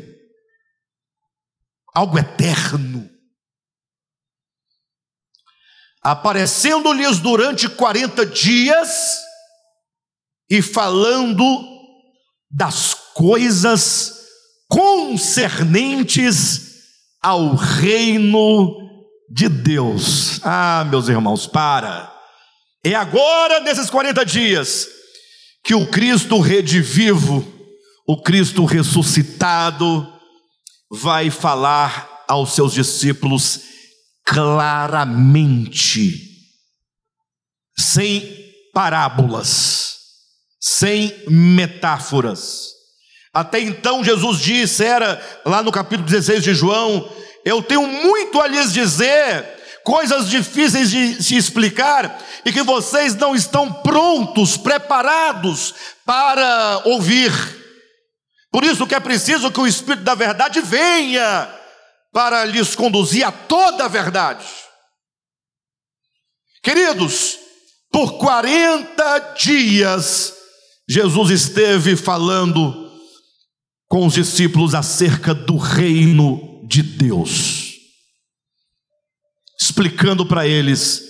Algo 1.93 2.17
eterno. 2.17 3.11
Aparecendo-lhes 6.01 7.19
durante 7.19 7.69
40 7.69 8.25
dias 8.25 9.19
e 10.49 10.63
falando 10.63 11.45
das 12.51 12.95
coisas 13.21 14.15
concernentes 14.67 16.63
ao 17.23 17.55
reino 17.55 18.75
de 19.29 19.47
Deus. 19.47 20.41
Ah, 20.43 20.87
meus 20.89 21.07
irmãos, 21.07 21.47
para. 21.47 22.11
É 22.83 22.95
agora, 22.95 23.61
nesses 23.61 23.91
40 23.91 24.25
dias, 24.25 24.89
que 25.63 25.75
o 25.75 25.87
Cristo 25.87 26.41
redivivo, 26.41 27.47
o 28.09 28.23
Cristo 28.23 28.65
ressuscitado, 28.65 30.11
vai 30.91 31.29
falar 31.29 32.25
aos 32.27 32.55
seus 32.55 32.73
discípulos 32.73 33.61
claramente, 34.25 36.09
sem 37.77 38.51
parábolas, 38.73 39.99
sem 40.59 41.13
metáforas. 41.29 42.80
Até 43.33 43.61
então 43.61 44.03
Jesus 44.03 44.41
disse, 44.41 44.85
era 44.85 45.21
lá 45.45 45.63
no 45.63 45.71
capítulo 45.71 46.09
16 46.09 46.43
de 46.43 46.55
João, 46.55 47.09
eu 47.45 47.63
tenho 47.63 47.87
muito 47.87 48.41
a 48.41 48.49
lhes 48.49 48.73
dizer, 48.73 49.47
coisas 49.85 50.29
difíceis 50.29 50.91
de 50.91 51.23
se 51.23 51.37
explicar 51.37 52.21
e 52.45 52.53
que 52.53 52.63
vocês 52.63 53.15
não 53.15 53.35
estão 53.35 53.73
prontos, 53.73 54.57
preparados 54.57 55.75
para 56.05 56.83
ouvir. 56.85 57.33
Por 58.51 58.65
isso 58.65 58.87
que 58.87 58.97
é 58.97 59.01
preciso 59.01 59.51
que 59.51 59.61
o 59.61 59.67
Espírito 59.67 60.03
da 60.03 60.17
Verdade 60.17 60.61
venha 60.61 61.49
para 62.13 62.45
lhes 62.45 62.75
conduzir 62.75 63.25
a 63.25 63.31
toda 63.31 63.85
a 63.85 63.89
verdade. 63.89 64.45
Queridos, 66.63 67.39
por 67.93 68.19
40 68.19 69.19
dias, 69.39 70.35
Jesus 70.89 71.31
esteve 71.31 71.95
falando 71.95 72.90
com 73.91 74.07
os 74.07 74.15
discípulos 74.15 74.73
acerca 74.73 75.35
do 75.35 75.57
reino 75.57 76.63
de 76.63 76.81
Deus, 76.81 77.75
explicando 79.61 80.25
para 80.25 80.47
eles 80.47 81.03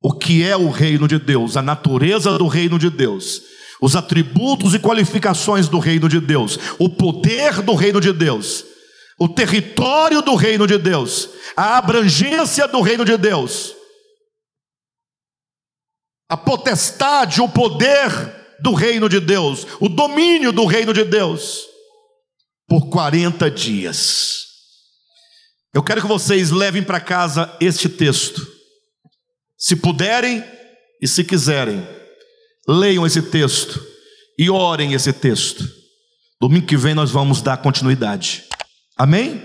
o 0.00 0.12
que 0.12 0.44
é 0.44 0.56
o 0.56 0.70
reino 0.70 1.08
de 1.08 1.18
Deus, 1.18 1.56
a 1.56 1.62
natureza 1.62 2.38
do 2.38 2.46
reino 2.46 2.78
de 2.78 2.88
Deus, 2.88 3.42
os 3.80 3.96
atributos 3.96 4.74
e 4.74 4.78
qualificações 4.78 5.68
do 5.68 5.80
reino 5.80 6.08
de 6.08 6.20
Deus, 6.20 6.56
o 6.78 6.88
poder 6.88 7.60
do 7.62 7.74
reino 7.74 8.00
de 8.00 8.12
Deus, 8.12 8.64
o 9.18 9.28
território 9.28 10.22
do 10.22 10.36
reino 10.36 10.68
de 10.68 10.78
Deus, 10.78 11.30
a 11.56 11.78
abrangência 11.78 12.68
do 12.68 12.80
reino 12.80 13.04
de 13.04 13.16
Deus, 13.16 13.74
a 16.28 16.36
potestade, 16.36 17.40
o 17.40 17.48
poder 17.48 18.08
do 18.60 18.72
reino 18.72 19.08
de 19.08 19.18
Deus, 19.18 19.66
o 19.80 19.88
domínio 19.88 20.52
do 20.52 20.64
reino 20.64 20.94
de 20.94 21.02
Deus, 21.02 21.71
por 22.72 22.88
40 22.88 23.50
dias. 23.50 24.46
Eu 25.74 25.82
quero 25.82 26.00
que 26.00 26.06
vocês 26.06 26.50
levem 26.50 26.82
para 26.82 26.98
casa 27.00 27.54
este 27.60 27.86
texto, 27.86 28.48
se 29.58 29.76
puderem 29.76 30.42
e 30.98 31.06
se 31.06 31.22
quiserem 31.22 31.86
leiam 32.66 33.04
esse 33.04 33.20
texto 33.20 33.78
e 34.38 34.48
orem 34.48 34.94
esse 34.94 35.12
texto. 35.12 35.68
Domingo 36.40 36.64
que 36.64 36.78
vem 36.78 36.94
nós 36.94 37.10
vamos 37.10 37.42
dar 37.42 37.58
continuidade. 37.58 38.44
Amém? 38.96 39.44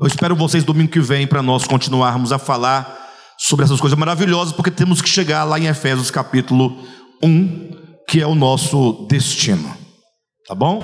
Eu 0.00 0.06
espero 0.06 0.36
vocês 0.36 0.62
domingo 0.62 0.92
que 0.92 1.00
vem 1.00 1.26
para 1.26 1.42
nós 1.42 1.66
continuarmos 1.66 2.30
a 2.30 2.38
falar 2.38 3.12
sobre 3.38 3.64
essas 3.64 3.80
coisas 3.80 3.98
maravilhosas, 3.98 4.54
porque 4.54 4.70
temos 4.70 5.02
que 5.02 5.08
chegar 5.08 5.42
lá 5.42 5.58
em 5.58 5.66
Efésios 5.66 6.12
capítulo 6.12 6.80
1, 7.20 8.04
que 8.08 8.20
é 8.20 8.26
o 8.26 8.36
nosso 8.36 9.04
destino. 9.10 9.76
Tá 10.46 10.54
bom? 10.54 10.80